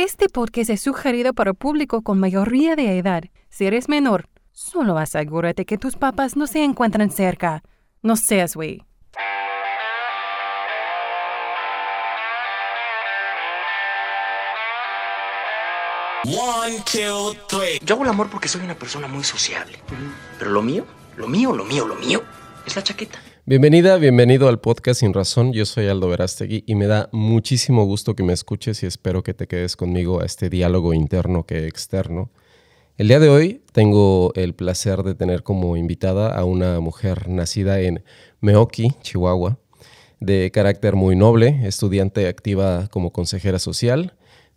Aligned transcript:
Este 0.00 0.28
podcast 0.28 0.70
es 0.70 0.80
sugerido 0.80 1.34
para 1.34 1.54
público 1.54 2.02
con 2.02 2.20
mayoría 2.20 2.76
de 2.76 2.98
edad. 2.98 3.24
Si 3.50 3.66
eres 3.66 3.88
menor, 3.88 4.28
solo 4.52 4.96
asegúrate 4.96 5.64
que 5.64 5.76
tus 5.76 5.96
papás 5.96 6.36
no 6.36 6.46
se 6.46 6.62
encuentran 6.62 7.10
cerca. 7.10 7.64
No 8.00 8.14
seas 8.14 8.54
güey. 8.54 8.84
One, 16.26 16.76
two, 16.84 17.34
three. 17.48 17.80
Yo 17.84 17.96
hago 17.96 18.04
el 18.04 18.10
amor 18.10 18.30
porque 18.30 18.46
soy 18.46 18.60
una 18.60 18.78
persona 18.78 19.08
muy 19.08 19.24
sociable. 19.24 19.80
Pero 20.38 20.52
lo 20.52 20.62
mío, 20.62 20.86
lo 21.16 21.26
mío, 21.26 21.52
lo 21.52 21.64
mío, 21.64 21.88
lo 21.88 21.96
mío 21.96 22.22
es 22.64 22.76
la 22.76 22.84
chaqueta. 22.84 23.18
Bienvenida, 23.48 23.96
bienvenido 23.96 24.46
al 24.50 24.60
podcast 24.60 25.00
Sin 25.00 25.14
Razón. 25.14 25.54
Yo 25.54 25.64
soy 25.64 25.86
Aldo 25.86 26.10
Verástegui 26.10 26.64
y 26.66 26.74
me 26.74 26.86
da 26.86 27.08
muchísimo 27.12 27.86
gusto 27.86 28.14
que 28.14 28.22
me 28.22 28.34
escuches 28.34 28.82
y 28.82 28.86
espero 28.86 29.22
que 29.22 29.32
te 29.32 29.46
quedes 29.46 29.74
conmigo 29.74 30.20
a 30.20 30.26
este 30.26 30.50
diálogo 30.50 30.92
interno 30.92 31.46
que 31.46 31.66
externo. 31.66 32.30
El 32.98 33.08
día 33.08 33.20
de 33.20 33.30
hoy 33.30 33.62
tengo 33.72 34.34
el 34.34 34.54
placer 34.54 35.02
de 35.02 35.14
tener 35.14 35.44
como 35.44 35.78
invitada 35.78 36.28
a 36.28 36.44
una 36.44 36.78
mujer 36.80 37.26
nacida 37.30 37.80
en 37.80 38.04
Meoki, 38.42 38.90
Chihuahua, 39.00 39.56
de 40.20 40.50
carácter 40.50 40.94
muy 40.94 41.16
noble, 41.16 41.66
estudiante 41.66 42.28
activa 42.28 42.88
como 42.88 43.14
consejera 43.14 43.58
social 43.58 44.12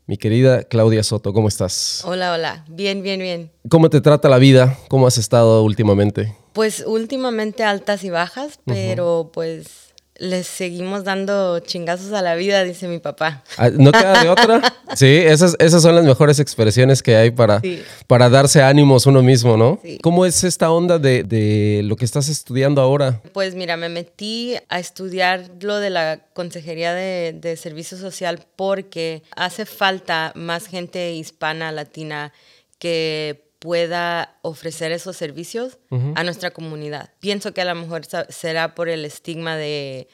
mi 0.06 0.18
querida 0.18 0.64
Claudia 0.64 1.04
Soto, 1.04 1.32
¿cómo 1.32 1.48
estás? 1.48 2.04
Hola, 2.06 2.34
hola. 2.34 2.66
Bien, 2.68 3.02
bien, 3.02 3.22
bien. 3.22 3.52
¿Cómo 3.70 3.90
te 3.90 4.02
trata 4.02 4.28
la 4.28 4.40
vida? 4.40 4.78
¿Cómo 4.90 5.08
has 5.08 5.18
estado 5.18 5.64
últimamente? 5.64 6.36
Pues 6.54 6.84
últimamente 6.86 7.64
altas 7.64 8.04
y 8.04 8.10
bajas, 8.10 8.60
pero 8.66 9.32
pues 9.34 9.92
les 10.22 10.46
seguimos 10.46 11.04
dando 11.04 11.60
chingazos 11.62 12.14
a 12.14 12.22
la 12.22 12.36
vida, 12.36 12.64
dice 12.64 12.88
mi 12.88 13.00
papá. 13.00 13.44
Ah, 13.58 13.70
¿No 13.72 13.92
queda 13.92 14.24
de 14.24 14.30
otra? 14.30 14.62
Sí, 14.94 15.08
esas, 15.08 15.56
esas 15.60 15.82
son 15.82 15.96
las 15.96 16.04
mejores 16.04 16.38
expresiones 16.40 17.02
que 17.02 17.16
hay 17.16 17.32
para, 17.32 17.62
para 18.08 18.30
darse 18.30 18.62
ánimos 18.62 19.06
uno 19.06 19.24
mismo, 19.24 19.56
¿no? 19.56 19.80
¿Cómo 20.04 20.26
es 20.26 20.44
esta 20.44 20.70
onda 20.70 21.00
de, 21.00 21.24
de, 21.24 21.80
lo 21.86 21.96
que 21.96 22.04
estás 22.04 22.28
estudiando 22.28 22.82
ahora? 22.82 23.22
Pues 23.32 23.56
mira, 23.56 23.78
me 23.78 23.88
metí 23.88 24.58
a 24.68 24.80
estudiar 24.80 25.50
lo 25.62 25.78
de 25.78 25.92
la 25.92 26.20
Consejería 26.34 26.94
de, 26.94 27.32
de 27.32 27.56
Servicio 27.56 27.98
Social 27.98 28.46
porque 28.58 29.24
hace 29.34 29.66
falta 29.66 30.34
más 30.36 30.68
gente 30.68 31.14
hispana, 31.14 31.72
latina, 31.72 32.34
que 32.78 33.51
pueda 33.62 34.40
ofrecer 34.42 34.92
esos 34.92 35.16
servicios 35.16 35.78
a 36.16 36.24
nuestra 36.24 36.50
comunidad. 36.50 37.12
Pienso 37.20 37.54
que 37.54 37.62
a 37.62 37.66
lo 37.66 37.76
mejor 37.76 38.02
será 38.30 38.74
por 38.74 38.90
el 38.90 39.06
estigma 39.06 39.56
de, 39.56 40.08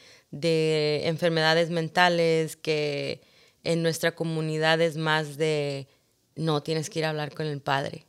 enfermedades 1.06 1.70
mentales, 1.70 2.58
que 2.58 3.22
en 3.64 3.84
nuestra 3.84 4.14
comunidad 4.14 4.81
es 4.81 4.98
más 4.98 5.38
de, 5.38 5.88
no, 6.36 6.62
tienes 6.62 6.89
que 6.89 7.00
ir 7.00 7.06
a 7.06 7.12
hablar 7.12 7.34
con 7.34 7.45
el 7.45 7.62
padre, 7.62 8.06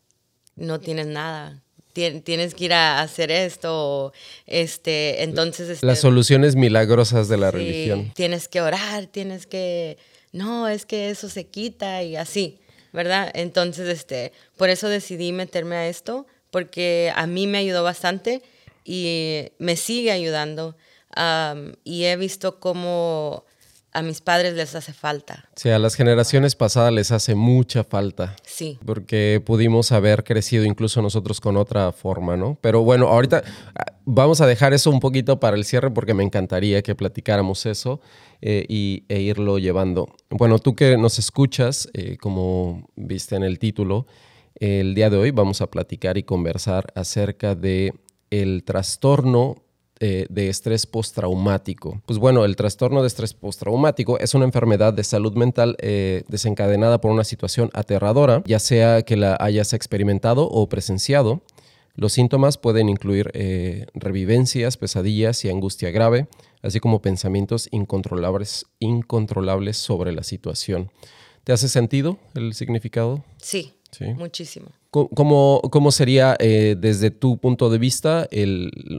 no 0.57 0.81
tienes 0.81 1.07
nada, 1.07 1.63
tienes 1.93 2.53
que 2.53 2.65
ir 2.65 2.73
a 2.73 3.01
hacer 3.01 3.31
esto, 3.31 4.13
este, 4.45 5.23
entonces... 5.23 5.69
Este, 5.69 5.87
Las 5.87 6.01
soluciones 6.01 6.57
milagrosas 6.57 7.29
de 7.29 7.37
la 7.37 7.53
religión. 7.53 8.11
Tienes 8.13 8.49
que 8.49 8.61
orar, 8.61 9.07
tienes 9.07 9.47
que, 9.47 9.99
no, 10.33 10.67
es 10.67 10.85
que 10.85 11.11
eso 11.11 11.29
se 11.29 11.47
quita 11.47 12.03
y 12.03 12.17
así. 12.17 12.59
¿Verdad? 12.93 13.31
Entonces, 13.35 13.89
este, 13.89 14.33
por 14.57 14.71
eso 14.71 14.89
decidí 14.89 15.33
meterme 15.33 15.77
a 15.77 15.89
esto, 15.89 16.27
porque 16.51 17.13
a 17.15 17.27
mí 17.27 17.47
me 17.47 17.59
ayudó 17.59 17.83
bastante 17.83 18.43
y 18.85 19.51
me 19.59 19.77
sigue 19.77 20.13
ayudando. 20.13 20.77
y 21.85 22.05
he 22.05 22.17
visto 22.17 22.61
cómo 22.61 23.45
a 23.99 24.03
mis 24.03 24.21
padres 24.21 24.55
les 24.55 24.77
hace 24.77 24.93
falta. 24.93 25.45
Sí, 25.57 25.71
a 25.71 25.79
las 25.79 25.97
generaciones 25.97 26.55
pasadas 26.55 26.93
les 26.93 27.11
hace 27.11 27.35
mucha 27.35 27.83
falta. 27.83 28.37
Sí. 28.45 28.79
Porque 28.87 29.43
pudimos 29.45 29.91
haber 29.91 30.23
crecido 30.23 30.65
incluso 30.65 31.03
nosotros 31.03 31.41
con 31.41 31.57
otra 31.57 31.91
forma, 31.91 32.37
¿no? 32.37 32.57
Pero 32.61 32.83
bueno, 32.83 33.09
ahorita 33.09 33.43
ah, 33.75 33.87
vamos 34.05 34.41
a 34.41 34.47
dejar 34.47 34.73
eso 34.73 34.91
un 34.91 35.01
poquito 35.01 35.41
para 35.41 35.57
el 35.57 35.65
cierre 35.65 35.91
porque 35.91 36.15
me 36.15 36.23
encantaría 36.23 36.81
que 36.83 36.95
platicáramos 36.95 37.67
eso 37.67 38.01
eh, 38.41 38.65
y, 38.69 39.05
e 39.09 39.21
irlo 39.21 39.59
llevando. 39.59 40.09
Bueno, 40.31 40.61
tú 40.61 40.77
que 40.77 40.97
nos 40.97 41.19
escuchas, 41.19 41.89
eh, 41.93 42.17
como 42.19 42.89
viste 42.95 43.35
en 43.35 43.43
el 43.43 43.59
título, 43.59 44.07
el 44.55 44.95
día 44.95 45.11
de 45.11 45.17
hoy 45.17 45.33
vamos 45.33 45.61
a 45.61 45.71
platicar 45.73 46.19
y 46.19 46.23
conversar 46.23 46.93
acerca 46.95 47.57
de 47.57 47.95
el 48.31 48.63
trastorno 48.63 49.57
eh, 50.01 50.27
de 50.31 50.49
estrés 50.49 50.87
postraumático. 50.87 52.01
Pues 52.07 52.19
bueno, 52.19 52.45
el 52.45 52.57
trastorno 52.57 53.03
de 53.03 53.09
estrés 53.09 53.35
postraumático 53.35 54.19
es 54.19 54.35
una 54.35 54.45
enfermedad 54.45 54.93
de 54.93 55.05
salud 55.05 55.35
mental 55.35 55.77
eh, 55.81 56.23
desencadenada 56.29 57.01
por 57.01 57.11
una 57.11 57.25
situación 57.25 57.71
aterradora, 57.75 58.43
ya 58.47 58.59
sea 58.59 59.03
que 59.03 59.17
la 59.17 59.37
hayas 59.41 59.73
experimentado 59.73 60.49
o 60.49 60.69
presenciado. 60.69 61.43
Los 61.95 62.13
síntomas 62.13 62.59
pueden 62.59 62.89
incluir 62.89 63.33
eh, 63.35 63.87
revivencias, 63.93 64.77
pesadillas 64.77 65.45
y 65.45 65.51
angustia 65.51 65.91
grave, 65.91 66.29
así 66.63 66.79
como 66.79 67.03
pensamientos 67.03 67.69
incontrolables, 67.73 68.67
incontrolables 68.79 69.77
sobre 69.79 70.13
la 70.13 70.23
situación. 70.23 70.93
¿Te 71.43 71.53
hace 71.53 71.69
sentido 71.69 72.19
el 72.35 72.55
significado? 72.55 73.25
Sí, 73.43 73.75
Muchísimo. 74.17 74.69
¿Cómo, 74.91 75.61
cómo 75.71 75.93
sería 75.93 76.35
eh, 76.39 76.75
desde 76.79 77.11
tu 77.11 77.39
punto 77.39 77.69
de 77.69 77.77
vista 77.77 78.27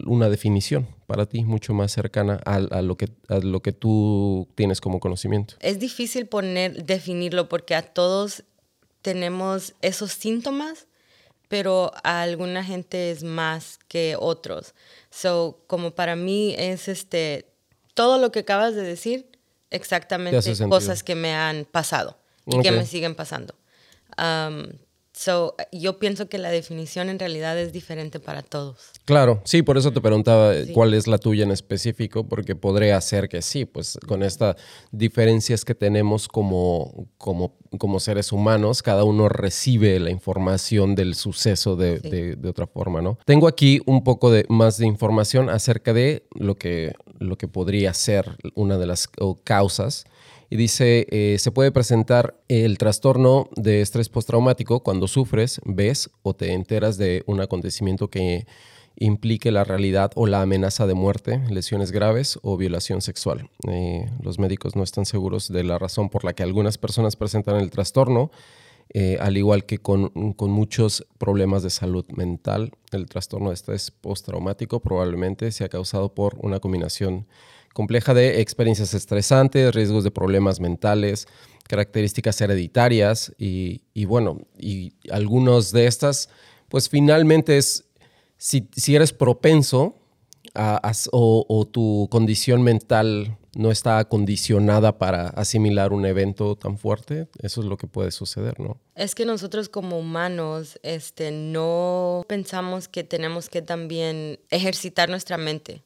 una 0.06 0.30
definición 0.30 0.88
para 1.08 1.26
ti 1.26 1.44
mucho 1.44 1.74
más 1.74 1.92
cercana 1.92 2.40
a, 2.46 2.60
lo 2.84 2.96
que, 2.96 3.10
a 3.28 3.40
lo 3.40 3.64
que 3.64 3.72
tú 3.72 4.48
tienes 4.54 4.82
como 4.82 5.00
conocimiento? 5.00 5.56
Es 5.62 5.80
difícil 5.80 6.28
poner, 6.28 6.86
definirlo 6.86 7.50
porque 7.50 7.74
a 7.74 7.82
todos 7.82 8.44
tenemos 9.02 9.74
esos 9.82 10.12
síntomas, 10.12 10.86
pero 11.48 11.92
a 12.04 12.22
alguna 12.22 12.64
gente 12.64 13.10
es 13.10 13.24
más 13.24 13.80
que 13.88 14.16
otros. 14.20 14.76
So, 15.10 15.64
como 15.66 15.96
para 15.96 16.16
mí 16.16 16.54
es 16.60 16.88
este, 16.88 17.48
todo 17.96 18.20
lo 18.20 18.32
que 18.32 18.40
acabas 18.40 18.76
de 18.76 18.84
decir, 18.84 19.28
exactamente 19.72 20.40
cosas 20.68 21.02
que 21.02 21.16
me 21.16 21.34
han 21.34 21.66
pasado 21.66 22.16
y 22.46 22.62
que 22.62 22.72
me 22.72 22.86
siguen 22.86 23.16
pasando. 23.16 23.56
Um, 24.20 24.68
so, 25.20 25.54
yo 25.74 26.00
pienso 26.00 26.30
que 26.30 26.38
la 26.38 26.50
definición 26.50 27.10
en 27.10 27.20
realidad 27.20 27.60
es 27.60 27.74
diferente 27.74 28.22
para 28.22 28.42
todos. 28.42 28.78
Claro, 29.04 29.42
sí, 29.44 29.64
por 29.64 29.78
eso 29.78 29.92
te 29.92 30.00
preguntaba 30.00 30.54
cuál 30.74 30.94
es 30.94 31.08
la 31.08 31.18
tuya 31.18 31.44
en 31.44 31.52
específico, 31.52 32.26
porque 32.26 32.56
podría 32.56 33.00
ser 33.02 33.28
que 33.28 33.42
sí, 33.42 33.66
pues 33.66 34.00
con 34.08 34.24
estas 34.24 34.56
diferencias 34.92 35.66
que 35.66 35.76
tenemos 35.76 36.30
como, 36.30 37.10
como, 37.18 37.58
como 37.78 38.00
seres 38.00 38.32
humanos, 38.32 38.82
cada 38.82 39.04
uno 39.04 39.28
recibe 39.28 40.00
la 40.00 40.10
información 40.10 40.96
del 40.96 41.16
suceso 41.16 41.76
de, 41.76 42.00
de, 42.00 42.38
de, 42.38 42.50
otra 42.50 42.66
forma, 42.66 43.02
¿no? 43.02 43.20
Tengo 43.26 43.50
aquí 43.50 43.82
un 43.86 44.06
poco 44.06 44.32
de, 44.32 44.46
más 44.48 44.78
de 44.78 44.88
información 44.88 45.50
acerca 45.50 45.92
de 45.92 46.24
lo 46.32 46.56
que, 46.56 46.94
lo 47.20 47.38
que 47.38 47.50
podría 47.50 47.94
ser 47.94 48.38
una 48.56 48.78
de 48.78 48.88
las 48.88 49.10
causas 49.44 50.06
y 50.50 50.56
dice, 50.56 51.06
eh, 51.12 51.38
se 51.38 51.52
puede 51.52 51.72
presentar 51.72 52.40
el 52.48 52.78
trastorno 52.78 53.50
de 53.56 53.82
estrés 53.82 54.10
postraumático 54.10 54.82
cuando 54.82 55.08
sufres, 55.08 55.62
ves 55.64 56.10
o 56.24 56.34
te 56.34 56.54
enteras 56.54 56.98
de 56.98 57.24
un 57.28 57.40
acontecimiento 57.40 58.10
que 58.10 58.48
implique 58.96 59.52
la 59.52 59.64
realidad 59.64 60.12
o 60.16 60.26
la 60.26 60.42
amenaza 60.42 60.88
de 60.88 60.96
muerte, 60.96 61.42
lesiones 61.50 61.92
graves 61.92 62.40
o 62.42 62.58
violación 62.58 63.02
sexual. 63.02 63.50
Eh, 63.68 64.10
los 64.22 64.40
médicos 64.40 64.76
no 64.76 64.84
están 64.84 65.06
seguros 65.06 65.50
de 65.50 65.64
la 65.64 65.78
razón 65.78 66.10
por 66.10 66.26
la 66.26 66.34
que 66.34 66.44
algunas 66.44 66.78
personas 66.78 67.16
presentan 67.16 67.58
el 67.58 67.70
trastorno, 67.70 68.32
eh, 68.92 69.18
al 69.22 69.38
igual 69.38 69.66
que 69.66 69.78
con, 69.78 70.34
con, 70.34 70.50
muchos 70.50 71.06
problemas 71.20 71.62
de 71.62 71.70
salud 71.70 72.06
mental. 72.10 72.72
El 72.92 73.06
trastorno 73.06 73.50
de 73.50 73.54
estrés 73.54 73.92
postraumático 73.92 74.80
probablemente 74.80 75.52
sea 75.52 75.70
causado 75.70 76.16
por 76.16 76.36
una 76.42 76.60
combinación 76.60 77.28
compleja 77.74 78.14
de 78.14 78.42
experiencias 78.42 78.94
estresantes, 78.94 79.74
riesgos 79.74 80.04
de 80.04 80.12
problemas 80.12 80.60
mentales, 80.60 81.28
características 81.70 82.42
hereditarias 82.42 83.32
y, 83.38 84.06
bueno, 84.06 84.40
y 84.58 84.94
algunos 85.12 85.72
de 85.72 85.86
estas, 85.86 86.30
pues 86.68 86.90
finalmente 86.90 87.58
es, 87.58 87.86
si, 88.38 88.68
eres 88.88 89.14
propenso 89.14 89.96
o, 91.12 91.68
tu 91.72 92.08
condición 92.10 92.64
mental 92.64 93.38
no 93.56 93.72
está 93.72 94.00
acondicionada 94.00 94.98
para 94.98 95.28
asimilar 95.30 95.94
un 95.94 96.06
evento 96.06 96.56
tan 96.56 96.78
fuerte, 96.78 97.28
eso 97.42 97.62
es 97.62 97.68
lo 97.68 97.78
que 97.78 97.88
puede 97.88 98.12
suceder, 98.12 98.60
¿no? 98.60 98.80
Es 98.96 99.14
que 99.14 99.26
nosotros 99.26 99.70
como 99.70 100.00
humanos 100.00 100.80
este, 100.82 101.32
no 101.32 102.24
pensamos 102.28 102.88
que 102.88 103.04
tenemos 103.04 103.50
que 103.50 103.62
también 103.62 104.40
ejercitar 104.50 105.10
nuestra 105.10 105.38
mente. 105.38 105.84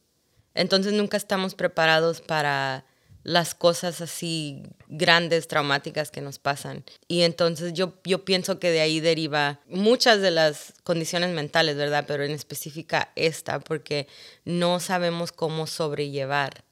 Entonces 0.56 0.94
nunca 0.94 1.18
estamos 1.18 1.56
preparados 1.56 2.22
para 2.22 2.86
las 3.24 3.56
cosas 3.56 4.02
así 4.02 4.64
grandes, 4.88 5.48
traumáticas 5.48 6.12
que 6.12 6.22
nos 6.22 6.40
pasan. 6.40 6.84
Y 7.08 7.22
entonces 7.22 7.74
yo, 7.74 7.94
yo 8.04 8.26
pienso 8.26 8.60
que 8.60 8.70
de 8.70 8.82
ahí 8.82 9.00
deriva 9.00 9.62
muchas 9.68 10.22
de 10.22 10.32
las 10.32 10.74
condiciones 10.84 11.34
mentales, 11.34 11.78
¿verdad? 11.78 12.06
Pero 12.08 12.24
en 12.24 12.32
específica 12.32 13.12
esta, 13.16 13.60
porque 13.60 14.08
no 14.44 14.80
sabemos 14.80 15.32
cómo 15.32 15.68
sobrellevar 15.68 16.66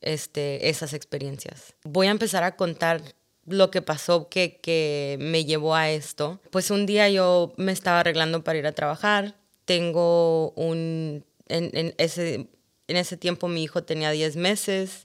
este, 0.00 0.68
esas 0.68 0.92
experiencias. 0.92 1.74
Voy 1.84 2.06
a 2.06 2.12
empezar 2.12 2.44
a 2.44 2.56
contar 2.56 3.02
lo 3.46 3.70
que 3.70 3.80
pasó 3.80 4.28
que, 4.28 4.58
que 4.60 5.16
me 5.20 5.44
llevó 5.44 5.74
a 5.74 5.90
esto. 5.90 6.40
Pues 6.50 6.70
un 6.70 6.84
día 6.84 7.08
yo 7.08 7.54
me 7.56 7.72
estaba 7.72 8.00
arreglando 8.00 8.44
para 8.44 8.58
ir 8.58 8.66
a 8.66 8.72
trabajar. 8.72 9.36
Tengo 9.64 10.50
un... 10.50 11.24
En, 11.50 11.94
ese, 11.96 12.46
en 12.88 12.96
ese 12.96 13.16
tiempo 13.16 13.48
mi 13.48 13.62
hijo 13.62 13.84
tenía 13.84 14.10
10 14.10 14.36
meses. 14.36 15.02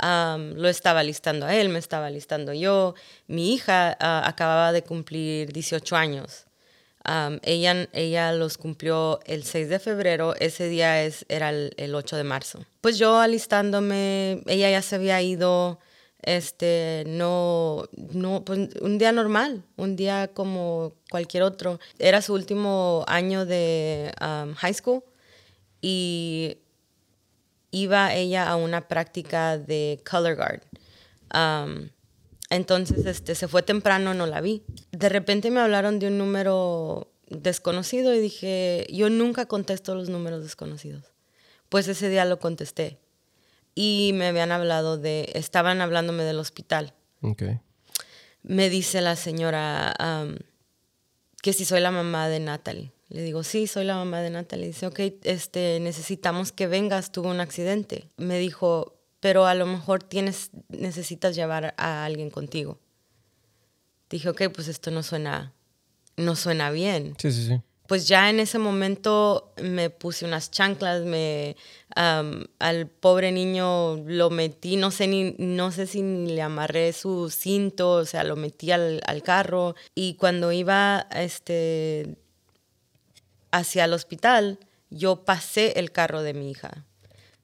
lo 0.00 0.68
estaba 0.68 1.02
listando 1.02 1.46
a 1.46 1.54
él, 1.54 1.68
me 1.68 1.78
estaba 1.78 2.08
listando 2.08 2.52
yo. 2.54 2.94
Mi 3.26 3.54
hija 3.54 3.96
ah, 4.00 4.22
acababa 4.26 4.72
de 4.72 4.82
cumplir 4.82 5.52
18 5.52 5.96
años. 5.96 6.46
ella, 7.42 7.88
ella 7.92 8.32
los 8.32 8.56
cumplió 8.56 9.20
el 9.26 9.44
6 9.44 9.68
de 9.68 9.78
febrero, 9.78 10.34
ese 10.38 10.68
día 10.68 11.04
es, 11.04 11.26
era 11.28 11.50
el, 11.50 11.72
el 11.76 11.94
8 11.94 12.16
de 12.16 12.24
marzo. 12.24 12.64
Pues 12.80 12.98
yo 12.98 13.18
alistándome, 13.18 14.42
ella 14.46 14.70
ya 14.70 14.82
se 14.82 14.96
había 14.96 15.20
ido, 15.22 15.78
este, 16.22 17.04
no, 17.06 17.88
no, 18.12 18.44
pues 18.44 18.70
un 18.80 18.98
día 18.98 19.12
normal, 19.12 19.62
un 19.76 19.96
día 19.96 20.28
como 20.28 20.92
cualquier 21.10 21.42
otro. 21.42 21.78
Era 21.98 22.22
su 22.22 22.34
último 22.34 23.04
año 23.06 23.46
de 23.46 24.12
high 24.56 24.74
school 24.74 25.02
y 25.80 26.58
iba 27.82 28.14
ella 28.14 28.48
a 28.48 28.56
una 28.56 28.88
práctica 28.88 29.58
de 29.58 30.02
color 30.08 30.36
guard. 30.36 30.62
Um, 31.34 31.90
entonces, 32.48 33.04
este, 33.06 33.34
se 33.34 33.48
fue 33.48 33.62
temprano, 33.62 34.14
no 34.14 34.26
la 34.26 34.40
vi. 34.40 34.64
De 34.92 35.08
repente 35.08 35.50
me 35.50 35.60
hablaron 35.60 35.98
de 35.98 36.06
un 36.06 36.18
número 36.18 37.12
desconocido 37.28 38.14
y 38.14 38.20
dije, 38.20 38.86
yo 38.90 39.10
nunca 39.10 39.46
contesto 39.46 39.94
los 39.94 40.08
números 40.08 40.42
desconocidos. 40.42 41.04
Pues 41.68 41.88
ese 41.88 42.08
día 42.08 42.24
lo 42.24 42.38
contesté 42.38 42.98
y 43.74 44.12
me 44.14 44.28
habían 44.28 44.52
hablado 44.52 44.96
de, 44.96 45.30
estaban 45.34 45.80
hablándome 45.80 46.22
del 46.22 46.38
hospital. 46.38 46.94
Okay. 47.20 47.58
Me 48.42 48.70
dice 48.70 49.00
la 49.00 49.16
señora 49.16 49.94
que 51.42 51.52
si 51.52 51.64
soy 51.64 51.80
la 51.80 51.90
mamá 51.90 52.28
de 52.28 52.40
Natalie. 52.40 52.92
Le 53.08 53.22
digo, 53.22 53.42
sí, 53.42 53.66
soy 53.66 53.84
la 53.84 53.96
mamá 53.96 54.20
de 54.20 54.30
Natalie. 54.30 54.68
Dice, 54.68 54.86
ok, 54.86 55.00
este, 55.22 55.78
necesitamos 55.80 56.52
que 56.52 56.66
vengas, 56.66 57.12
tuvo 57.12 57.30
un 57.30 57.40
accidente. 57.40 58.08
Me 58.16 58.38
dijo, 58.38 58.98
pero 59.20 59.46
a 59.46 59.54
lo 59.54 59.66
mejor 59.66 60.02
tienes, 60.02 60.50
necesitas 60.68 61.36
llevar 61.36 61.74
a 61.76 62.04
alguien 62.04 62.30
contigo. 62.30 62.80
Dije, 64.10 64.28
ok, 64.28 64.42
pues 64.54 64.68
esto 64.68 64.90
no 64.90 65.02
suena, 65.02 65.52
no 66.16 66.36
suena 66.36 66.70
bien. 66.70 67.14
Sí, 67.18 67.30
sí, 67.30 67.46
sí 67.46 67.60
pues 67.86 68.08
ya 68.08 68.30
en 68.30 68.40
ese 68.40 68.58
momento 68.58 69.52
me 69.62 69.90
puse 69.90 70.24
unas 70.24 70.50
chanclas, 70.50 71.02
me 71.04 71.56
al 71.94 72.88
pobre 72.88 73.32
niño 73.32 73.96
lo 74.04 74.28
metí, 74.28 74.76
no 74.76 74.90
sé 74.90 75.06
ni, 75.06 75.34
no 75.38 75.72
sé 75.72 75.86
si 75.86 76.02
le 76.02 76.42
amarré 76.42 76.92
su 76.92 77.30
cinto, 77.30 77.92
o 77.92 78.04
sea, 78.04 78.22
lo 78.22 78.36
metí 78.36 78.70
al, 78.70 79.00
carro 79.24 79.74
y 79.94 80.14
cuando 80.14 80.52
iba 80.52 81.06
este 81.10 82.16
hacia 83.50 83.84
el 83.84 83.92
hospital, 83.92 84.58
yo 84.90 85.24
pasé 85.24 85.78
el 85.78 85.92
carro 85.92 86.22
de 86.22 86.34
mi 86.34 86.50
hija. 86.50 86.84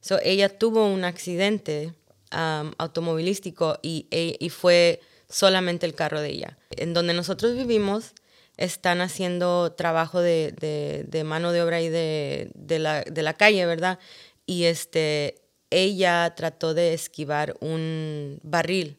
So, 0.01 0.19
ella 0.23 0.49
tuvo 0.49 0.87
un 0.87 1.05
accidente 1.05 1.95
automovilístico 2.31 3.79
y, 3.83 4.07
e, 4.11 4.37
y 4.41 4.49
fue 4.49 5.01
solamente 5.29 5.87
el 5.87 5.95
carro 5.95 6.21
de 6.21 6.31
ella. 6.31 6.59
En 6.71 6.95
donde 6.95 7.15
nosotros 7.15 7.55
vivimos, 7.55 8.15
están 8.57 9.01
haciendo 9.01 9.73
trabajo 9.73 10.21
de, 10.21 11.23
mano 11.25 11.53
de 11.53 11.63
obra 11.63 11.81
y 11.81 11.89
de, 11.89 12.51
la, 12.79 13.35
calle, 13.35 13.67
¿verdad? 13.67 13.99
Y 14.47 14.65
este, 14.65 15.43
ella 15.71 16.35
trató 16.37 16.75
de 16.75 16.95
esquivar 16.95 17.57
un 17.61 18.39
barril 18.43 18.99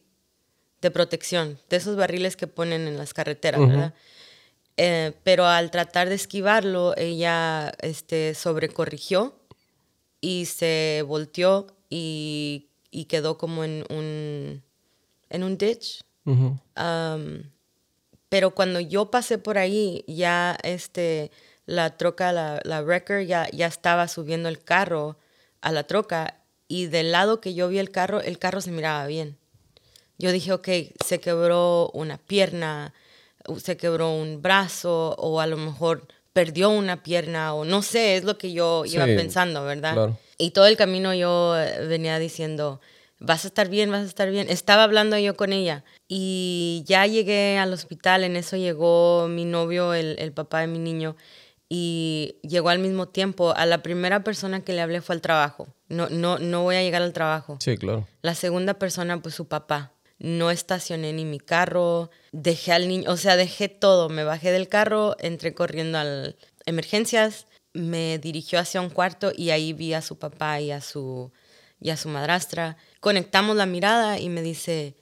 de 0.80 0.90
protección, 0.90 1.58
de 1.70 1.76
esos 1.76 1.96
barriles 1.96 2.36
que 2.36 2.46
ponen 2.46 2.86
en 2.86 2.98
las 2.98 3.14
carreteras, 3.14 3.60
¿verdad? 3.60 3.94
Eh, 4.76 5.12
pero 5.22 5.46
al 5.46 5.70
tratar 5.70 6.08
de 6.08 6.16
esquivarlo, 6.16 6.94
ella 6.96 7.72
este, 7.80 8.34
sobrecorrigió 8.34 9.38
y 10.20 10.46
se 10.46 11.04
volteó 11.06 11.66
y, 11.88 12.70
quedó 13.08 13.38
como 13.38 13.64
en 13.64 13.84
un, 13.90 14.62
en 15.30 15.44
un 15.44 15.58
ditch. 15.58 16.00
Pero 18.28 18.50
cuando 18.52 18.80
yo 18.80 19.10
pasé 19.10 19.38
por 19.38 19.58
ahí, 19.58 20.04
ya 20.08 20.58
este, 20.64 21.30
la 21.66 21.96
troca, 21.96 22.32
la, 22.32 22.60
la 22.64 22.82
wrecker, 22.82 23.26
ya, 23.26 23.48
ya 23.52 23.66
estaba 23.66 24.08
subiendo 24.08 24.48
el 24.48 24.58
carro 24.58 25.18
a 25.60 25.70
la 25.70 25.84
troca 25.84 26.40
y 26.66 26.86
del 26.86 27.12
lado 27.12 27.40
que 27.40 27.54
yo 27.54 27.68
vi 27.68 27.78
el 27.78 27.90
carro, 27.90 28.20
el 28.20 28.38
carro 28.38 28.60
se 28.60 28.70
miraba 28.70 29.06
bien. 29.06 29.38
Yo 30.18 30.32
dije, 30.32 30.52
ok, 30.52 30.68
se 31.04 31.20
quebró 31.20 31.90
una 31.92 32.18
pierna, 32.18 32.92
se 33.58 33.76
quebró 33.76 34.10
un 34.10 34.42
brazo 34.42 35.14
o 35.18 35.40
a 35.40 35.46
lo 35.46 35.56
mejor 35.56 36.06
perdió 36.32 36.70
una 36.70 37.02
pierna 37.02 37.54
o 37.54 37.64
no 37.64 37.82
sé, 37.82 38.16
es 38.16 38.24
lo 38.24 38.36
que 38.36 38.52
yo 38.52 38.84
iba 38.84 39.04
pensando, 39.04 39.64
¿verdad? 39.64 40.10
Y 40.36 40.50
todo 40.50 40.66
el 40.66 40.76
camino 40.76 41.14
yo 41.14 41.56
eh, 41.56 41.86
venía 41.86 42.18
diciendo, 42.18 42.80
vas 43.20 43.44
a 43.44 43.48
estar 43.48 43.68
bien, 43.68 43.90
vas 43.90 44.02
a 44.02 44.06
estar 44.06 44.30
bien. 44.30 44.48
Estaba 44.50 44.82
hablando 44.82 45.16
yo 45.18 45.36
con 45.36 45.52
ella 45.52 45.84
y 46.08 46.82
ya 46.86 47.06
llegué 47.06 47.58
al 47.58 47.72
hospital, 47.72 48.24
en 48.24 48.36
eso 48.36 48.56
llegó 48.56 49.28
mi 49.28 49.44
novio, 49.44 49.94
el, 49.94 50.32
papá 50.32 50.60
de 50.60 50.66
mi 50.66 50.78
niño, 50.78 51.16
y 51.68 52.36
llegó 52.42 52.68
al 52.68 52.78
mismo 52.78 53.08
tiempo. 53.08 53.54
A 53.56 53.66
la 53.66 53.82
primera 53.82 54.24
persona 54.24 54.60
que 54.60 54.72
le 54.72 54.80
hablé 54.80 55.00
fue 55.00 55.14
al 55.14 55.20
trabajo. 55.20 55.68
No, 55.88 56.08
no, 56.08 56.38
no 56.38 56.62
voy 56.62 56.76
a 56.76 56.82
llegar 56.82 57.02
al 57.02 57.12
trabajo. 57.12 57.58
Sí, 57.60 57.76
claro. 57.76 58.06
La 58.22 58.34
segunda 58.34 58.74
persona, 58.74 59.20
pues 59.22 59.34
su 59.34 59.46
papá. 59.46 59.93
No 60.18 60.50
estacioné 60.50 61.12
ni 61.12 61.24
mi 61.24 61.40
carro, 61.40 62.10
dejé 62.32 62.72
al 62.72 62.88
niño, 62.88 63.10
o 63.10 63.16
sea, 63.16 63.36
dejé 63.36 63.68
todo. 63.68 64.08
Me 64.08 64.24
bajé 64.24 64.52
del 64.52 64.68
carro, 64.68 65.16
entré 65.18 65.54
corriendo 65.54 65.98
a 65.98 66.34
emergencias, 66.66 67.46
me 67.72 68.18
dirigió 68.18 68.58
hacia 68.58 68.80
un 68.80 68.90
cuarto 68.90 69.32
y 69.36 69.50
ahí 69.50 69.72
vi 69.72 69.94
a 69.94 70.02
su 70.02 70.18
papá 70.18 70.60
y 70.60 70.70
a 70.70 70.80
su, 70.80 71.32
y 71.80 71.90
a 71.90 71.96
su 71.96 72.08
madrastra 72.08 72.76
conectamos 73.00 73.54
la 73.56 73.66
mirada 73.66 74.18
y 74.18 74.30
me 74.30 74.40
dice, 74.40 74.96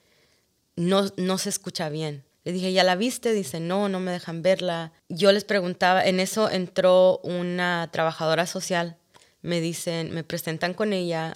no, 0.74 1.08
no 1.16 1.38
se 1.38 1.50
escucha 1.50 1.88
bien. 1.88 2.24
Le 2.42 2.50
dije, 2.50 2.72
¿ya 2.72 2.82
la 2.82 2.96
viste? 2.96 3.32
Dice, 3.32 3.60
no, 3.60 3.88
no 3.88 4.00
me 4.00 4.10
dejan 4.10 4.42
verla. 4.42 4.92
Yo 5.08 5.30
les 5.30 5.44
preguntaba, 5.44 6.04
en 6.04 6.18
eso 6.18 6.50
entró 6.50 7.18
una 7.22 7.88
trabajadora 7.92 8.46
social. 8.46 8.98
Me 9.42 9.60
dicen, 9.60 10.14
me 10.14 10.22
presentan 10.22 10.72
con 10.72 10.92
ella, 10.92 11.34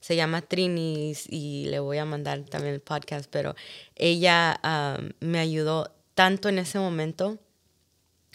se 0.00 0.16
llama 0.16 0.42
Trini 0.42 1.12
y 1.28 1.66
le 1.66 1.78
voy 1.78 1.98
a 1.98 2.04
mandar 2.04 2.42
también 2.42 2.74
el 2.74 2.80
podcast, 2.80 3.30
pero 3.30 3.54
ella 3.94 4.60
me 5.20 5.38
ayudó 5.38 5.94
tanto 6.14 6.48
en 6.48 6.58
ese 6.58 6.80
momento. 6.80 7.38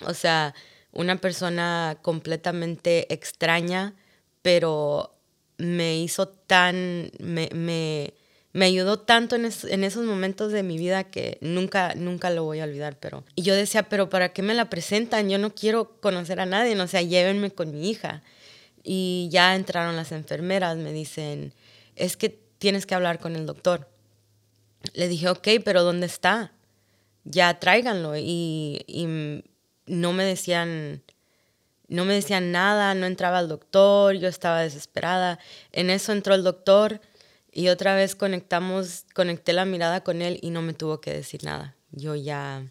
O 0.05 0.13
sea, 0.13 0.55
una 0.93 1.17
persona 1.17 1.97
completamente 2.01 3.13
extraña, 3.13 3.93
pero 4.41 5.13
me 5.57 5.97
hizo 5.97 6.27
tan, 6.27 7.11
me, 7.19 7.49
me, 7.53 8.13
me 8.53 8.65
ayudó 8.65 8.99
tanto 8.99 9.35
en, 9.35 9.45
en, 9.45 9.83
esos 9.83 10.05
momentos 10.05 10.51
de 10.51 10.63
mi 10.63 10.77
vida 10.77 11.03
que 11.05 11.37
nunca, 11.41 11.95
nunca 11.95 12.29
lo 12.29 12.43
voy 12.43 12.59
a 12.59 12.65
olvidar. 12.65 12.97
Pero, 12.99 13.23
y 13.35 13.41
yo 13.41 13.55
decía, 13.55 13.83
pero 13.89 14.09
¿para 14.09 14.33
qué 14.33 14.43
me 14.43 14.53
la 14.53 14.69
presentan? 14.69 15.29
Yo 15.29 15.37
no 15.39 15.53
quiero 15.53 15.99
conocer 15.99 16.39
a 16.39 16.45
nadie, 16.45 16.79
o 16.79 16.87
sea, 16.87 17.01
llévenme 17.01 17.51
con 17.51 17.71
mi 17.71 17.89
hija. 17.89 18.23
Y 18.83 19.29
ya 19.31 19.55
entraron 19.55 19.95
las 19.95 20.11
enfermeras, 20.11 20.77
me 20.77 20.91
dicen, 20.91 21.53
es 21.95 22.17
que 22.17 22.29
tienes 22.29 22.85
que 22.85 22.95
hablar 22.95 23.19
con 23.19 23.35
el 23.35 23.45
doctor. 23.45 23.89
Le 24.93 25.07
dije, 25.07 25.29
ok, 25.29 25.47
pero 25.63 25.83
¿dónde 25.83 26.05
está? 26.05 26.51
Ya 27.23 27.59
tráiganlo. 27.59 28.17
Y, 28.17 28.83
y 28.87 29.43
no 29.85 30.13
me 30.13 30.25
decían, 30.25 31.01
no 31.87 32.05
me 32.05 32.13
decían 32.13 32.51
nada, 32.51 32.95
no 32.95 33.05
entraba 33.05 33.39
el 33.39 33.47
doctor, 33.47 34.15
yo 34.15 34.27
estaba 34.27 34.61
desesperada. 34.61 35.39
En 35.71 35.89
eso 35.89 36.11
entró 36.11 36.33
el 36.35 36.43
doctor 36.43 37.01
y 37.51 37.67
otra 37.67 37.95
vez 37.95 38.15
conectamos, 38.15 39.05
conecté 39.13 39.53
la 39.53 39.65
mirada 39.65 40.03
con 40.03 40.21
él 40.21 40.39
y 40.41 40.49
no 40.49 40.61
me 40.61 40.73
tuvo 40.73 41.01
que 41.01 41.13
decir 41.13 41.43
nada. 41.43 41.75
Yo 41.91 42.15
ya, 42.15 42.65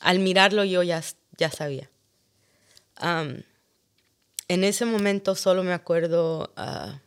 al 0.00 0.18
mirarlo 0.20 0.64
yo 0.64 0.82
ya, 0.82 1.02
ya 1.36 1.50
sabía. 1.50 1.90
En 4.48 4.64
ese 4.64 4.84
momento 4.84 5.34
solo 5.34 5.62
me 5.62 5.72
acuerdo 5.72 6.52
ah, 6.56 7.00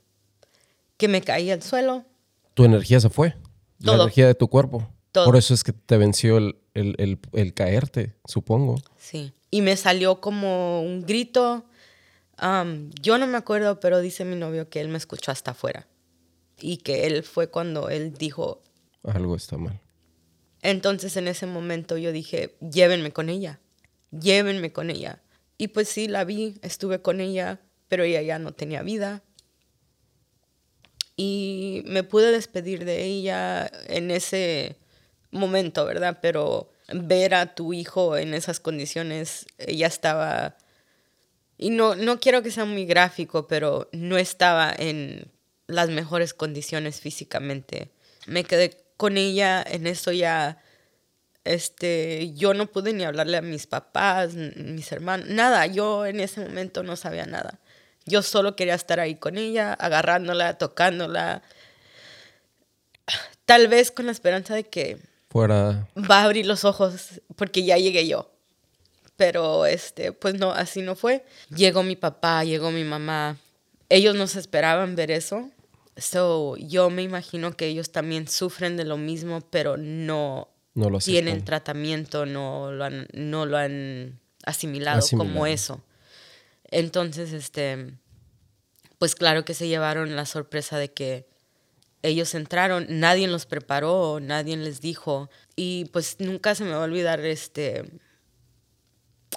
que 0.98 1.07
me 1.07 1.21
caí 1.21 1.51
al 1.51 1.62
suelo. 1.62 2.05
¿Tu 2.53 2.63
energía 2.63 3.00
se 3.00 3.10
fue? 3.10 3.36
La 3.79 3.95
energía 3.95 4.27
de 4.27 4.36
tu 4.36 4.48
cuerpo. 4.48 4.88
Por 5.12 5.36
eso 5.36 5.53
es 5.53 5.63
que 5.63 5.74
te 5.74 5.98
venció 5.98 6.38
el, 6.38 6.55
el 6.74 7.53
caerte, 7.53 8.15
supongo. 8.25 8.77
Sí 8.98 9.33
y 9.51 9.62
me 9.62 9.75
salió 9.75 10.21
como 10.21 10.81
un 10.81 11.01
grito. 11.05 11.65
yo 13.01 13.17
no 13.17 13.27
me 13.27 13.38
acuerdo, 13.38 13.79
pero 13.79 14.00
dice 14.00 14.25
mi 14.25 14.38
novio 14.38 14.69
que 14.69 14.79
él 14.79 14.88
me 14.88 14.98
escuchó 14.98 15.31
hasta 15.31 15.51
afuera 15.51 15.86
y 16.60 16.77
que 16.77 17.05
él 17.05 17.24
fue 17.24 17.50
cuando 17.50 17.89
él 17.89 18.13
dijo... 18.13 18.63
Algo 19.03 19.36
está 19.36 19.57
mal. 19.57 19.79
Entonces 20.62 21.17
en 21.17 21.27
ese 21.27 21.45
momento 21.45 21.98
yo 21.98 22.12
dije, 22.12 22.55
llévenme 22.62 23.12
con 23.12 23.29
ella, 23.29 23.60
llévenme 24.12 24.71
con 24.71 24.89
ella. 24.89 25.21
Y 25.62 25.68
pues 25.68 25.89
sí, 25.89 26.08
la 26.08 26.24
vi, 26.24 26.58
estuve 26.63 27.03
con 27.03 27.22
ella, 27.22 27.62
pero 27.88 28.03
ella 28.03 28.24
ya 28.24 28.39
no 28.39 28.51
tenía 28.51 28.82
vida. 28.82 29.22
Y 31.15 31.84
me 31.86 32.01
pude 32.01 32.32
despedir 32.32 32.84
de 32.84 33.03
ella 33.03 33.70
en 33.86 34.10
ese 34.10 34.77
momento, 35.30 35.86
¿verdad? 35.86 36.18
Pero 36.20 36.72
ver 36.91 37.36
a 37.36 37.53
tu 37.53 37.74
hijo 37.74 38.18
en 38.18 38.34
esas 38.34 38.60
condiciones, 38.60 39.46
ella 39.60 39.86
estaba, 39.86 40.58
y 41.60 41.70
no, 41.70 41.94
no 41.94 42.20
quiero 42.20 42.41
que 42.41 42.50
sea 42.50 42.65
muy 42.65 42.88
gráfico, 42.88 43.46
pero 43.46 43.88
no 43.91 44.18
estaba 44.18 44.74
en 44.75 45.32
las 45.68 45.91
mejores 45.91 46.34
condiciones 46.34 47.01
físicamente. 47.01 47.91
Me 48.25 48.46
quedé 48.46 48.84
con 48.98 49.15
ella 49.15 49.62
en 49.62 49.86
eso 49.86 50.12
ya, 50.12 50.60
este, 51.43 52.33
yo 52.33 52.53
no 52.53 52.67
pude 52.67 52.93
ni 52.93 53.03
hablarle 53.03 53.38
a 53.38 53.41
mis 53.41 53.67
papás, 53.67 54.36
mis 54.36 54.91
hermanos, 54.91 55.27
nada, 55.29 55.65
yo 55.65 56.05
en 56.05 56.19
ese 56.19 56.41
momento 56.41 56.83
no 56.83 56.95
sabía 56.95 57.25
nada. 57.25 57.60
Yo 58.05 58.21
solo 58.21 58.55
quería 58.55 58.75
estar 58.75 59.00
ahí 59.00 59.15
con 59.15 59.38
ella, 59.38 59.74
agarrándola, 59.74 60.57
tocándola, 60.57 61.43
tal 63.45 63.67
vez 63.67 63.91
con 63.91 64.05
la 64.05 64.12
esperanza 64.12 64.55
de 64.55 64.63
que 64.63 64.98
fuera 65.29 65.88
va 65.98 66.19
a 66.19 66.24
abrir 66.24 66.45
los 66.45 66.65
ojos 66.65 67.21
porque 67.36 67.63
ya 67.63 67.77
llegué 67.77 68.07
yo. 68.07 68.31
Pero 69.17 69.65
este, 69.65 70.13
pues 70.13 70.33
no, 70.33 70.51
así 70.51 70.81
no 70.81 70.95
fue. 70.95 71.24
Llegó 71.55 71.83
mi 71.83 71.95
papá, 71.95 72.43
llegó 72.43 72.71
mi 72.71 72.83
mamá. 72.83 73.38
Ellos 73.88 74.15
no 74.15 74.25
se 74.25 74.39
esperaban 74.39 74.95
ver 74.95 75.12
eso. 75.12 75.51
So, 75.98 76.55
yo 76.57 76.89
me 76.89 77.03
imagino 77.03 77.55
que 77.55 77.67
ellos 77.67 77.91
también 77.91 78.27
sufren 78.27 78.77
de 78.77 78.86
lo 78.86 78.98
mismo, 78.98 79.41
pero 79.41 79.77
no, 79.77 80.48
no 80.74 80.90
lo 80.90 81.00
tienen 81.00 81.44
tratamiento, 81.44 82.25
no 82.25 82.72
lo 82.72 82.86
han, 82.86 83.08
no 83.13 83.46
lo 83.46 83.58
han 83.58 84.20
asimilado, 84.46 85.06
como 85.18 85.46
eso. 85.46 85.84
Entonces, 86.66 87.34
este, 87.34 87.94
pues 88.98 89.16
claro 89.16 89.44
que 89.44 89.54
se 89.54 89.68
llevaron 89.68 90.16
la 90.16 90.25
sorpresa 90.25 90.78
de 90.78 90.92
que 90.92 91.28
ellos 92.04 92.34
entraron, 92.34 92.86
nadie 92.90 93.28
los 93.28 93.46
preparó, 93.46 94.20
nadie 94.22 94.58
les 94.58 94.82
dijo. 94.82 95.30
Y 95.56 95.86
pues 95.86 96.18
nunca 96.20 96.56
se 96.56 96.63
me 96.63 96.72
va 96.72 96.78
a 96.78 96.86
olvidar, 96.86 97.20
este, 97.20 97.84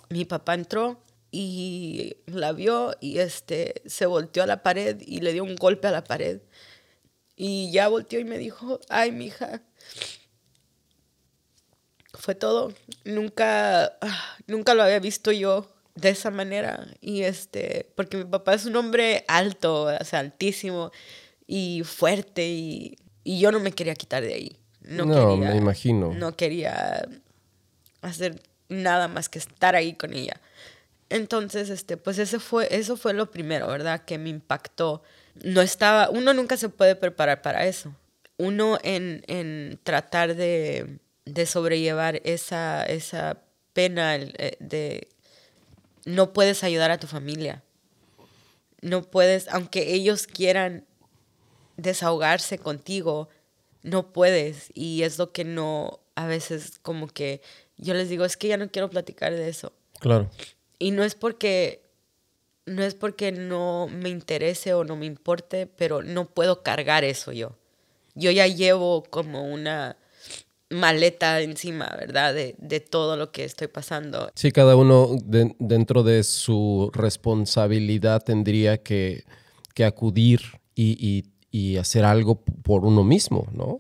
mi 0.09 0.25
papá 0.25 0.55
entró 0.55 1.03
y 1.31 2.17
la 2.26 2.53
vio 2.53 2.95
y 3.00 3.19
este, 3.19 3.83
se 3.87 4.07
volteó 4.07 4.45
a 4.45 4.47
la 4.47 4.62
pared 4.62 5.00
y 5.05 5.21
le 5.21 5.33
dio 5.33 5.43
un 5.43 5.57
golpe 5.57 5.88
a 5.88 5.93
la 5.93 6.05
pared. 6.05 6.41
Y 7.37 7.73
ya 7.73 7.88
volteó 7.88 8.21
y 8.21 8.25
me 8.25 8.38
dijo, 8.38 8.79
ay, 8.88 9.11
mi 9.11 9.26
hija, 9.26 9.62
fue 12.18 12.35
todo. 12.35 12.73
Nunca, 13.04 13.99
nunca 14.47 14.75
lo 14.75 14.83
había 14.83 14.99
visto 15.00 15.33
yo 15.33 15.71
de 15.94 16.11
esa 16.11 16.30
manera. 16.30 16.87
Y 17.00 17.23
este, 17.23 17.90
porque 17.94 18.16
mi 18.16 18.25
papá 18.25 18.54
es 18.54 18.66
un 18.66 18.76
hombre 18.76 19.25
alto, 19.28 19.85
o 19.85 20.04
sea, 20.04 20.21
altísimo 20.21 20.90
y 21.47 21.83
fuerte 21.85 22.47
y, 22.47 22.97
yo 23.25 23.50
no 23.50 23.59
me 23.61 23.73
quería 23.73 23.94
quitar 23.94 24.23
de 24.23 24.35
ahí. 24.35 24.56
No, 24.83 25.37
me 25.37 25.56
imagino. 25.56 26.12
No 26.12 26.37
quería 26.37 27.09
hacer 28.02 28.42
nada 28.68 29.09
más 29.09 29.30
que 29.30 29.38
estar 29.38 29.75
ahí 29.75 29.94
con 29.94 30.12
ella. 30.12 30.40
Entonces, 31.09 31.71
este, 31.71 31.97
pues 31.97 32.18
ese 32.18 32.38
fue, 32.38 32.68
eso 32.71 32.97
fue 32.97 33.14
lo 33.14 33.30
primero, 33.30 33.68
¿verdad? 33.68 34.04
Que 34.04 34.18
me 34.18 34.28
impactó. 34.28 35.02
No 35.42 35.62
estaba, 35.62 36.11
uno 36.11 36.35
nunca 36.35 36.56
se 36.56 36.68
puede 36.68 36.97
preparar 36.97 37.40
para 37.40 37.66
eso. 37.66 37.94
Uno 38.37 38.78
en, 38.83 39.78
tratar 39.85 40.35
de, 40.35 40.99
sobrellevar 41.47 42.21
esa, 42.25 42.85
esa 42.85 43.43
pena 43.73 44.16
eh, 44.16 44.57
de 44.61 45.09
no 46.04 46.33
puedes 46.33 46.64
ayudar 46.64 46.90
a 46.90 46.99
tu 46.99 47.07
familia. 47.07 47.62
No 48.81 49.02
puedes, 49.02 49.49
aunque 49.49 49.95
ellos 49.95 50.26
quieran 50.26 50.85
desahogarse 51.76 52.59
contigo, 52.59 53.28
no 53.83 54.12
puedes. 54.12 54.71
Y 54.75 55.02
es 55.02 55.19
lo 55.19 55.33
que 55.33 55.45
no, 55.45 56.00
a 56.14 56.26
veces 56.26 56.78
como 56.83 57.09
que 57.09 57.40
yo 57.76 57.95
les 57.95 58.09
digo, 58.09 58.25
es 58.25 58.37
que 58.37 58.49
ya 58.49 58.57
no 58.57 58.71
quiero 58.71 58.90
platicar 58.90 59.35
de 59.35 59.49
eso. 59.49 59.73
Claro. 60.00 60.31
Y 60.78 60.90
no 60.90 61.02
es 61.02 61.14
porque, 61.14 61.83
no 62.66 62.83
es 62.83 62.95
porque 62.95 63.33
no 63.33 63.88
me 63.88 64.11
interese 64.11 64.75
o 64.75 64.85
no 64.85 64.97
me 64.97 65.07
importe, 65.07 65.66
pero 65.66 66.02
no 66.02 66.26
puedo 66.26 66.62
cargar 66.62 67.04
eso 67.04 67.33
yo. 67.33 67.57
Yo 68.14 68.31
ya 68.31 68.47
llevo 68.47 69.02
como 69.02 69.45
una 69.45 69.97
maleta 70.71 71.40
encima, 71.40 71.94
¿verdad? 71.99 72.35
De, 72.35 72.54
de 72.59 72.80
todo 72.80 73.16
lo 73.16 73.33
que 73.33 73.44
estoy 73.44 73.68
pasando. 73.68 74.30
Sí, 74.35 74.52
cada 74.52 74.76
uno 74.76 75.16
dentro 75.25 76.02
de 76.02 76.23
su 76.25 76.90
responsabilidad 76.92 78.23
tendría 78.23 78.83
que, 78.83 79.25
que 79.75 79.85
acudir 79.85 80.40
y, 80.75 80.97
y 80.99 81.35
y 81.54 81.76
hacer 81.76 82.04
algo 82.04 82.42
por 82.64 82.85
uno 82.85 83.04
mismo, 83.04 83.47
¿no? 83.52 83.78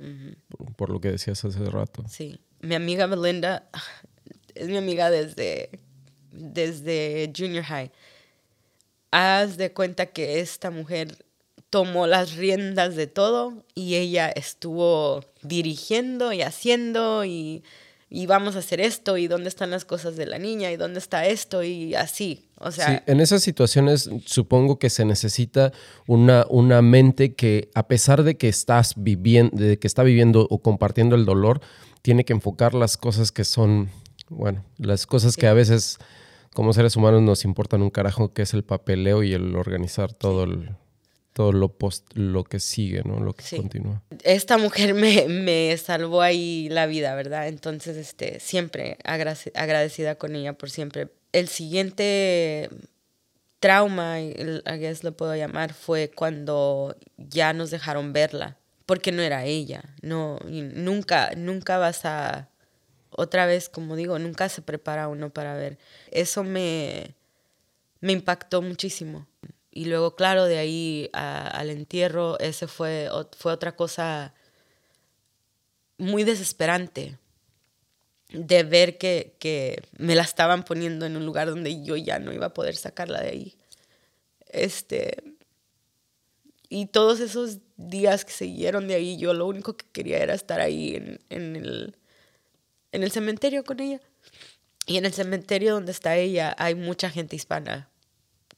por, 0.76 0.90
lo 0.90 1.00
que 1.00 1.10
decías 1.10 1.44
hace 1.44 1.58
rato. 1.64 2.04
Sí. 2.08 2.38
Mi 2.60 2.76
amiga 2.76 3.08
Belinda 3.08 3.68
es 4.54 4.68
mi 4.68 4.76
amiga 4.76 5.10
desde, 5.10 5.70
desde 6.30 7.32
junior 7.36 7.64
high. 7.64 7.90
Haz 9.10 9.56
de 9.56 9.72
cuenta 9.72 10.06
que 10.06 10.38
esta 10.38 10.70
mujer 10.70 11.26
tomó 11.74 12.06
las 12.06 12.36
riendas 12.36 12.94
de 12.94 13.08
todo 13.08 13.64
y 13.74 13.96
ella 13.96 14.28
estuvo 14.28 15.24
dirigiendo 15.42 16.32
y 16.32 16.40
haciendo 16.42 17.24
y 17.24 17.64
y 18.08 18.26
vamos 18.26 18.54
a 18.54 18.60
hacer 18.60 18.80
esto 18.80 19.16
y 19.16 19.26
dónde 19.26 19.48
están 19.48 19.70
las 19.70 19.84
cosas 19.84 20.14
de 20.14 20.24
la 20.24 20.38
niña 20.38 20.70
y 20.70 20.76
dónde 20.76 21.00
está 21.00 21.26
esto 21.26 21.64
y 21.64 21.96
así. 21.96 22.48
O 22.60 22.70
sea, 22.70 22.86
sí, 22.86 23.02
en 23.06 23.18
esas 23.18 23.42
situaciones 23.42 24.08
supongo 24.24 24.78
que 24.78 24.88
se 24.88 25.04
necesita 25.04 25.72
una, 26.06 26.46
una 26.48 26.80
mente 26.80 27.34
que 27.34 27.70
a 27.74 27.88
pesar 27.88 28.22
de 28.22 28.36
que 28.36 28.48
estás 28.48 28.92
viviendo, 28.96 29.56
de 29.56 29.76
que 29.80 29.88
está 29.88 30.04
viviendo 30.04 30.46
o 30.48 30.62
compartiendo 30.62 31.16
el 31.16 31.24
dolor, 31.24 31.60
tiene 32.02 32.24
que 32.24 32.34
enfocar 32.34 32.74
las 32.74 32.96
cosas 32.96 33.32
que 33.32 33.42
son, 33.42 33.90
bueno, 34.28 34.64
las 34.78 35.06
cosas 35.06 35.36
que 35.36 35.48
a 35.48 35.52
veces 35.54 35.98
como 36.52 36.72
seres 36.72 36.94
humanos 36.94 37.22
nos 37.22 37.44
importan 37.44 37.82
un 37.82 37.90
carajo, 37.90 38.32
que 38.32 38.42
es 38.42 38.54
el 38.54 38.62
papeleo 38.62 39.24
y 39.24 39.32
el 39.32 39.56
organizar 39.56 40.12
todo 40.12 40.44
el, 40.44 40.70
todo 41.34 41.52
lo, 41.52 41.68
post, 41.68 42.06
lo 42.14 42.44
que 42.44 42.60
sigue, 42.60 43.02
¿no? 43.04 43.18
Lo 43.18 43.34
que 43.34 43.56
continúa. 43.56 44.02
Esta 44.22 44.56
mujer 44.56 44.94
me, 44.94 45.26
me, 45.28 45.76
salvó 45.76 46.22
ahí 46.22 46.68
la 46.70 46.86
vida, 46.86 47.14
¿verdad? 47.16 47.48
Entonces, 47.48 47.96
este, 47.96 48.38
siempre 48.38 48.96
agradecida 49.04 50.14
con 50.14 50.36
ella 50.36 50.52
por 50.52 50.70
siempre. 50.70 51.08
El 51.32 51.48
siguiente 51.48 52.70
trauma, 53.58 54.14
a 54.14 54.76
guess 54.76 55.02
lo 55.02 55.16
puedo 55.16 55.34
llamar, 55.34 55.74
fue 55.74 56.08
cuando 56.14 56.96
ya 57.16 57.52
nos 57.52 57.72
dejaron 57.72 58.12
verla, 58.12 58.56
porque 58.86 59.10
no 59.10 59.20
era 59.20 59.44
ella. 59.44 59.82
No, 60.02 60.38
nunca, 60.44 61.32
nunca 61.36 61.78
vas 61.78 62.04
a, 62.04 62.48
otra 63.10 63.44
vez, 63.46 63.68
como 63.68 63.96
digo, 63.96 64.20
nunca 64.20 64.48
se 64.48 64.62
prepara 64.62 65.08
uno 65.08 65.30
para 65.30 65.54
ver. 65.56 65.78
Eso 66.12 66.44
me, 66.44 67.16
me 68.00 68.12
impactó 68.12 68.62
muchísimo 68.62 69.26
y 69.76 69.86
luego, 69.86 70.14
claro, 70.14 70.44
de 70.44 70.58
ahí 70.58 71.10
al 71.12 71.68
entierro, 71.68 72.38
ese 72.38 72.68
fue, 72.68 73.08
fue 73.36 73.52
otra 73.52 73.74
cosa 73.74 74.32
muy 75.98 76.22
desesperante 76.22 77.18
de 78.28 78.62
ver 78.62 78.98
que, 78.98 79.34
que, 79.40 79.82
me 79.98 80.14
la 80.14 80.22
estaban 80.22 80.64
poniendo 80.64 81.06
en 81.06 81.16
un 81.16 81.26
lugar 81.26 81.48
donde 81.48 81.82
yo 81.82 81.96
ya 81.96 82.20
no 82.20 82.32
iba 82.32 82.46
a 82.46 82.54
poder 82.54 82.76
sacarla 82.76 83.20
de 83.20 83.28
ahí. 83.30 83.56
Este, 84.46 85.16
y 86.68 86.86
todos 86.86 87.18
esos 87.18 87.58
días 87.76 88.24
que 88.24 88.32
siguieron 88.32 88.86
de 88.86 88.94
ahí, 88.94 89.16
yo 89.18 89.34
lo 89.34 89.44
único 89.44 89.76
que 89.76 89.86
quería 89.90 90.18
era 90.18 90.34
estar 90.34 90.60
ahí 90.60 90.94
en, 90.94 91.18
en, 91.30 91.56
el, 91.56 91.96
en 92.92 93.02
el 93.02 93.10
cementerio 93.10 93.64
con 93.64 93.80
ella. 93.80 94.00
Y 94.86 94.98
en 94.98 95.04
el 95.04 95.14
cementerio 95.14 95.74
donde 95.74 95.90
está 95.90 96.14
ella 96.16 96.54
hay 96.58 96.76
mucha 96.76 97.10
gente 97.10 97.34
hispana 97.34 97.90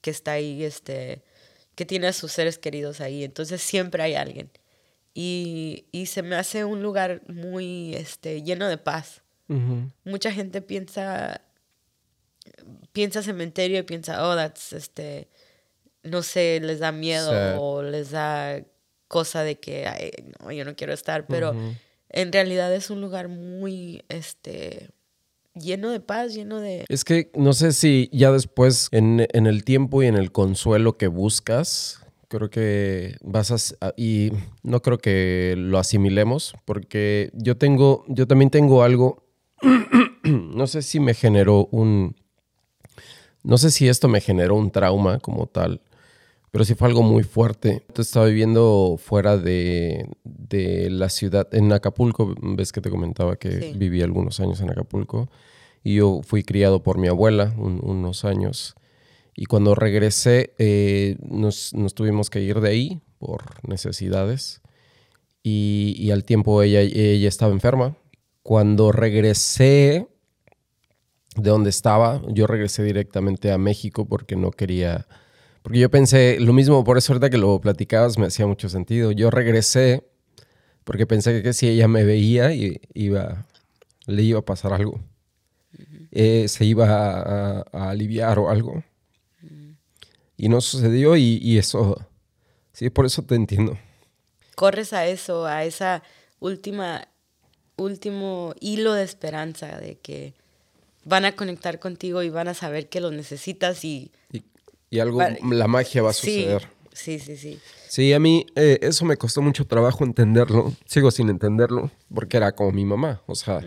que 0.01 0.11
está 0.11 0.33
ahí, 0.33 0.65
este, 0.65 1.23
que 1.75 1.85
tiene 1.85 2.09
a 2.09 2.13
sus 2.13 2.33
seres 2.33 2.59
queridos 2.59 3.01
ahí. 3.01 3.25
Entonces 3.25 3.63
siempre 3.63 4.03
hay 4.03 4.15
alguien. 4.15 4.51
Y, 5.15 5.87
y 5.93 6.07
se 6.07 6.23
me 6.23 6.37
hace 6.37 6.65
un 6.65 6.83
lugar 6.83 7.23
muy 7.29 7.95
este, 7.95 8.43
lleno 8.43 8.69
de 8.69 8.79
paz. 8.79 9.23
Mucha 10.05 10.33
gente 10.33 10.61
piensa, 10.61 11.41
piensa 12.93 13.23
cementerio 13.23 13.79
y 13.79 13.83
piensa, 13.83 14.29
oh, 14.29 14.35
that's, 14.35 14.73
este, 14.73 15.29
no 16.03 16.23
sé, 16.23 16.59
les 16.61 16.81
da 16.81 16.91
miedo 16.91 17.33
o 17.61 17.83
les 17.83 18.11
da 18.11 18.61
cosa 19.09 19.45
de 19.45 19.61
que, 19.61 20.35
no, 20.41 20.51
yo 20.51 20.65
no 20.65 20.75
quiero 20.75 20.93
estar, 20.93 21.27
pero 21.29 21.55
en 22.09 22.33
realidad 22.33 22.75
es 22.75 22.91
un 22.91 23.01
lugar 23.01 23.29
muy, 23.29 24.05
este, 24.09 24.91
lleno 25.61 25.91
de 25.91 26.01
paz, 26.01 26.35
lleno 26.35 26.61
de... 26.61 26.85
Es 26.89 27.05
que 27.05 27.31
no 27.35 27.53
sé 27.53 27.73
si 27.73 28.09
ya 28.13 28.31
después, 28.31 28.89
en, 28.93 29.21
el 29.33 29.65
tiempo 29.65 30.03
y 30.03 30.07
en 30.07 30.17
el 30.17 30.33
consuelo 30.33 30.97
que 30.97 31.09
buscas, 31.09 32.01
creo 32.29 32.51
que 32.51 33.17
vas 33.23 33.77
a... 33.81 33.93
Y 33.97 34.33
no 34.63 34.83
creo 34.83 34.99
que 34.99 35.55
lo 35.57 35.79
asimilemos, 35.79 36.55
porque 36.65 37.31
yo 37.35 37.57
tengo, 37.57 38.05
yo 38.09 38.27
también 38.27 38.51
tengo 38.51 38.83
algo, 38.83 39.25
no 40.25 40.67
sé 40.67 40.83
si 40.83 41.01
me 41.01 41.15
generó 41.15 41.67
un... 41.71 42.17
No 43.43 43.59
sé 43.59 43.71
si 43.71 43.89
esto 43.89 44.09
me 44.09 44.21
generó 44.21 44.57
un 44.57 44.73
trauma 44.73 45.21
como 45.21 45.47
tal, 45.47 45.81
Pero 46.51 46.65
sí 46.65 46.75
fue 46.75 46.89
algo 46.89 47.03
muy 47.03 47.23
fuerte. 47.23 47.85
Estaba 47.97 48.27
viviendo 48.27 48.97
fuera 48.99 49.37
de, 49.37 50.09
la 50.91 51.09
ciudad, 51.09 51.49
en 51.53 51.73
Acapulco, 51.73 52.35
ves 52.41 52.73
que 52.73 52.81
te 52.81 52.91
comentaba 52.91 53.37
que 53.37 53.75
viví 53.77 54.03
algunos 54.03 54.41
años 54.41 54.61
en 54.61 54.71
Acapulco. 54.71 55.29
Y 55.83 55.97
yo 55.97 56.21
fui 56.23 56.43
criado 56.43 56.83
por 56.83 56.99
mi 56.99 57.09
abuela 57.09 57.55
unos 57.59 58.25
años. 58.25 58.75
Y 59.37 59.45
cuando 59.45 59.75
regresé, 59.75 60.55
eh, 60.59 61.17
nos, 61.21 61.75
tuvimos 61.95 62.31
que 62.31 62.41
ir 62.41 62.61
de 62.61 62.71
ahí 62.71 63.01
por 63.19 63.43
necesidades. 63.69 64.63
Y, 65.43 66.11
al 66.11 66.25
tiempo 66.25 66.63
ella, 66.63 66.81
ella 66.81 67.29
estaba 67.29 67.53
enferma. 67.53 67.97
Cuando 68.43 68.91
regresé 68.93 70.09
de 71.37 71.51
donde 71.51 71.71
estaba, 71.71 72.23
yo 72.29 72.47
regresé 72.47 72.83
directamente 72.83 73.53
a 73.53 73.59
México 73.59 74.07
porque 74.07 74.37
no 74.37 74.51
quería 74.51 75.07
porque 75.67 75.81
yo 75.81 75.91
pensé, 75.91 76.39
lo 76.39 76.53
mismo, 76.53 76.85
por 76.85 76.97
eso 76.97 77.13
ahorita 77.13 77.29
que 77.29 77.39
lo 77.39 77.61
platicabas 77.61 78.19
me 78.19 78.27
hacía 78.27 78.47
mucho 78.47 78.69
sentido. 78.69 79.11
Yo 79.11 79.33
regresé 79.33 80.07
porque 80.85 81.09
pensé 81.09 81.43
que 81.43 81.53
si 81.53 81.67
ella 81.67 81.89
me 81.89 82.05
veía 82.05 82.55
y 82.55 82.81
iba, 82.95 83.49
le 84.07 84.23
iba 84.23 84.39
a 84.39 84.45
pasar 84.45 84.73
algo. 84.73 85.01
Eh, 86.13 86.47
se 86.47 86.65
iba 86.65 86.87
a, 86.87 87.91
aliviar 87.91 88.39
o 88.39 88.49
algo. 88.49 88.85
Y 90.37 90.49
no 90.49 90.61
sucedió 90.61 91.17
y, 91.17 91.41
y, 91.43 91.59
eso, 91.59 91.97
sí, 92.73 92.89
por 92.89 93.05
eso 93.05 93.23
te 93.23 93.35
entiendo. 93.35 93.77
Corres 94.55 94.93
a 94.93 95.09
eso, 95.09 95.47
a 95.47 95.65
esa 95.65 96.05
última, 96.39 97.09
último 97.75 98.55
hilo 98.61 98.93
de 98.93 99.03
esperanza 99.03 99.81
de 99.81 99.99
que 99.99 100.35
van 101.03 101.25
a 101.25 101.35
conectar 101.35 101.81
contigo 101.81 102.23
y 102.23 102.31
van 102.31 102.47
a 102.47 102.55
saber 102.55 102.89
que 102.89 103.01
lo 103.01 103.11
necesitas 103.11 103.85
y 103.85 104.13
y 104.31 104.45
algo, 104.99 105.21
la 105.21 105.69
magia 105.69 106.03
va 106.03 106.11
a 106.11 106.13
suceder. 106.13 106.69
Sí, 106.93 107.19
sí, 107.19 107.37
sí. 107.37 107.59
Sí, 107.89 108.13
a 108.13 108.19
mí 108.19 108.47
eh, 108.57 108.79
eso 108.83 109.05
me 109.05 109.17
costó 109.17 109.43
mucho 109.43 109.67
trabajo 109.67 110.05
entenderlo. 110.05 110.73
Sigo 110.87 111.11
sin 111.11 111.29
entenderlo, 111.29 111.91
porque 112.15 112.39
era 112.39 112.53
como 112.53 112.73
mi 112.73 112.85
mamá, 112.85 113.23
o 113.27 113.35
sea, 113.35 113.61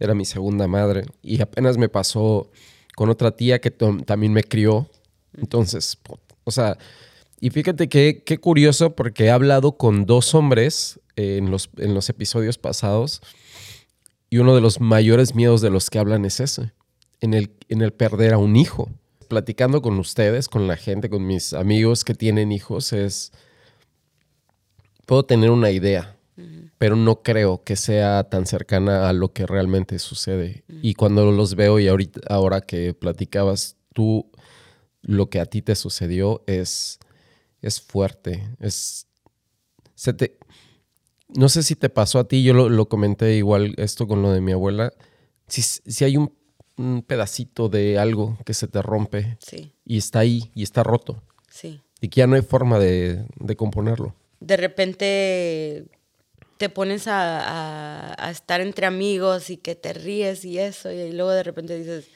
era 0.00 0.14
mi 0.14 0.24
segunda 0.24 0.66
madre. 0.66 1.04
Y 1.22 1.40
apenas 1.42 1.76
me 1.76 1.88
pasó 1.88 2.50
con 2.96 3.10
otra 3.10 3.30
tía 3.36 3.60
que 3.60 3.70
también 3.70 4.32
me 4.32 4.42
crió. 4.42 4.88
Entonces, 5.36 5.98
o 6.44 6.50
sea, 6.50 6.78
y 7.40 7.50
fíjate 7.50 7.88
que 7.88 8.22
qué 8.24 8.38
curioso, 8.38 8.94
porque 8.94 9.24
he 9.24 9.30
hablado 9.30 9.76
con 9.76 10.06
dos 10.06 10.34
hombres 10.34 11.00
en, 11.16 11.50
los, 11.50 11.70
en 11.76 11.94
los 11.94 12.08
episodios 12.08 12.56
pasados, 12.58 13.20
y 14.30 14.38
uno 14.38 14.54
de 14.54 14.60
los 14.60 14.80
mayores 14.80 15.34
miedos 15.34 15.60
de 15.60 15.70
los 15.70 15.90
que 15.90 15.98
hablan 15.98 16.24
es 16.24 16.40
ese, 16.40 16.72
en 17.20 17.34
el, 17.34 17.50
en 17.68 17.82
el 17.82 17.92
perder 17.92 18.32
a 18.32 18.38
un 18.38 18.56
hijo 18.56 18.88
platicando 19.32 19.80
con 19.80 19.98
ustedes, 19.98 20.46
con 20.46 20.68
la 20.68 20.76
gente, 20.76 21.08
con 21.08 21.26
mis 21.26 21.54
amigos 21.54 22.04
que 22.04 22.12
tienen 22.12 22.52
hijos, 22.52 22.92
es, 22.92 23.32
puedo 25.06 25.24
tener 25.24 25.50
una 25.50 25.70
idea, 25.70 26.18
pero 26.76 26.96
no 26.96 27.22
creo 27.22 27.64
que 27.64 27.76
sea 27.76 28.24
tan 28.24 28.44
cercana 28.44 29.08
a 29.08 29.14
lo 29.14 29.32
que 29.32 29.46
realmente 29.46 29.98
sucede. 29.98 30.64
Y 30.82 30.92
cuando 30.92 31.32
los 31.32 31.54
veo 31.54 31.78
y 31.78 31.88
ahorita, 31.88 32.20
ahora 32.28 32.60
que 32.60 32.92
platicabas 32.92 33.78
tú, 33.94 34.30
lo 35.00 35.30
que 35.30 35.40
a 35.40 35.46
ti 35.46 35.62
te 35.62 35.76
sucedió 35.76 36.44
es, 36.46 36.98
es 37.62 37.80
fuerte, 37.80 38.50
es... 38.60 39.06
Se 39.94 40.12
te, 40.12 40.36
no 41.28 41.48
sé 41.48 41.62
si 41.62 41.74
te 41.74 41.88
pasó 41.88 42.18
a 42.18 42.28
ti, 42.28 42.42
yo 42.42 42.52
lo, 42.52 42.86
comenté 42.86 43.34
igual 43.34 43.72
esto 43.78 44.06
con 44.06 44.20
lo 44.20 44.30
de 44.30 44.42
mi 44.42 44.52
abuela. 44.52 44.92
Si, 45.46 45.62
si 45.62 46.04
hay 46.04 46.18
un 46.18 46.34
un 46.76 47.02
pedacito 47.02 47.68
de 47.68 47.98
algo 47.98 48.38
que 48.44 48.54
se 48.54 48.68
te 48.68 48.82
rompe 48.82 49.36
y 49.84 49.98
está 49.98 50.20
ahí 50.20 50.50
y 50.54 50.62
está 50.62 50.82
roto. 50.82 51.22
Sí. 51.50 51.80
Y 52.00 52.08
que 52.08 52.20
ya 52.20 52.26
no 52.26 52.36
hay 52.36 52.42
forma 52.42 52.78
de, 52.78 53.26
componerlo. 53.56 54.14
De 54.40 54.56
repente 54.56 55.84
te 56.56 56.68
pones 56.68 57.04
a, 57.06 58.16
estar 58.30 58.60
entre 58.60 58.86
amigos 58.86 59.50
y 59.50 59.56
que 59.56 59.74
te 59.74 59.92
ríes 59.92 60.44
y 60.44 60.58
eso, 60.58 60.90
y 60.90 61.12
luego 61.12 61.30
de 61.30 61.42
repente 61.42 61.76
dices, 61.76 62.08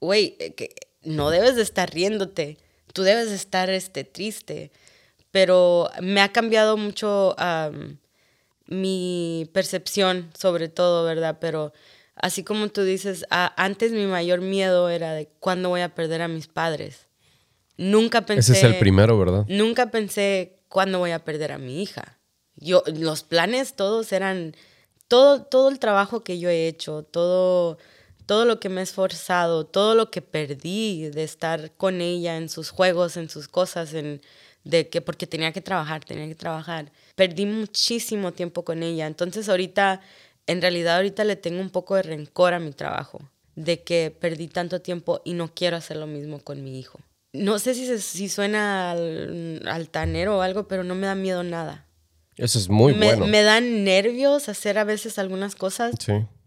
güey, 0.00 0.36
eh, 0.38 0.54
que 0.54 0.74
no 1.02 1.30
debes 1.30 1.56
de 1.56 1.62
estar 1.62 1.92
riéndote, 1.92 2.58
tú 2.92 3.02
debes 3.02 3.30
de 3.30 3.36
estar 3.36 3.70
este, 3.70 4.04
triste. 4.04 4.72
Pero 5.30 5.90
me 6.00 6.22
ha 6.22 6.32
cambiado 6.32 6.76
mucho 6.76 7.36
mi 8.66 9.48
percepción 9.52 10.30
sobre 10.36 10.68
todo, 10.68 11.04
¿verdad? 11.04 11.38
Pero 11.40 11.72
así 12.20 12.44
como 12.44 12.68
tú 12.68 12.82
dices, 12.82 13.24
antes 13.30 13.92
mi 13.92 14.06
mayor 14.06 14.40
miedo 14.40 14.88
era 14.90 15.12
de 15.12 15.28
cuándo 15.40 15.68
voy 15.68 15.80
a 15.80 15.94
perder 15.94 16.22
a 16.22 16.28
mis 16.28 16.46
padres. 16.46 17.06
Nunca 17.76 18.26
pensé. 18.26 18.52
Ese 18.52 18.66
es 18.66 18.72
el 18.72 18.78
primero, 18.78 19.18
¿verdad? 19.18 19.46
Nunca 19.48 19.90
pensé 19.90 20.58
cuándo 20.68 20.98
voy 20.98 21.12
a 21.12 21.24
perder 21.24 21.52
a 21.52 21.58
mi 21.58 21.82
hija. 21.82 22.18
Yo, 22.56 22.82
los 22.86 23.22
planes 23.22 23.74
todos 23.74 24.12
eran. 24.12 24.54
Todo, 25.06 25.42
todo 25.42 25.70
el 25.70 25.78
trabajo 25.78 26.22
que 26.22 26.38
yo 26.38 26.50
he 26.50 26.68
hecho, 26.68 27.02
todo, 27.02 27.78
todo 28.26 28.44
lo 28.44 28.60
que 28.60 28.68
me 28.68 28.80
he 28.80 28.84
esforzado, 28.84 29.64
todo 29.64 29.94
lo 29.94 30.10
que 30.10 30.20
perdí 30.20 31.08
de 31.08 31.24
estar 31.24 31.72
con 31.76 32.02
ella 32.02 32.36
en 32.36 32.50
sus 32.50 32.68
juegos, 32.68 33.16
en 33.16 33.30
sus 33.30 33.48
cosas, 33.48 33.94
en, 33.94 34.20
de 34.64 34.90
que 34.90 35.00
porque 35.00 35.26
tenía 35.26 35.50
que 35.52 35.62
trabajar, 35.62 36.04
tenía 36.04 36.28
que 36.28 36.34
trabajar. 36.34 36.92
Perdí 37.14 37.46
muchísimo 37.46 38.32
tiempo 38.32 38.64
con 38.64 38.82
ella. 38.82 39.06
Entonces 39.06 39.48
ahorita 39.48 40.02
en 40.48 40.60
realidad 40.62 40.96
ahorita 40.96 41.22
le 41.24 41.36
tengo 41.36 41.60
un 41.60 41.70
poco 41.70 41.94
de 41.94 42.02
rencor 42.02 42.54
a 42.54 42.58
mi 42.58 42.72
trabajo, 42.72 43.20
de 43.54 43.82
que 43.84 44.10
perdí 44.10 44.48
tanto 44.48 44.80
tiempo 44.80 45.20
y 45.24 45.34
no 45.34 45.54
quiero 45.54 45.76
hacer 45.76 45.98
lo 45.98 46.06
mismo 46.06 46.40
con 46.40 46.64
mi 46.64 46.78
hijo. 46.78 46.98
No 47.34 47.58
sé 47.58 47.74
si, 47.74 47.98
si 47.98 48.28
suena 48.28 48.92
altanero 48.92 50.38
o 50.38 50.40
algo, 50.40 50.66
pero 50.66 50.82
no 50.82 50.94
me 50.94 51.06
da 51.06 51.14
miedo 51.14 51.42
nada. 51.42 51.86
Eso 52.36 52.58
es 52.58 52.68
muy 52.70 52.94
bueno. 52.94 53.26
Me 53.26 53.42
dan 53.42 53.84
nervios 53.84 54.48
hacer 54.48 54.78
a 54.78 54.84
veces 54.84 55.18
algunas 55.18 55.54
cosas, 55.54 55.94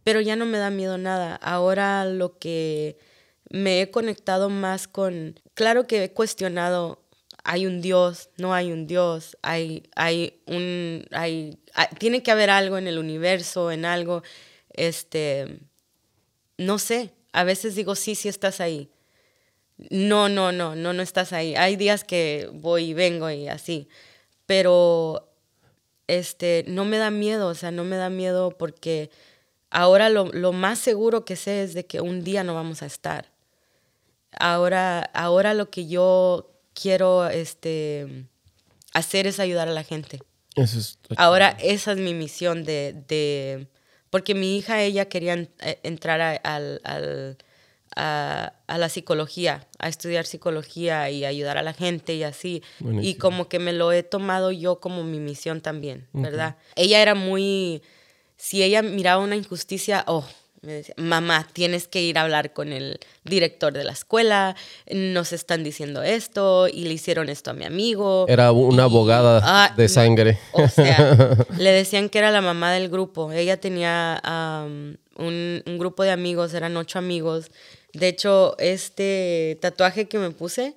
pero 0.04 0.20
ya 0.20 0.36
no 0.36 0.48
me 0.48 0.58
da 0.58 0.72
miedo 0.72 0.98
nada. 0.98 1.36
Ahora 1.36 2.04
lo 2.06 2.40
que 2.40 2.98
me 3.52 3.82
he 3.82 3.92
conectado 3.92 4.50
más 4.50 4.88
con, 4.88 5.40
claro 5.54 5.86
que 5.86 6.06
he 6.06 6.12
cuestionado 6.12 7.04
hay 7.44 7.66
un 7.66 7.82
Dios, 7.82 8.30
no 8.38 8.54
hay 8.54 8.72
un 8.72 8.88
Dios, 8.88 9.38
hay, 9.42 9.90
hay 9.96 10.42
un, 10.46 11.06
hay, 11.12 11.58
tiene 11.98 12.24
que 12.24 12.32
haber 12.32 12.50
algo 12.50 12.78
en 12.78 12.88
el 12.88 12.98
universo, 12.98 13.72
en 13.72 13.86
algo, 13.86 14.24
este, 14.74 15.60
no 16.58 16.78
sé, 16.78 17.14
a 17.34 17.44
veces 17.44 17.76
digo, 17.76 17.96
sí, 17.96 18.16
sí 18.16 18.30
estás 18.30 18.62
ahí. 18.62 18.90
No, 19.90 20.30
no, 20.30 20.52
no, 20.52 20.76
no, 20.76 20.94
no 20.94 21.02
estás 21.02 21.34
ahí. 21.34 21.56
Hay 21.56 21.76
días 21.76 22.04
que 22.04 22.50
voy 22.54 22.90
y 22.90 22.94
vengo 22.94 23.30
y 23.32 23.48
así, 23.48 23.88
pero, 24.46 25.30
este, 26.08 26.66
no 26.68 26.86
me 26.86 26.98
da 26.98 27.10
miedo, 27.10 27.48
o 27.48 27.56
sea, 27.56 27.72
no 27.72 27.84
me 27.84 27.96
da 27.96 28.10
miedo 28.10 28.52
porque 28.58 29.10
ahora 29.72 30.10
lo, 30.10 30.26
lo 30.26 30.52
más 30.52 30.80
seguro 30.80 31.26
que 31.26 31.36
sé 31.36 31.64
es 31.64 31.74
de 31.74 31.86
que 31.86 32.02
un 32.02 32.24
día 32.24 32.44
no 32.44 32.54
vamos 32.54 32.84
a 32.84 32.86
estar. 32.86 33.32
Ahora, 34.40 35.02
ahora 35.14 35.54
lo 35.54 35.70
que 35.70 35.88
yo 35.88 36.51
quiero 36.82 37.28
este, 37.30 38.26
hacer 38.94 39.28
es 39.28 39.40
ayudar 39.40 39.68
a 39.68 39.74
la 39.74 39.84
gente. 39.84 40.20
Ahora 41.16 41.56
esa 41.62 41.94
es 41.94 41.98
mi 41.98 42.14
misión 42.14 42.64
de, 42.64 43.68
porque 44.10 44.36
mi 44.36 44.58
hija, 44.58 44.82
ella 44.82 45.06
quería 45.06 45.36
eh, 45.36 45.80
entrar 45.84 46.22
a, 46.22 46.42
a, 47.96 48.78
la 48.78 48.90
psicología, 48.90 49.68
a 49.80 49.88
estudiar 49.88 50.26
psicología 50.26 51.10
y 51.10 51.24
ayudar 51.24 51.58
a 51.58 51.64
la 51.64 51.74
gente 51.74 52.16
y 52.16 52.24
así. 52.24 52.64
Y 53.02 53.16
como 53.16 53.48
que 53.48 53.60
me 53.60 53.74
lo 53.74 53.92
he 53.92 54.04
tomado 54.04 54.52
yo 54.52 54.80
como 54.80 55.04
mi 55.04 55.20
misión 55.20 55.62
también, 55.62 56.08
¿verdad? 56.14 56.58
Ella 56.76 57.02
era 57.02 57.16
muy, 57.16 57.82
si 58.38 58.64
ella 58.64 58.82
miraba 58.82 59.24
una 59.24 59.36
injusticia, 59.36 60.04
oh, 60.08 60.26
me 60.62 60.74
decía, 60.74 60.94
mamá, 60.98 61.48
tienes 61.52 61.88
que 61.88 62.04
ir 62.04 62.20
a 62.20 62.22
hablar 62.22 62.54
con 62.54 62.72
el 62.72 63.00
director 63.24 63.74
de 63.74 63.84
la 63.84 63.94
escuela, 63.94 64.56
nos 64.92 65.34
están 65.34 65.64
diciendo 65.64 66.04
esto 66.04 66.68
y 66.68 66.84
le 66.84 66.94
hicieron 66.94 67.30
esto 67.30 67.50
a 67.50 67.54
mi 67.54 67.66
amigo. 67.66 68.26
Era 68.28 68.52
una 68.52 68.84
abogada 68.84 69.42
ah, 69.44 69.74
de 69.76 69.90
sangre. 69.90 70.38
O 70.54 70.68
sea, 70.68 71.36
le 71.58 71.72
decían 71.72 72.10
que 72.10 72.20
era 72.20 72.30
la 72.30 72.42
mamá 72.42 72.72
del 72.74 72.90
grupo. 72.90 73.32
Ella 73.32 73.60
tenía 73.60 74.22
un, 75.16 75.78
grupo 75.80 76.04
de 76.04 76.12
amigos, 76.12 76.54
eran 76.54 76.78
ocho 76.78 77.00
amigos. 77.00 77.50
De 77.94 78.08
hecho, 78.08 78.56
este 78.60 79.58
tatuaje 79.62 80.08
que 80.08 80.20
me 80.20 80.30
puse, 80.30 80.76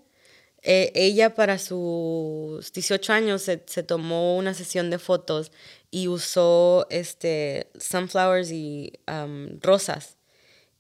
eh, 0.63 0.93
ella 0.95 1.35
para 1.35 1.59
sus 1.59 2.73
18 2.73 3.13
años 3.13 3.43
se, 3.43 3.63
se 3.67 3.83
tomó 3.83 4.39
una 4.39 4.55
sesión 4.55 4.89
de 4.89 4.99
fotos 4.99 5.53
y 5.95 6.09
usó 6.09 6.89
este, 6.91 7.69
sunflowers 7.79 8.51
y 8.51 8.95
um, 9.07 9.61
rosas. 9.61 10.17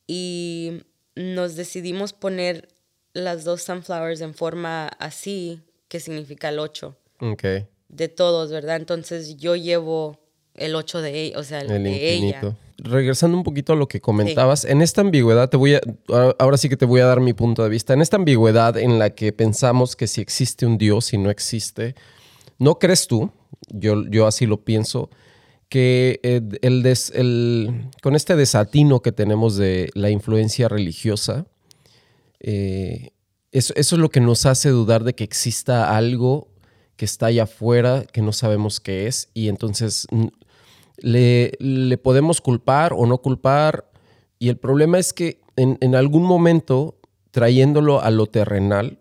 Y 0.09 0.83
nos 1.15 1.55
decidimos 1.55 2.13
poner 2.13 2.67
las 3.13 3.45
dos 3.45 3.63
sunflowers 3.63 4.21
en 4.23 4.35
forma 4.35 4.89
así, 4.99 5.63
que 5.87 6.01
significa 6.01 6.49
el 6.49 6.59
8. 6.59 6.97
Okay. 7.21 7.69
De 7.89 8.09
todos, 8.09 8.51
¿verdad? 8.51 8.75
Entonces 8.75 9.37
yo 9.37 9.55
llevo 9.55 10.19
el 10.57 10.75
8 10.75 11.01
de 11.01 11.21
ella, 11.23 11.39
o 11.39 11.45
sea, 11.45 11.61
el, 11.61 11.69
de 11.69 12.13
ella. 12.13 12.57
regresando 12.79 13.39
un 13.39 13.45
poquito 13.45 13.75
a 13.75 13.77
lo 13.77 13.87
que 13.87 14.01
comentabas, 14.01 14.65
en 14.65 14.83
esta 14.83 15.01
ambigüedad 15.01 15.49
te 15.49 15.57
voy 15.57 15.77
a, 15.77 15.81
ahora 16.41 16.57
sí 16.57 16.69
que 16.69 16.77
te 16.77 16.87
voy 16.87 17.03
a 17.03 17.07
dar 17.07 17.21
mi 17.21 17.35
punto 17.35 17.63
de 17.63 17.69
vista, 17.69 17.93
en 17.93 18.03
esta 18.03 18.17
ambigüedad 18.17 18.77
en 18.77 18.99
la 18.99 19.11
que 19.11 19.33
pensamos 19.33 19.95
que 19.95 20.09
si 20.09 20.21
existe 20.21 20.67
un 20.67 20.77
Dios 20.77 21.13
y 21.13 21.19
no 21.19 21.31
existe, 21.31 21.95
¿no 22.59 22.81
crees 22.81 23.07
tú? 23.07 23.31
Yo, 23.71 24.05
yo 24.09 24.27
así 24.27 24.47
lo 24.47 24.65
pienso, 24.65 25.11
que 25.69 26.21
el, 26.63 27.91
con 28.03 28.15
este 28.15 28.37
desatino 28.37 29.01
que 29.01 29.13
tenemos 29.13 29.57
de 29.57 29.91
la 29.95 30.11
influencia 30.11 30.69
religiosa, 30.69 31.47
eh, 32.41 33.11
eso, 33.53 33.73
es 33.77 33.93
lo 33.93 34.09
que 34.11 34.21
nos 34.21 34.47
hace 34.47 34.69
dudar 34.69 35.05
de 35.05 35.15
que 35.15 35.25
exista 35.25 35.97
algo 35.97 36.49
que 36.97 37.05
está 37.05 37.27
allá 37.27 37.45
afuera 37.45 38.05
que 38.13 38.23
no 38.23 38.33
sabemos 38.33 38.81
qué 38.81 39.07
es 39.07 39.31
y 39.35 39.49
entonces 39.49 40.07
le, 40.99 41.53
le 41.59 41.99
podemos 41.99 42.41
culpar 42.41 42.93
o 42.93 43.07
no 43.07 43.19
culpar 43.19 43.91
y 44.39 44.49
el 44.49 44.59
problema 44.59 44.99
es 44.99 45.13
que 45.13 45.41
en, 45.57 45.79
en 45.81 45.97
algún 45.97 46.23
momento 46.23 46.99
trayéndolo 47.31 48.01
a 48.01 48.13
lo 48.13 48.27
terrenal, 48.27 49.01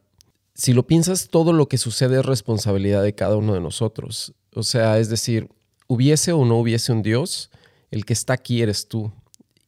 si 0.55 0.73
lo 0.73 0.87
piensas, 0.87 1.29
todo 1.29 1.53
lo 1.53 1.67
que 1.67 1.77
sucede 1.77 2.19
es 2.19 2.25
responsabilidad 2.25 3.03
de 3.03 3.13
cada 3.13 3.35
uno 3.35 3.53
de 3.53 3.59
nosotros. 3.59 4.33
O 4.55 4.63
sea, 4.63 4.99
es 4.99 5.09
decir, 5.09 5.49
hubiese 5.87 6.31
o 6.31 6.45
no 6.45 6.59
hubiese 6.59 6.91
un 6.91 7.01
Dios, 7.01 7.51
el 7.91 8.05
que 8.05 8.13
está 8.13 8.33
aquí 8.33 8.61
eres 8.61 8.87
tú. 8.87 9.11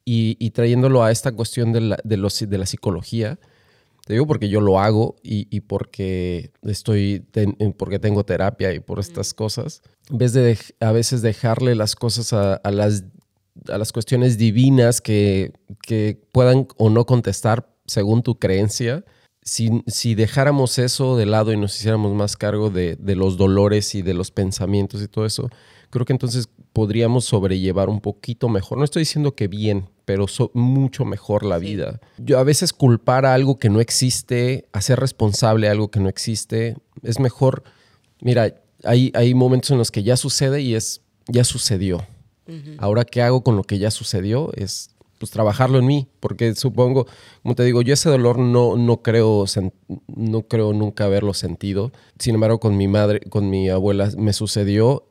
Y, 0.03 0.37
y 0.39 0.51
trayéndolo 0.51 1.03
a 1.03 1.11
esta 1.11 1.31
cuestión 1.31 1.73
de 1.73 1.81
la, 1.81 1.97
de, 2.03 2.17
los, 2.17 2.47
de 2.47 2.57
la 2.57 2.65
psicología, 2.65 3.39
te 4.05 4.13
digo 4.13 4.27
porque 4.27 4.49
yo 4.49 4.61
lo 4.61 4.79
hago 4.79 5.15
y, 5.23 5.61
porque 5.61 6.51
estoy, 6.61 7.25
porque 7.75 7.97
tengo 7.97 8.23
terapia 8.23 8.71
y 8.71 8.79
por 8.79 8.99
estas 8.99 9.33
cosas. 9.33 9.81
En 10.11 10.19
vez 10.19 10.33
de 10.33 10.57
a 10.79 10.91
veces 10.91 11.23
dejarle 11.23 11.73
las 11.73 11.95
cosas 11.95 12.31
a, 12.31 12.61
las, 12.69 13.03
a 13.67 13.79
las 13.79 13.91
cuestiones 13.91 14.37
divinas 14.37 15.01
que, 15.01 15.53
que, 15.81 16.21
puedan 16.31 16.67
o 16.77 16.91
no 16.91 17.07
contestar 17.07 17.67
según 17.87 18.21
tu 18.21 18.37
creencia, 18.37 19.03
si, 19.45 19.83
si, 19.87 20.15
dejáramos 20.15 20.79
eso 20.79 21.15
de 21.15 21.27
lado 21.27 21.53
y 21.53 21.57
nos 21.57 21.77
hiciéramos 21.79 22.13
más 22.13 22.35
cargo 22.35 22.69
de, 22.71 22.95
de 22.95 23.15
los 23.15 23.37
dolores 23.37 23.95
y 23.95 24.01
de 24.01 24.15
los 24.15 24.31
pensamientos 24.31 25.01
y 25.01 25.07
todo 25.07 25.25
eso, 25.25 25.49
creo 25.91 26.05
que 26.05 26.13
entonces 26.13 26.49
podríamos 26.73 27.25
sobrellevar 27.25 27.87
un 27.87 28.01
poquito 28.01 28.49
mejor. 28.49 28.77
No 28.77 28.83
estoy 28.83 29.01
diciendo 29.01 29.35
que 29.35 29.47
bien, 29.47 29.89
pero 30.03 30.25
mucho 30.53 31.05
mejor 31.05 31.45
la 31.45 31.57
vida. 31.57 32.01
Yo 32.17 32.37
a 32.39 32.43
veces 32.43 32.73
culpar 32.73 33.25
a 33.25 33.33
algo 33.33 33.59
que 33.59 33.69
no 33.69 33.79
existe, 33.79 34.67
hacer 34.73 34.99
responsable 34.99 35.67
a 35.67 35.71
algo 35.71 35.89
que 35.89 35.99
no 35.99 36.09
existe, 36.09 36.75
es 37.01 37.19
mejor, 37.19 37.63
mira, 38.19 38.55
hay, 38.83 39.11
hay 39.13 39.33
momentos 39.33 39.71
en 39.71 39.77
los 39.77 39.91
que 39.91 40.03
ya 40.03 40.17
sucede 40.17 40.61
y 40.61 40.75
es, 40.75 41.01
ya 41.27 41.43
sucedió. 41.43 42.05
Ahora, 42.77 43.05
¿qué 43.05 43.23
hago 43.23 43.41
con 43.43 43.55
lo 43.55 43.63
que 43.63 43.79
ya 43.79 43.89
sucedió? 43.89 44.51
Es 44.53 44.94
pues 45.17 45.31
trabajarlo 45.31 45.79
en 45.79 45.85
mí, 45.85 46.07
porque 46.19 46.55
supongo, 46.55 47.07
como 47.41 47.55
te 47.55 47.63
digo, 47.63 47.81
yo 47.81 47.93
ese 47.93 48.09
dolor 48.09 48.37
no, 48.37 48.75
no, 48.75 49.01
creo, 49.01 49.45
no 50.07 50.41
creo 50.43 50.73
nunca 50.73 51.05
haberlo 51.05 51.33
sentido. 51.33 51.91
Sin 52.19 52.35
embargo, 52.35 52.59
con 52.59 52.77
mi 52.77 52.87
madre, 52.87 53.21
con 53.21 53.49
mi 53.49 53.69
abuela 53.69 54.09
me 54.17 54.33
sucedió, 54.33 55.07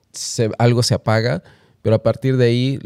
algo 0.59 0.83
se 0.83 0.95
apaga, 0.95 1.43
pero 1.83 1.97
a 1.97 2.03
partir 2.03 2.37
de 2.37 2.47
ahí 2.47 2.79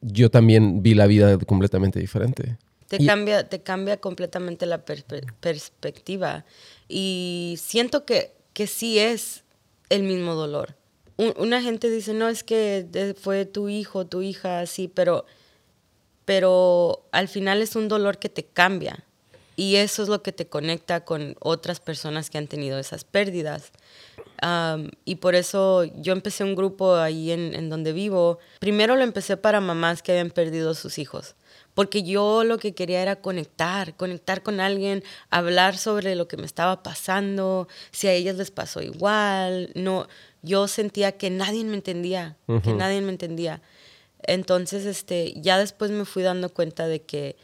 yo 0.00 0.30
también 0.30 0.82
vi 0.82 0.94
la 0.94 1.06
vida 1.06 1.38
completamente 1.38 1.98
diferente. 2.00 2.58
Te, 2.88 3.04
cambia, 3.04 3.48
te 3.48 3.60
cambia 3.60 3.98
completamente 3.98 4.66
la 4.66 4.84
perspectiva. 4.84 6.44
Y 6.88 7.58
siento 7.60 8.04
que, 8.04 8.32
que 8.52 8.66
sí 8.66 8.98
es 8.98 9.44
el 9.88 10.02
mismo 10.02 10.34
dolor. 10.34 10.76
una 11.16 11.60
gente 11.62 11.90
dice, 11.90 12.14
no, 12.14 12.28
es 12.28 12.44
que 12.44 13.14
fue 13.20 13.44
tu 13.44 13.68
hijo, 13.68 14.06
tu 14.06 14.22
hija, 14.22 14.60
así, 14.60 14.88
pero, 14.88 15.26
pero 16.28 17.06
al 17.10 17.26
final 17.26 17.62
es 17.62 17.74
un 17.74 17.88
dolor 17.88 18.18
que 18.18 18.28
te 18.28 18.44
cambia. 18.44 19.02
Y 19.56 19.76
eso 19.76 20.02
es 20.02 20.10
lo 20.10 20.22
que 20.22 20.30
te 20.30 20.46
conecta 20.46 21.02
con 21.06 21.36
otras 21.40 21.80
personas 21.80 22.28
que 22.28 22.36
han 22.36 22.48
tenido 22.48 22.78
esas 22.78 23.04
pérdidas 23.04 23.72
y 25.04 25.16
por 25.16 25.34
eso 25.34 25.84
yo 25.84 26.12
empecé 26.12 26.44
un 26.44 26.54
grupo 26.54 26.94
ahí 26.94 27.32
en, 27.32 27.54
en, 27.54 27.68
donde 27.68 27.92
vivo. 27.92 28.38
Primero 28.60 28.94
lo 28.94 29.02
empecé 29.02 29.36
para 29.36 29.60
mamás 29.60 30.02
que 30.02 30.12
habían 30.12 30.30
perdido 30.30 30.74
sus 30.74 30.98
hijos, 30.98 31.34
porque 31.74 32.02
yo 32.02 32.44
lo 32.44 32.58
que 32.58 32.72
quería 32.72 33.02
era 33.02 33.16
conectar, 33.16 33.96
conectar 33.96 34.42
con 34.42 34.60
alguien, 34.60 35.02
hablar 35.30 35.76
sobre 35.76 36.14
lo 36.14 36.28
que 36.28 36.36
me 36.36 36.46
estaba 36.46 36.82
pasando, 36.82 37.68
si 37.90 38.06
a 38.06 38.12
ellas 38.12 38.36
les 38.36 38.50
pasó 38.50 38.80
igual. 38.80 39.70
No, 39.74 40.06
yo 40.42 40.68
sentía 40.68 41.12
que 41.12 41.30
nadie 41.30 41.64
me 41.64 41.74
entendía, 41.74 42.36
que 42.62 42.72
nadie 42.72 43.00
me 43.00 43.10
entendía. 43.10 43.60
Entonces, 44.22 44.84
este, 44.84 45.34
ya 45.36 45.58
después 45.58 45.90
me 45.90 46.04
fui 46.04 46.22
dando 46.22 46.48
cuenta 46.52 46.86
de 46.86 47.02
que 47.02 47.36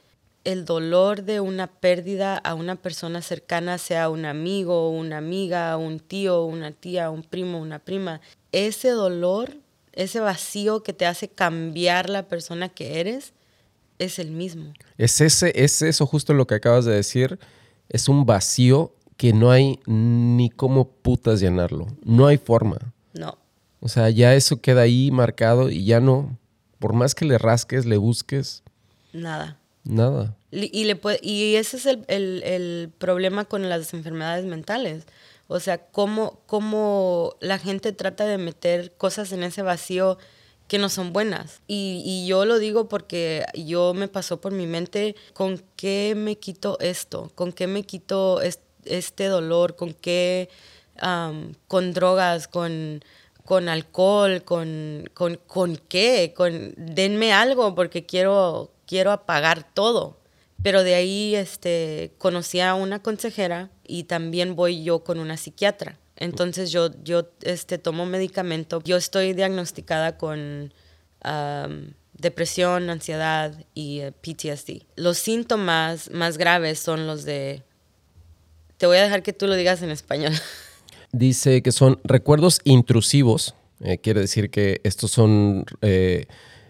el 0.45 0.65
dolor 0.65 1.23
de 1.23 1.41
una 1.41 1.67
pérdida 1.67 2.37
a 2.37 2.55
una 2.55 2.77
persona 2.77 3.23
cercana, 3.23 3.79
sea 3.79 4.11
un 4.11 4.27
amigo, 4.27 4.91
una 4.91 5.19
amiga, 5.19 5.77
un 5.77 6.01
tío, 6.01 6.45
una 6.45 6.71
tía, 6.71 7.11
un 7.11 7.23
primo, 7.23 7.59
una 7.59 7.79
prima, 7.79 8.21
ese 8.53 8.91
dolor, 8.91 9.57
ese 9.93 10.21
vacío 10.21 10.83
que 10.83 10.93
te 10.93 11.07
hace 11.07 11.29
cambiar 11.29 12.11
la 12.11 12.29
persona 12.29 12.69
que 12.69 13.01
eres, 13.01 13.33
es 13.99 14.19
el 14.19 14.31
mismo. 14.31 14.75
Es, 14.99 15.21
ese, 15.21 15.53
es 15.55 15.81
eso 15.83 16.07
justo 16.07 16.35
lo 16.35 16.47
que 16.47 16.57
acabas 16.57 16.85
de 16.85 16.95
decir, 16.95 17.39
es 17.89 18.09
un 18.09 18.27
vacío 18.27 18.95
que 19.17 19.33
no 19.33 19.51
hay 19.51 19.81
ni 19.87 20.51
cómo 20.51 20.89
putas 20.89 21.41
llenarlo, 21.41 21.87
no 22.05 22.27
hay 22.27 22.37
forma. 22.37 22.79
No. 23.15 23.39
O 23.81 23.89
sea, 23.89 24.11
ya 24.11 24.35
eso 24.35 24.61
queda 24.61 24.83
ahí 24.83 25.11
marcado 25.11 25.71
y 25.71 25.85
ya 25.85 26.01
no, 26.01 26.37
por 26.85 26.93
más 26.93 27.15
que 27.15 27.25
le 27.25 27.39
rasques, 27.39 27.87
le 27.87 27.97
busques. 27.97 28.63
Nada. 29.15 29.59
Nada. 29.85 30.37
Y, 30.51 30.85
le 30.85 31.01
y 31.23 31.55
ese 31.55 31.79
es 31.79 31.87
el, 31.87 32.93
problema 32.99 33.47
con 33.47 33.67
las 33.71 33.95
enfermedades 33.95 34.45
mentales. 34.45 35.07
O 35.47 35.61
sea, 35.61 35.79
cómo, 35.79 36.43
cómo 36.45 37.37
la 37.41 37.59
gente 37.59 37.93
trata 37.93 38.27
de 38.27 38.37
meter 38.37 38.93
cosas 38.99 39.33
en 39.33 39.45
ese 39.45 39.63
vacío 39.63 40.19
que 40.69 40.77
no 40.77 40.91
son 40.91 41.15
buenas. 41.15 41.63
Y, 41.67 42.27
yo 42.27 42.45
lo 42.45 42.59
digo 42.59 42.87
porque 42.87 43.47
yo 43.55 43.95
me 43.95 44.09
pasó 44.09 44.43
por 44.43 44.53
mi 44.53 44.67
mente, 44.67 45.17
¿con 45.33 45.65
qué 45.77 46.13
me 46.15 46.37
quito 46.37 46.79
esto? 46.81 47.33
¿Con 47.35 47.55
qué 47.55 47.67
me 47.67 47.85
quito 47.85 48.43
este 48.43 49.25
dolor? 49.25 49.75
¿Con 49.75 49.95
qué? 49.95 50.51
con 51.67 51.93
drogas, 51.93 52.47
con, 52.47 53.03
con 53.45 53.69
alcohol, 53.69 54.43
con, 54.45 55.05
con, 55.13 55.39
con 55.47 55.77
qué? 55.77 56.33
Con, 56.35 56.75
denme 56.77 57.33
algo 57.33 57.75
porque 57.75 58.07
quiero, 58.07 58.73
quiero 58.87 59.13
apagar 59.13 59.73
todo. 59.75 60.19
Pero 60.63 60.83
de 60.83 60.95
ahí 60.95 61.35
este, 61.35 62.15
conocí 62.19 62.61
a 62.61 62.75
una 62.75 63.03
consejera 63.03 63.71
y 63.87 64.05
también 64.05 64.57
voy 64.57 64.83
yo 64.83 65.05
con 65.05 65.19
una 65.19 65.37
psiquiatra. 65.37 65.99
Entonces 66.17 66.71
yo, 66.71 66.91
yo 67.03 67.29
este, 67.43 67.77
tomo 67.77 68.07
medicamento. 68.07 68.81
Yo 68.83 68.97
estoy 68.97 69.35
diagnosticada 69.35 70.17
con 70.17 70.73
depresión, 72.13 72.91
ansiedad 72.91 73.55
y 73.75 74.01
eh, 74.01 74.13
PTSD. 74.13 74.85
Los 74.97 75.19
síntomas 75.19 76.11
más 76.11 76.39
graves 76.39 76.79
son 76.79 77.07
los 77.07 77.25
de... 77.25 77.63
Te 78.77 78.87
voy 78.87 78.99
a 78.99 79.03
dejar 79.03 79.23
que 79.23 79.33
tú 79.33 79.47
lo 79.47 79.55
digas 79.55 79.83
en 79.83 79.91
español. 79.91 80.33
Dice 81.15 81.63
que 81.63 81.71
son 81.71 82.01
recuerdos 82.03 82.61
intrusivos. 82.65 83.55
Eh, 83.81 83.99
quiere 83.99 84.21
decir 84.21 84.51
que 84.51 84.81
estos 84.83 85.11
son... 85.11 85.65
Eh, 85.81 86.27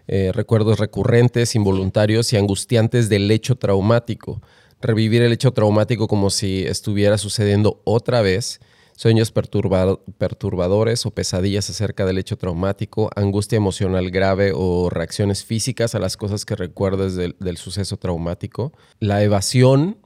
eh, 0.07 0.31
recuerdos 0.33 0.77
recurrentes, 0.77 1.55
involuntarios 1.55 2.31
y 2.31 2.37
angustiantes 2.37 3.09
del 3.09 3.29
hecho 3.31 3.55
traumático. 3.55 4.39
Revivir 4.79 5.23
el 5.23 5.33
hecho 5.33 5.51
traumático 5.51 6.07
como 6.07 6.29
si 6.29 6.63
estuviera 6.63 7.17
sucediendo 7.17 7.81
otra 7.85 8.21
vez. 8.21 8.59
Sueños 8.95 9.31
perturbadores 9.31 11.05
o 11.05 11.11
pesadillas 11.11 11.69
acerca 11.69 12.05
del 12.05 12.17
hecho 12.17 12.37
traumático, 12.37 13.09
angustia 13.15 13.57
emocional 13.57 14.09
grave 14.09 14.53
o 14.55 14.89
reacciones 14.89 15.43
físicas 15.43 15.95
a 15.95 15.99
las 15.99 16.15
cosas 16.15 16.45
que 16.45 16.55
recuerdes 16.55 17.15
del, 17.15 17.57
suceso 17.57 17.97
traumático. 17.97 18.71
La 18.99 19.21
evasión, 19.21 19.97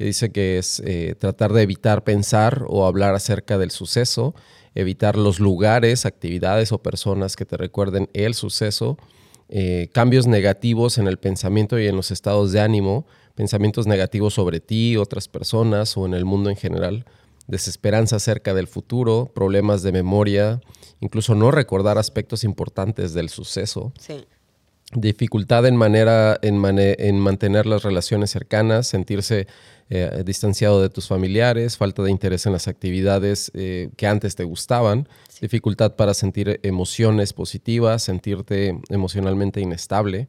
que 0.00 0.06
dice 0.06 0.32
que 0.32 0.56
es 0.56 0.80
eh, 0.86 1.14
tratar 1.18 1.52
de 1.52 1.60
evitar 1.60 2.04
pensar 2.04 2.64
o 2.68 2.86
hablar 2.86 3.14
acerca 3.14 3.58
del 3.58 3.70
suceso, 3.70 4.34
evitar 4.74 5.18
los 5.18 5.40
lugares, 5.40 6.06
actividades 6.06 6.72
o 6.72 6.78
personas 6.78 7.36
que 7.36 7.44
te 7.44 7.58
recuerden 7.58 8.08
el 8.14 8.32
suceso 8.32 8.96
eh, 9.50 9.90
cambios 9.92 10.26
negativos 10.26 10.96
en 10.96 11.06
el 11.06 11.18
pensamiento 11.18 11.78
y 11.78 11.86
en 11.86 11.96
los 11.96 12.10
estados 12.12 12.50
de 12.50 12.60
ánimo, 12.60 13.04
pensamientos 13.34 13.86
negativos 13.86 14.32
sobre 14.32 14.60
ti, 14.60 14.96
otras 14.96 15.28
personas 15.28 15.98
o 15.98 16.06
en 16.06 16.14
el 16.14 16.24
mundo 16.24 16.48
en 16.48 16.56
general, 16.56 17.04
desesperanza 17.46 18.16
acerca 18.16 18.54
del 18.54 18.68
futuro, 18.68 19.30
problemas 19.34 19.82
de 19.82 19.92
memoria, 19.92 20.62
incluso 21.00 21.34
no 21.34 21.50
recordar 21.50 21.98
aspectos 21.98 22.42
importantes 22.42 23.12
del 23.12 23.28
suceso. 23.28 23.92
Dificultad 24.92 25.66
en, 25.66 25.76
manera, 25.76 26.38
en, 26.42 26.62
en 26.78 27.20
mantener 27.20 27.66
las 27.66 27.82
relaciones 27.82 28.30
cercanas, 28.30 28.86
sentirse 28.86 29.46
eh, 29.92 30.22
distanciado 30.24 30.80
de 30.80 30.88
tus 30.88 31.08
familiares, 31.08 31.76
falta 31.76 32.02
de 32.02 32.12
interés 32.12 32.46
en 32.46 32.52
las 32.52 32.68
actividades 32.68 33.50
eh, 33.54 33.90
que 33.96 34.06
antes 34.06 34.36
te 34.36 34.44
gustaban, 34.44 35.08
dificultad 35.40 35.96
para 35.96 36.14
sentir 36.14 36.60
emociones 36.62 37.32
positivas, 37.32 38.04
sentirte 38.04 38.80
emocionalmente 38.88 39.60
inestable, 39.60 40.28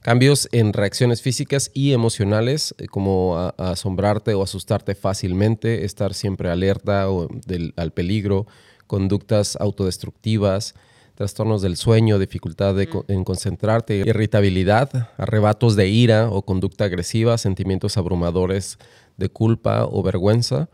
cambios 0.00 0.48
en 0.52 0.72
reacciones 0.72 1.20
físicas 1.20 1.70
y 1.74 1.92
emocionales, 1.92 2.74
eh, 2.78 2.86
como 2.86 3.36
asombrarte 3.58 4.32
o 4.32 4.42
asustarte 4.42 4.94
fácilmente, 4.94 5.84
estar 5.84 6.14
siempre 6.14 6.48
alerta 6.48 7.10
o 7.10 7.28
al 7.76 7.92
peligro, 7.92 8.46
conductas 8.86 9.56
autodestructivas, 9.56 10.74
trastornos 11.22 11.62
del 11.62 11.76
sueño, 11.76 12.18
dificultad 12.18 12.74
en 12.80 13.22
concentrarte, 13.22 13.94
irritabilidad, 13.94 15.10
arrebatos 15.16 15.76
de 15.76 15.86
ira 15.86 16.28
o 16.28 16.42
conducta 16.42 16.86
agresiva, 16.86 17.38
sentimientos 17.38 17.96
abrumadores 17.96 18.76
de 19.16 19.28
culpa 19.28 19.84
o 19.84 20.02
vergüenza. 20.02 20.68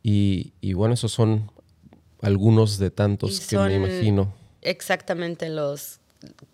Y, 0.00 0.72
bueno, 0.74 0.94
esos 0.94 1.10
son 1.10 1.50
algunos 2.20 2.78
de 2.78 2.92
tantos 2.92 3.40
que 3.40 3.58
me 3.58 3.74
imagino. 3.74 4.32
Exactamente 4.60 5.48
las 5.48 5.98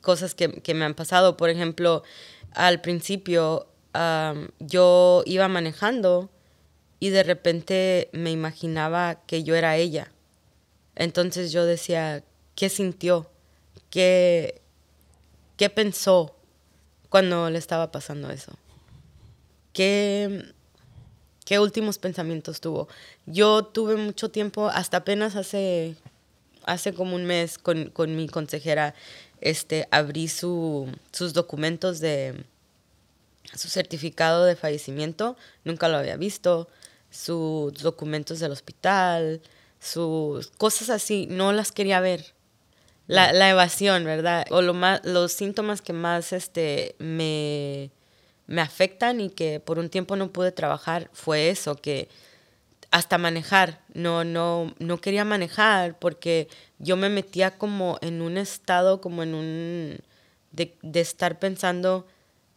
cosas 0.00 0.34
que, 0.34 0.74
me 0.74 0.86
han 0.86 0.94
pasado. 0.94 1.36
Por 1.36 1.50
ejemplo, 1.50 2.04
al 2.52 2.80
principio 2.80 3.66
yo 4.58 5.22
iba 5.26 5.48
manejando 5.48 6.30
y 6.98 7.10
de 7.10 7.24
repente 7.24 8.08
me 8.12 8.30
imaginaba 8.30 9.16
que 9.26 9.44
yo 9.44 9.54
era 9.54 9.76
ella. 9.76 10.12
Entonces 10.96 11.52
yo 11.52 11.66
decía, 11.66 12.24
¿qué 12.58 12.68
sintió? 12.68 13.30
¿Qué, 13.88 14.60
qué 15.56 15.70
pensó 15.70 16.34
cuando 17.08 17.48
le 17.50 17.56
estaba 17.56 17.92
pasando 17.92 18.32
eso? 18.32 18.52
¿Qué, 19.72 20.52
¿Qué 21.44 21.60
últimos 21.60 21.98
pensamientos 21.98 22.60
tuvo? 22.60 22.88
Yo 23.26 23.62
tuve 23.62 23.94
mucho 23.94 24.32
tiempo, 24.32 24.66
hasta 24.70 24.96
apenas 24.96 25.36
hace, 25.36 25.94
hace 26.64 26.92
como 26.92 27.14
un 27.14 27.26
mes 27.26 27.58
con, 27.58 27.92
mi 28.16 28.28
consejera, 28.28 28.96
este, 29.40 29.86
abrí 29.92 30.26
su, 30.26 30.92
sus 31.12 31.34
documentos 31.34 32.00
de 32.00 32.44
su 33.54 33.68
certificado 33.68 34.44
de 34.44 34.56
fallecimiento, 34.56 35.36
nunca 35.62 35.88
lo 35.88 35.96
había 35.96 36.16
visto, 36.16 36.66
sus 37.08 37.72
documentos 37.74 38.40
del 38.40 38.50
hospital, 38.50 39.42
sus 39.78 40.48
cosas 40.48 40.90
así, 40.90 41.28
no 41.30 41.52
las 41.52 41.70
quería 41.70 42.00
ver. 42.00 42.36
La, 43.08 43.32
la 43.32 43.50
evasión, 43.50 44.04
¿verdad? 44.04 44.46
O 44.50 44.62
lo 44.62 44.74
más, 44.74 45.04
los 45.04 45.32
síntomas 45.32 45.82
que 45.82 45.94
más 45.94 46.32
este, 46.32 46.94
me, 46.98 47.90
me 48.46 48.60
afectan 48.60 49.20
y 49.20 49.30
que 49.30 49.60
por 49.60 49.78
un 49.78 49.88
tiempo 49.88 50.14
no 50.14 50.30
pude 50.30 50.52
trabajar 50.52 51.10
fue 51.12 51.48
eso, 51.48 51.74
que 51.74 52.08
hasta 52.90 53.18
manejar, 53.18 53.80
no, 53.94 54.24
no, 54.24 54.74
no 54.78 55.00
quería 55.00 55.24
manejar 55.24 55.98
porque 55.98 56.48
yo 56.78 56.96
me 56.96 57.08
metía 57.08 57.50
como 57.58 57.98
en 58.02 58.22
un 58.22 58.36
estado, 58.38 59.00
como 59.00 59.22
en 59.22 59.34
un, 59.34 59.98
de, 60.52 60.76
de 60.82 61.00
estar 61.00 61.38
pensando, 61.38 62.06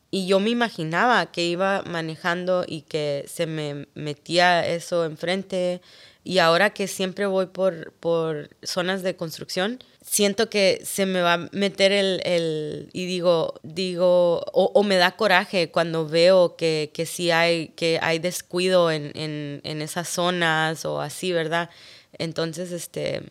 y 0.09 0.27
yo 0.27 0.41
me 0.41 0.49
imaginaba 0.49 1.31
que 1.31 1.45
iba 1.45 1.83
manejando 1.83 2.65
y 2.67 2.81
que 2.81 3.25
se 3.27 3.45
me 3.45 3.87
metía 3.93 4.67
eso 4.67 5.05
enfrente, 5.05 5.81
y 6.23 6.39
ahora 6.39 6.71
que 6.71 6.87
siempre 6.87 7.25
voy 7.25 7.47
por, 7.47 7.93
por 7.93 8.49
zonas 8.63 9.01
de 9.03 9.15
construcción, 9.15 9.79
siento 10.01 10.49
que 10.49 10.81
se 10.83 11.05
me 11.05 11.21
va 11.21 11.33
a 11.33 11.49
meter 11.51 11.91
el, 11.91 12.89
y 12.91 13.05
digo, 13.05 13.59
digo, 13.63 14.41
o, 14.51 14.83
me 14.83 14.97
da 14.97 15.15
coraje 15.15 15.71
cuando 15.71 16.07
veo 16.07 16.55
que, 16.55 16.91
que 16.93 17.05
sí 17.05 17.31
hay, 17.31 17.69
que 17.69 17.99
hay 18.01 18.19
descuido 18.19 18.91
en, 18.91 19.11
en, 19.15 19.81
esas 19.81 20.09
zonas 20.09 20.85
o 20.85 21.01
así, 21.01 21.31
¿verdad? 21.31 21.69
Entonces, 22.17 22.71
este, 22.71 23.23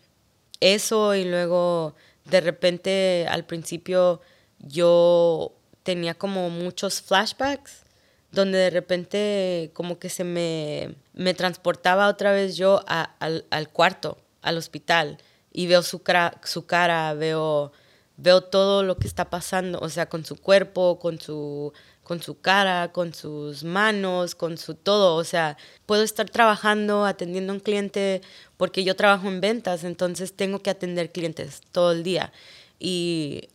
eso 0.61 1.14
y 1.14 1.24
luego 1.24 1.94
de 2.24 2.40
repente 2.40 3.26
al 3.28 3.44
principio 3.44 4.20
yo 4.59 5.52
tenía 5.83 6.14
como 6.14 6.50
muchos 6.50 7.02
flashbacks 7.02 7.83
donde 8.30 8.59
de 8.59 8.70
repente 8.70 9.70
como 9.74 9.98
que 9.98 10.09
se 10.09 10.22
me, 10.22 10.94
me 11.14 11.35
transportaba 11.35 12.09
otra 12.09 12.33
vez 12.33 12.56
yo 12.56 12.85
al, 12.87 13.44
al 13.50 13.68
cuarto, 13.70 14.18
al 14.42 14.56
hospital 14.56 15.18
y 15.53 15.67
veo 15.67 15.83
su, 15.83 16.03
su 16.45 16.67
cara, 16.67 17.15
veo, 17.15 17.73
veo 18.17 18.43
todo 18.43 18.83
lo 18.83 18.99
que 18.99 19.09
está 19.09 19.31
pasando, 19.31 19.79
o 19.81 19.89
sea, 19.89 20.09
con 20.09 20.25
su 20.25 20.37
cuerpo, 20.37 20.99
con 20.99 21.21
su, 21.21 21.73
con 22.03 22.23
su 22.23 22.41
cara, 22.41 22.93
con 22.93 23.15
sus 23.15 23.65
manos, 23.65 24.35
con 24.35 24.59
su 24.59 24.75
todo. 24.75 25.17
O 25.17 25.25
sea, 25.25 25.57
puedo 25.87 26.03
estar 26.03 26.31
trabajando, 26.31 27.05
atendiendo 27.05 27.53
a 27.53 27.57
un 27.57 27.61
cliente, 27.61 28.21
porque 28.57 28.85
yo 28.85 28.97
trabajo 28.97 29.29
en 29.29 29.41
ventas, 29.41 29.85
entonces 29.85 30.35
tengo 30.35 30.61
que 30.61 30.71
atender 30.71 31.11
clientes 31.11 31.63
todo 31.73 31.93
el 31.93 32.03
día. 32.03 32.33
Y 32.79 33.49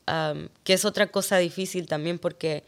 que 0.64 0.74
es 0.74 0.86
otra 0.86 1.08
cosa 1.08 1.38
difícil 1.38 1.88
también, 1.88 2.20
porque 2.20 2.64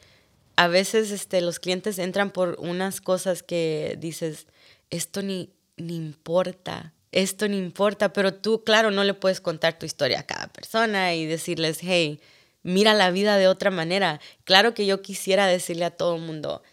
a 0.55 0.67
veces 0.67 1.11
este, 1.11 1.41
los 1.41 1.59
clientes 1.59 1.99
entran 1.99 2.31
por 2.31 2.57
unas 2.59 2.99
cosas 3.01 3.43
que 3.43 3.95
dices, 3.99 4.47
esto 4.89 5.21
ni, 5.21 5.51
ni 5.75 5.95
importa 5.95 6.93
esto 7.11 7.47
no 7.47 7.55
importa, 7.55 8.13
pero 8.13 8.33
tú, 8.33 8.63
claro, 8.63 8.91
no 8.91 9.03
le 9.03 9.13
puedes 9.13 9.41
contar 9.41 9.79
tu 9.79 9.85
historia 9.85 10.19
a 10.19 10.25
cada 10.25 10.47
persona 10.47 11.13
y 11.15 11.25
decirles, 11.25 11.79
hey, 11.81 12.19
mira 12.63 12.93
la 12.93 13.11
vida 13.11 13.37
de 13.37 13.47
otra 13.47 13.71
manera. 13.71 14.19
Claro 14.43 14.73
que 14.73 14.85
yo 14.85 15.01
quisiera 15.01 15.47
decirle 15.47 15.85
a 15.85 15.91
todo 15.91 16.15
el 16.15 16.21
mundo, 16.21 16.63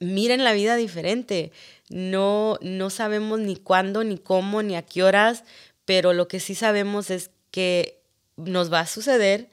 miren 0.00 0.44
la 0.44 0.52
vida 0.52 0.76
diferente. 0.76 1.52
No, 1.88 2.58
no 2.62 2.90
sabemos 2.90 3.38
ni 3.40 3.56
cuándo, 3.56 4.02
ni 4.04 4.18
cómo, 4.18 4.62
ni 4.62 4.74
a 4.76 4.82
qué 4.82 5.02
horas, 5.02 5.44
pero 5.84 6.12
lo 6.12 6.28
que 6.28 6.40
sí 6.40 6.54
sabemos 6.54 7.10
es 7.10 7.30
que 7.50 8.00
nos 8.36 8.72
va 8.72 8.80
a 8.80 8.86
suceder, 8.86 9.48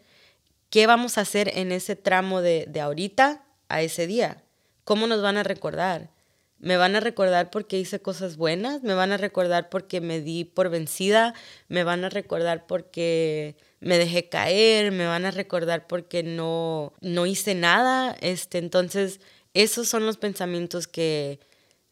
qué 0.70 0.88
vamos 0.88 1.18
a 1.18 1.22
hacer 1.22 1.52
en 1.56 1.72
ese 1.72 1.96
tramo 1.96 2.42
de, 2.42 2.66
de 2.68 2.82
ahorita 2.82 3.44
a 3.70 3.82
ese 3.82 4.08
día, 4.08 4.44
cómo 4.84 5.08
nos 5.08 5.22
van 5.22 5.38
a 5.38 5.44
recordar. 5.44 6.10
Me 6.64 6.78
van 6.78 6.96
a 6.96 7.02
recordar 7.02 7.50
porque 7.50 7.78
hice 7.78 8.00
cosas 8.00 8.38
buenas, 8.38 8.84
me 8.84 8.94
van 8.94 9.12
a 9.12 9.18
recordar 9.18 9.68
porque 9.68 10.00
me 10.00 10.22
di 10.22 10.46
por 10.46 10.70
vencida, 10.70 11.34
me 11.68 11.84
van 11.84 12.06
a 12.06 12.10
recordar 12.10 12.68
porque 12.68 13.58
me 13.82 13.98
dejé 13.98 14.30
caer, 14.30 14.94
me 14.94 15.06
van 15.06 15.26
a 15.26 15.32
recordar 15.32 15.88
porque 15.88 16.24
no, 16.24 16.94
no 17.02 17.26
hice 17.26 17.54
nada. 17.54 18.16
Este, 18.22 18.60
entonces, 18.60 19.20
esos 19.54 19.90
son 19.90 20.06
los 20.06 20.16
pensamientos 20.16 20.88
que 20.88 21.42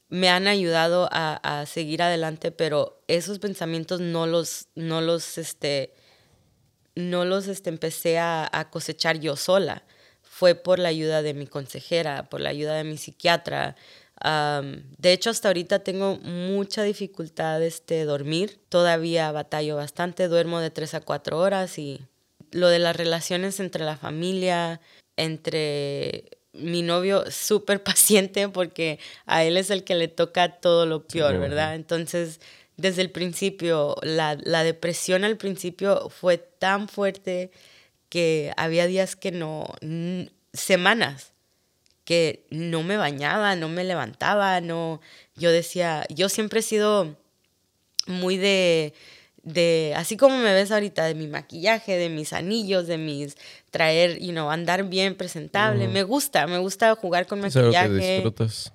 me 0.07 0.29
han 0.29 0.47
ayudado 0.47 1.09
a, 1.11 1.65
seguir 1.67 2.01
adelante, 2.01 2.53
pero 2.53 3.03
esos 3.09 3.39
pensamientos 3.39 3.99
no 3.99 4.25
los, 4.25 4.69
no 4.75 5.01
los, 5.01 5.37
este, 5.37 5.93
no 6.95 7.25
los 7.25 7.49
este, 7.49 7.69
empecé 7.69 8.19
a, 8.19 8.49
a 8.49 8.69
cosechar 8.69 9.19
yo 9.19 9.35
sola. 9.35 9.83
Fue 10.21 10.55
por 10.55 10.79
la 10.79 10.87
ayuda 10.87 11.21
de 11.21 11.33
mi 11.33 11.45
consejera, 11.45 12.29
por 12.29 12.39
la 12.39 12.49
ayuda 12.49 12.75
de 12.75 12.85
mi 12.85 12.95
psiquiatra, 12.95 13.75
de 14.23 15.13
hecho, 15.13 15.29
hasta 15.29 15.49
ahorita 15.49 15.79
tengo 15.79 16.17
mucha 16.17 16.83
dificultad 16.83 17.59
de 17.59 17.67
este, 17.67 18.05
dormir. 18.05 18.59
Todavía 18.69 19.31
batallo 19.31 19.75
bastante, 19.75 20.27
duermo 20.27 20.59
de 20.59 20.69
3 20.69 20.95
a 20.95 21.01
4 21.01 21.39
horas 21.39 21.77
y 21.79 22.01
lo 22.51 22.67
de 22.67 22.79
las 22.79 22.95
relaciones 22.95 23.59
entre 23.59 23.83
la 23.83 23.97
familia, 23.97 24.81
entre 25.17 26.25
mi 26.53 26.81
novio, 26.81 27.23
súper 27.31 27.81
paciente 27.81 28.47
porque 28.49 28.99
a 29.25 29.43
él 29.43 29.57
es 29.57 29.69
el 29.69 29.83
que 29.83 29.95
le 29.95 30.07
toca 30.07 30.59
todo 30.59 30.85
lo 30.85 31.07
peor, 31.07 31.39
¿verdad? 31.39 31.75
Entonces, 31.75 32.39
desde 32.77 33.01
el 33.01 33.11
principio, 33.11 33.95
la, 34.03 34.37
la 34.43 34.63
depresión 34.63 35.23
al 35.23 35.37
principio 35.37 36.09
fue 36.09 36.37
tan 36.37 36.87
fuerte 36.87 37.51
que 38.09 38.51
había 38.57 38.87
días 38.87 39.15
que 39.15 39.31
no, 39.31 39.73
semanas 40.53 41.30
que 42.11 42.45
no 42.49 42.83
me 42.83 42.97
bañaba, 42.97 43.55
no 43.55 43.69
me 43.69 43.85
levantaba, 43.85 44.59
no, 44.59 44.99
yo 45.37 45.49
decía, 45.49 46.05
yo 46.09 46.27
siempre 46.27 46.59
he 46.59 46.61
sido 46.61 47.15
muy 48.05 48.35
de, 48.35 48.93
de, 49.43 49.93
así 49.95 50.17
como 50.17 50.37
me 50.37 50.53
ves 50.53 50.71
ahorita, 50.71 51.05
de 51.05 51.15
mi 51.15 51.27
maquillaje, 51.27 51.95
de 51.95 52.09
mis 52.09 52.33
anillos, 52.33 52.85
de 52.87 52.97
mis 52.97 53.37
traer, 53.69 54.19
you 54.19 54.33
know, 54.33 54.49
andar 54.49 54.89
bien 54.89 55.15
presentable. 55.15 55.87
Me 55.87 56.03
gusta, 56.03 56.47
me 56.47 56.57
gusta 56.57 56.93
jugar 56.95 57.27
con 57.27 57.39
maquillaje. 57.39 58.21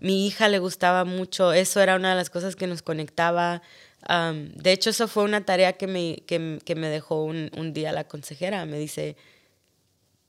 Mi 0.00 0.26
hija 0.26 0.48
le 0.48 0.58
gustaba 0.58 1.04
mucho, 1.04 1.52
eso 1.52 1.82
era 1.82 1.96
una 1.96 2.08
de 2.08 2.16
las 2.16 2.30
cosas 2.30 2.56
que 2.56 2.66
nos 2.66 2.80
conectaba. 2.80 3.60
de 4.08 4.72
hecho, 4.72 4.88
eso 4.88 5.08
fue 5.08 5.24
una 5.24 5.44
tarea 5.44 5.74
que 5.74 5.86
me, 5.86 6.22
que, 6.26 6.58
que 6.64 6.74
me 6.74 6.88
dejó 6.88 7.22
un, 7.22 7.50
un, 7.54 7.74
día 7.74 7.92
la 7.92 8.04
consejera. 8.04 8.64
Me 8.64 8.78
dice, 8.78 9.14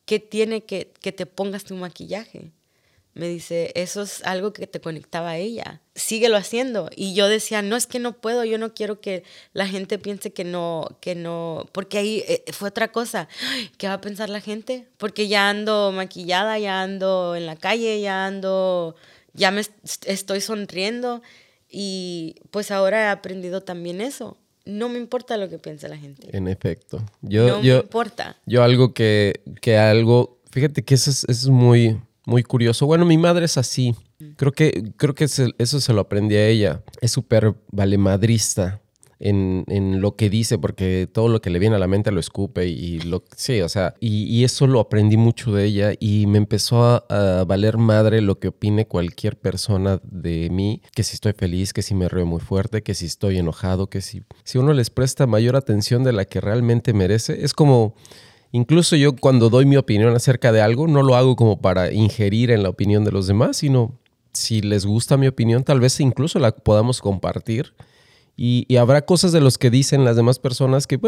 ¿qué 0.04 0.20
tiene 0.20 0.66
que, 0.66 0.92
que 1.00 1.14
te 1.14 1.26
pongas 1.26 1.64
tu 1.64 1.74
maquillaje? 1.76 2.52
Me 3.18 3.28
dice, 3.28 3.72
eso 3.76 4.04
es 4.04 4.24
algo 4.24 4.54
que 4.54 4.68
te 4.68 4.80
conectaba 4.80 5.32
a 5.32 5.38
ella, 5.38 5.82
síguelo 5.96 6.38
haciendo. 6.38 6.90
Y 6.96 7.14
yo 7.16 7.28
decía, 7.28 7.62
no, 7.62 7.76
es 7.76 7.88
que 7.88 8.00
no 8.00 8.14
puedo, 8.14 8.46
yo 8.46 8.58
no 8.58 8.74
quiero 8.74 9.02
que 9.02 9.24
la 9.54 9.68
gente 9.68 9.98
piense 9.98 10.32
que 10.32 10.44
no, 10.44 10.88
que 11.02 11.16
no, 11.16 11.66
porque 11.72 11.98
ahí 11.98 12.24
eh, 12.28 12.44
fue 12.54 12.70
otra 12.70 12.92
cosa, 12.92 13.28
¿qué 13.78 13.88
va 13.88 13.94
a 13.94 14.02
pensar 14.02 14.30
la 14.30 14.40
gente? 14.40 14.88
Porque 14.98 15.28
ya 15.28 15.50
ando 15.50 15.92
maquillada, 15.92 16.60
ya 16.60 16.82
ando 16.82 17.36
en 17.36 17.46
la 17.46 17.56
calle, 17.56 18.00
ya 18.02 18.28
ando, 18.28 18.96
ya 19.34 19.52
me 19.52 19.62
estoy 20.06 20.42
sonriendo 20.42 21.22
y 21.70 22.36
pues 22.52 22.72
ahora 22.72 23.06
he 23.06 23.08
aprendido 23.08 23.62
también 23.62 24.00
eso. 24.00 24.38
No 24.66 24.90
me 24.90 25.00
importa 25.00 25.38
lo 25.38 25.50
que 25.50 25.60
piense 25.60 25.88
la 25.88 25.98
gente. 25.98 26.36
En 26.36 26.48
efecto. 26.48 27.02
Yo, 27.22 27.48
no 27.48 27.62
yo, 27.64 27.76
me 27.76 27.80
importa. 27.82 28.36
Yo 28.46 28.64
algo 28.64 28.94
que, 28.94 29.42
que 29.62 29.78
algo, 29.78 30.40
fíjate 30.52 30.84
que 30.84 30.94
eso 30.94 31.10
es, 31.10 31.24
es 31.24 31.48
muy, 31.48 31.98
muy 32.28 32.44
curioso. 32.44 32.86
Bueno, 32.86 33.06
mi 33.06 33.18
madre 33.18 33.46
es 33.46 33.58
así. 33.58 33.96
Creo 34.36 34.52
que, 34.52 34.92
creo 34.98 35.16
que 35.16 35.24
eso 35.24 35.82
se 35.82 35.94
lo 35.94 36.02
aprendí 36.02 36.36
a 36.36 36.46
ella. 36.46 36.84
Es 37.02 37.12
súper 37.12 37.56
valemadrista 37.72 38.82
en, 39.20 39.64
en, 39.68 40.02
lo 40.02 40.16
que 40.16 40.30
dice, 40.30 40.58
porque 40.58 41.08
todo 41.12 41.30
lo 41.30 41.42
que 41.42 41.50
le 41.50 41.58
viene 41.58 41.78
a 41.78 41.80
la 41.80 41.88
mente 41.88 42.12
lo 42.12 42.20
escupe 42.20 42.68
y 42.68 43.00
lo 43.00 43.24
sí, 43.36 43.62
o 43.62 43.70
sea, 43.70 43.96
y, 44.00 44.44
eso 44.44 44.68
lo 44.68 44.80
aprendí 44.80 45.18
mucho 45.18 45.52
de 45.54 45.66
ella 45.66 45.94
y 46.00 46.28
me 46.28 46.38
empezó 46.38 46.84
a, 46.84 47.44
valer 47.46 47.78
madre 47.78 48.22
lo 48.22 48.40
que 48.40 48.50
opine 48.50 48.88
cualquier 48.88 49.38
persona 49.40 50.00
de 50.04 50.50
mí, 50.52 50.82
que 50.94 51.04
si 51.04 51.16
estoy 51.16 51.34
feliz, 51.34 51.74
que 51.74 51.82
si 51.82 51.96
me 51.96 52.10
río 52.10 52.26
muy 52.26 52.42
fuerte, 52.42 52.84
que 52.84 52.94
si 52.94 53.06
estoy 53.06 53.38
enojado, 53.38 53.90
que 53.90 54.02
si, 54.02 54.24
si 54.44 54.58
uno 54.58 54.74
les 54.74 54.90
presta 54.90 55.26
mayor 55.26 55.56
atención 55.56 56.04
de 56.04 56.14
la 56.14 56.26
que 56.26 56.42
realmente 56.42 56.94
merece, 56.94 57.44
es 57.44 57.54
como 57.54 57.96
Incluso 58.52 58.96
yo 58.96 59.16
cuando 59.16 59.50
doy 59.50 59.66
mi 59.66 59.78
opinión 59.78 60.16
acerca 60.16 60.52
de 60.52 60.62
algo, 60.62 60.88
no 60.88 61.04
lo 61.04 61.16
hago 61.16 61.36
como 61.36 61.62
para 61.62 61.92
ingerir 61.92 62.52
en 62.52 62.64
la 62.64 62.70
opinión 62.70 63.04
de 63.04 63.12
los 63.12 63.28
demás, 63.28 63.58
sino 63.58 64.00
si 64.34 64.62
les 64.62 64.86
gusta 64.86 65.18
mi 65.18 65.28
opinión, 65.28 65.64
tal 65.64 65.80
vez 65.80 66.00
incluso 66.00 66.40
la 66.40 66.52
podamos 66.52 67.02
compartir. 67.02 67.74
Y, 68.40 68.76
habrá 68.78 69.02
cosas 69.02 69.32
de 69.32 69.42
los 69.42 69.58
que 69.58 69.72
dicen 69.72 70.06
las 70.06 70.16
demás 70.16 70.38
personas 70.38 70.86
que 70.86 71.00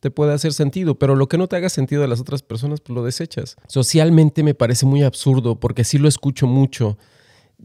te 0.00 0.10
puede 0.10 0.34
hacer 0.34 0.52
sentido, 0.52 0.98
pero 0.98 1.16
lo 1.16 1.28
que 1.28 1.38
no 1.38 1.48
te 1.48 1.56
haga 1.56 1.70
sentido 1.70 2.02
de 2.02 2.08
las 2.08 2.20
otras 2.20 2.42
personas, 2.42 2.82
pues 2.82 2.94
lo 2.94 3.02
desechas. 3.02 3.56
Socialmente 3.68 4.42
me 4.42 4.52
parece 4.52 4.84
muy 4.84 5.02
absurdo 5.02 5.58
porque 5.58 5.82
sí 5.82 5.96
lo 5.96 6.08
escucho 6.08 6.46
mucho 6.46 6.98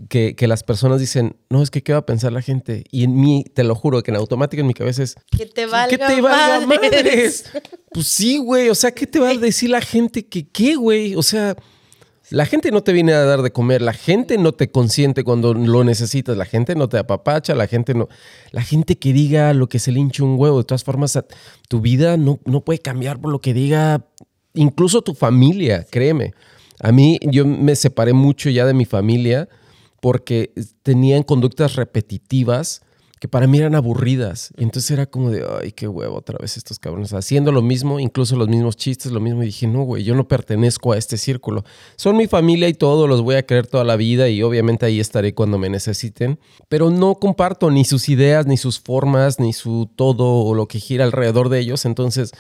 que, 0.08 0.36
las 0.48 0.64
personas 0.64 1.02
dicen, 1.02 1.36
no, 1.50 1.62
es 1.62 1.70
que 1.70 1.84
qué 1.84 1.92
va 1.92 2.00
a 2.00 2.06
pensar 2.06 2.32
la 2.32 2.42
gente. 2.42 2.86
Y 2.92 3.04
en 3.04 3.20
mí, 3.20 3.44
te 3.54 3.66
lo 3.66 3.76
juro, 3.76 4.02
que 4.04 4.12
en 4.12 4.18
automático 4.18 4.62
en 4.62 4.68
mi 4.68 4.74
cabeza 4.74 5.04
es, 5.04 5.16
que 5.38 5.46
te 5.46 5.66
valga, 5.66 5.90
¿qué 5.90 5.98
te 5.98 6.22
valga 6.22 6.66
madres? 6.66 7.52
Pues 7.92 8.08
sí, 8.08 8.38
güey, 8.38 8.70
o 8.70 8.76
sea, 8.76 8.92
¿qué 8.92 9.08
te 9.08 9.20
va 9.20 9.30
a 9.30 9.36
decir 9.36 9.70
la 9.70 9.82
gente 9.82 10.26
que 10.26 10.48
qué, 10.48 10.76
güey? 10.76 11.16
O 11.16 11.24
sea, 11.24 11.56
la 12.30 12.46
gente 12.46 12.72
no 12.72 12.84
te 12.84 12.94
viene 12.94 13.14
a 13.14 13.26
dar 13.26 13.42
de 13.42 13.52
comer, 13.52 13.82
la 13.82 13.94
gente 13.94 14.38
no 14.38 14.52
te 14.52 14.70
consiente 14.70 15.24
cuando 15.24 15.56
lo 15.56 15.84
necesitas, 15.84 16.38
la 16.38 16.46
gente 16.46 16.76
no 16.76 16.88
te 16.88 17.00
apapacha, 17.00 17.56
la 17.56 17.66
gente 17.66 17.96
no... 17.96 18.08
La 18.52 18.62
gente 18.62 18.98
que 18.98 19.14
diga 19.14 19.54
lo 19.54 19.68
que 19.68 19.80
se 19.80 19.92
le 19.92 20.00
hinche 20.00 20.22
un 20.22 20.40
huevo, 20.40 20.60
de 20.60 20.66
todas 20.66 20.84
formas, 20.84 21.18
tu 21.68 21.82
vida 21.82 22.18
no, 22.18 22.40
no 22.46 22.62
puede 22.62 22.80
cambiar 22.80 23.20
por 23.20 23.32
lo 23.32 23.42
que 23.42 23.54
diga 23.54 24.06
incluso 24.54 25.02
tu 25.02 25.16
familia, 25.16 25.86
créeme. 25.90 26.34
A 26.80 26.92
mí, 26.92 27.20
yo 27.24 27.46
me 27.46 27.76
separé 27.76 28.14
mucho 28.14 28.50
ya 28.52 28.66
de 28.66 28.74
mi 28.74 28.86
familia 28.86 29.50
porque 30.00 30.54
tenían 30.84 31.24
conductas 31.24 31.76
repetitivas 31.76 32.84
que 33.20 33.28
para 33.28 33.48
mí 33.48 33.58
eran 33.58 33.76
aburridas. 33.76 34.52
Y 34.58 34.64
entonces 34.64 34.90
era 34.92 35.06
como 35.06 35.30
de, 35.30 35.46
ay, 35.62 35.74
qué 35.74 35.88
huevo 35.88 36.16
otra 36.16 36.38
vez 36.40 36.56
estos 36.56 36.80
cabrones 36.80 37.14
haciendo 37.14 37.52
lo 37.52 37.62
mismo, 37.62 38.00
incluso 38.00 38.38
los 38.38 38.48
mismos 38.48 38.78
chistes, 38.78 39.12
lo 39.12 39.20
mismo. 39.20 39.44
Y 39.44 39.48
dije, 39.48 39.68
no, 39.68 39.84
güey, 39.84 40.04
yo 40.04 40.16
no 40.16 40.28
pertenezco 40.28 40.94
a 40.94 40.98
este 40.98 41.18
círculo. 41.18 41.66
Son 41.98 42.16
mi 42.16 42.28
familia 42.28 42.70
y 42.70 42.74
todo, 42.74 43.08
los 43.08 43.22
voy 43.22 43.36
a 43.36 43.46
querer 43.46 43.68
toda 43.68 43.84
la 43.84 43.98
vida 43.98 44.30
y 44.30 44.42
obviamente 44.42 44.86
ahí 44.86 45.02
estaré 45.02 45.34
cuando 45.34 45.58
me 45.58 45.70
necesiten. 45.70 46.40
Pero 46.70 46.92
no 46.92 47.16
comparto 47.16 47.70
ni 47.72 47.84
sus 47.84 48.08
ideas, 48.08 48.48
ni 48.48 48.56
sus 48.56 48.80
formas, 48.80 49.40
ni 49.40 49.52
su 49.52 49.90
todo 49.96 50.26
o 50.26 50.54
lo 50.54 50.68
que 50.68 50.80
gira 50.80 51.04
alrededor 51.04 51.50
de 51.50 51.60
ellos. 51.60 51.84
Entonces, 51.86 52.32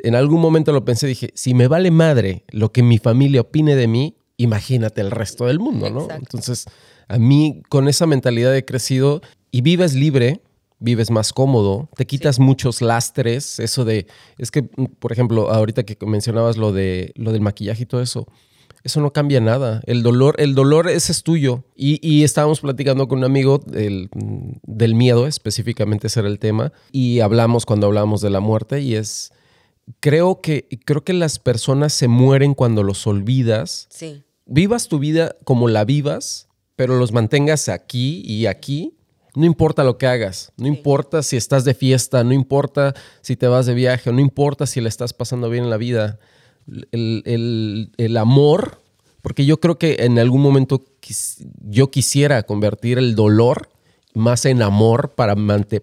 en 0.00 0.16
algún 0.16 0.40
momento 0.40 0.72
lo 0.72 0.84
pensé, 0.84 1.06
dije, 1.06 1.30
si 1.34 1.54
me 1.54 1.68
vale 1.68 1.92
madre 1.92 2.44
lo 2.48 2.72
que 2.72 2.82
mi 2.82 2.98
familia 2.98 3.42
opine 3.42 3.76
de 3.76 3.86
mí, 3.86 4.16
imagínate 4.36 5.00
el 5.00 5.12
resto 5.12 5.46
del 5.46 5.60
mundo, 5.60 5.88
¿no? 5.88 6.08
Entonces 6.10 6.66
a 7.08 7.18
mí 7.18 7.62
con 7.68 7.88
esa 7.88 8.06
mentalidad 8.06 8.54
he 8.56 8.64
crecido 8.64 9.22
y 9.56 9.62
vives 9.62 9.94
libre, 9.94 10.42
vives 10.80 11.10
más 11.10 11.32
cómodo, 11.32 11.88
te 11.96 12.06
quitas 12.06 12.38
muchos 12.38 12.82
lastres, 12.82 13.58
eso 13.58 13.86
de, 13.86 14.06
es 14.36 14.50
que, 14.50 14.64
por 14.64 15.12
ejemplo, 15.12 15.50
ahorita 15.50 15.84
que 15.84 15.96
mencionabas 16.04 16.58
lo, 16.58 16.72
de, 16.72 17.14
lo 17.14 17.32
del 17.32 17.40
maquillaje 17.40 17.84
y 17.84 17.86
todo 17.86 18.02
eso, 18.02 18.26
eso 18.84 19.00
no 19.00 19.14
cambia 19.14 19.40
nada. 19.40 19.80
El 19.86 20.02
dolor, 20.02 20.34
el 20.40 20.54
dolor 20.54 20.90
ese 20.90 21.10
es 21.12 21.22
tuyo. 21.22 21.64
Y, 21.74 22.22
estábamos 22.22 22.60
platicando 22.60 23.08
con 23.08 23.20
un 23.20 23.24
amigo 23.24 23.62
del, 23.66 24.10
del, 24.62 24.94
miedo, 24.94 25.26
específicamente 25.26 26.08
ese 26.08 26.20
era 26.20 26.28
el 26.28 26.38
tema, 26.38 26.74
y 26.92 27.20
hablamos 27.20 27.64
cuando 27.64 27.86
hablamos 27.86 28.20
de 28.20 28.28
la 28.28 28.40
muerte 28.40 28.82
y 28.82 28.94
es, 28.94 29.32
creo 30.00 30.42
que, 30.42 30.68
creo 30.84 31.02
que 31.02 31.14
las 31.14 31.38
personas 31.38 31.94
se 31.94 32.08
mueren 32.08 32.52
cuando 32.52 32.82
los 32.82 33.06
olvidas. 33.06 33.86
Sí. 33.88 34.22
Vivas 34.44 34.88
tu 34.88 34.98
vida 34.98 35.34
como 35.44 35.66
la 35.66 35.86
vivas, 35.86 36.46
pero 36.76 36.98
los 36.98 37.12
mantengas 37.12 37.70
aquí 37.70 38.22
y 38.26 38.44
aquí, 38.44 38.95
no 39.36 39.44
importa 39.44 39.84
lo 39.84 39.98
que 39.98 40.06
hagas, 40.06 40.50
no 40.56 40.66
importa 40.66 41.22
si 41.22 41.36
estás 41.36 41.66
de 41.66 41.74
fiesta, 41.74 42.24
no 42.24 42.32
importa 42.32 42.94
si 43.20 43.36
te 43.36 43.46
vas 43.46 43.66
de 43.66 43.74
viaje, 43.74 44.10
no 44.10 44.20
importa 44.20 44.66
si 44.66 44.80
le 44.80 44.88
estás 44.88 45.12
pasando 45.12 45.50
bien 45.50 45.64
en 45.64 45.70
la 45.70 45.76
vida, 45.76 46.18
el, 46.90 48.16
amor, 48.18 48.80
porque 49.20 49.44
yo 49.44 49.60
creo 49.60 49.78
que 49.78 49.98
en 50.00 50.18
algún 50.18 50.40
momento 50.40 50.82
yo 51.60 51.90
quisiera 51.90 52.42
convertir 52.44 52.96
el 52.96 53.14
dolor 53.14 53.68
más 54.14 54.46
en 54.46 54.62
amor 54.62 55.12
para, 55.14 55.36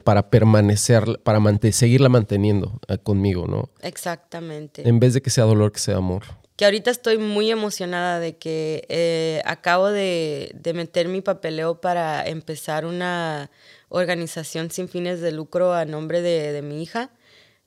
para 0.03 0.31
permanecer, 0.31 1.21
para 1.23 1.39
seguirla 1.71 2.09
manteniendo 2.09 2.79
eh, 2.87 2.97
conmigo, 2.97 3.45
¿no? 3.45 3.69
Exactamente. 3.81 4.89
En 4.89 4.99
vez 4.99 5.13
de 5.13 5.21
que 5.21 5.29
sea 5.29 5.43
dolor, 5.43 5.71
que 5.71 5.79
sea 5.79 5.97
amor 5.97 6.23
que 6.55 6.65
ahorita 6.65 6.91
estoy 6.91 7.17
muy 7.17 7.49
emocionada 7.49 8.19
de 8.19 8.37
que 8.37 8.85
eh, 8.89 9.41
acabo 9.45 9.89
de, 9.89 10.55
meter 10.73 11.07
mi 11.07 11.21
papeleo 11.21 11.81
para 11.81 12.27
empezar 12.27 12.85
una 12.85 13.49
organización 13.89 14.69
sin 14.69 14.87
fines 14.87 15.19
de 15.19 15.31
lucro 15.31 15.73
a 15.73 15.85
nombre 15.85 16.21
de, 16.21 16.61
mi 16.61 16.83
hija, 16.83 17.09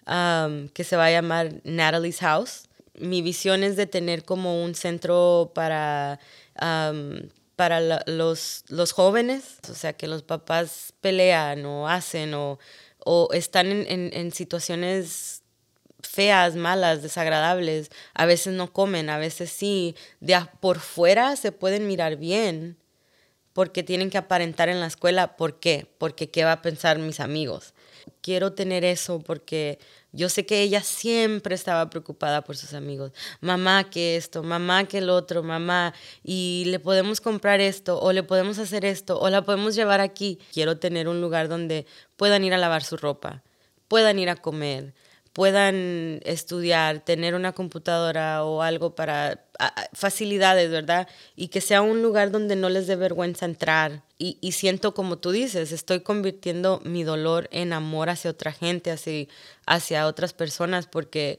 que 0.07 0.85
se 0.85 0.97
va 0.97 1.07
a 1.07 1.11
llamar 1.11 1.55
Natalie's 1.65 2.21
House. 2.21 2.69
Mi 2.95 3.23
visión 3.23 3.65
es 3.65 3.77
de 3.77 3.87
tener 3.87 4.25
como 4.25 4.63
un 4.63 4.75
centro 4.75 5.51
para, 5.55 6.21
para 7.57 7.81
los, 8.07 8.65
los 8.69 8.93
jóvenes, 8.93 9.59
o 9.69 9.75
sea, 9.75 9.95
que 9.95 10.07
los 10.07 10.23
papás 10.23 10.95
pelean 11.01 11.65
o 11.67 11.89
hacen 11.89 12.35
o, 12.35 12.61
o 13.05 13.31
están 13.33 13.67
en, 13.67 14.11
en 14.13 14.33
situaciones 14.33 15.36
feas, 16.09 16.57
malas, 16.57 17.03
desagradables. 17.03 17.91
A 18.15 18.27
veces 18.27 18.55
no 18.55 18.73
comen, 18.73 19.11
a 19.11 19.19
veces 19.19 19.51
sí. 19.51 19.97
De 20.21 20.39
por 20.61 20.81
fuera 20.81 21.37
se 21.37 21.53
pueden 21.53 21.87
mirar 21.87 22.17
bien 22.17 22.77
porque 23.53 23.83
tienen 23.83 24.11
que 24.11 24.19
aparentar 24.19 24.69
en 24.69 24.81
la 24.81 24.87
escuela. 24.87 25.37
¿Por 25.37 25.59
qué? 25.59 25.87
Porque 25.97 26.31
qué 26.31 26.45
va 26.45 26.53
a 26.53 26.63
pensar 26.63 26.99
mis 26.99 27.21
amigos. 27.21 27.73
Quiero 28.21 28.53
tener 28.53 28.85
eso 28.85 29.21
porque 29.21 29.79
yo 30.13 30.29
sé 30.29 30.47
que 30.47 30.63
ella 30.63 30.83
siempre 30.83 31.55
estaba 31.55 31.89
preocupada 31.91 32.43
por 32.43 32.57
sus 32.57 32.75
amigos. 32.75 33.13
Mamá, 33.41 33.89
que 33.91 34.17
esto, 34.17 34.43
mamá, 34.43 34.85
que 34.85 34.99
el 34.99 35.11
otro, 35.11 35.43
mamá, 35.43 35.95
y 36.23 36.65
le 36.67 36.81
podemos 36.81 37.21
comprar 37.21 37.61
esto, 37.61 38.01
o 38.01 38.13
le 38.13 38.23
podemos 38.23 38.59
hacer 38.59 38.85
esto, 38.85 39.19
o 39.21 39.29
la 39.31 39.43
podemos 39.43 39.75
llevar 39.75 40.01
aquí. 40.01 40.39
Quiero 40.53 40.79
tener 40.79 41.09
un 41.09 41.21
lugar 41.21 41.49
donde 41.49 41.87
puedan 42.17 42.45
ir 42.45 42.55
a 42.55 42.59
lavar 42.59 42.83
su 42.83 42.97
ropa, 42.97 43.43
puedan 43.89 44.19
ir 44.19 44.31
a 44.31 44.37
comer, 44.37 44.95
puedan 45.37 46.21
estudiar, 46.25 47.01
tener 47.01 47.35
una 47.35 47.53
computadora 47.53 48.43
o 48.43 48.63
algo 48.63 48.95
para 48.95 49.45
facilidades, 49.93 50.71
¿verdad? 50.71 51.09
Y 51.35 51.49
que 51.49 51.61
sea 51.61 51.83
un 51.83 52.01
lugar 52.01 52.31
donde 52.31 52.57
no 52.57 52.71
les 52.71 52.87
dé 52.87 52.97
vergüenza 52.97 53.45
entrar. 53.45 54.03
Y, 54.17 54.53
siento, 54.53 54.95
como 54.95 55.19
tú 55.19 55.33
dices, 55.33 55.73
estoy 55.73 56.01
convirtiendo 56.01 56.81
mi 56.87 57.05
dolor 57.05 57.51
en 57.53 57.75
amor 57.75 58.09
hacia 58.09 58.31
otra 58.31 58.51
gente, 58.51 58.91
hacia, 58.91 59.27
hacia 59.67 60.07
otras 60.07 60.33
personas, 60.33 60.87
porque 60.87 61.39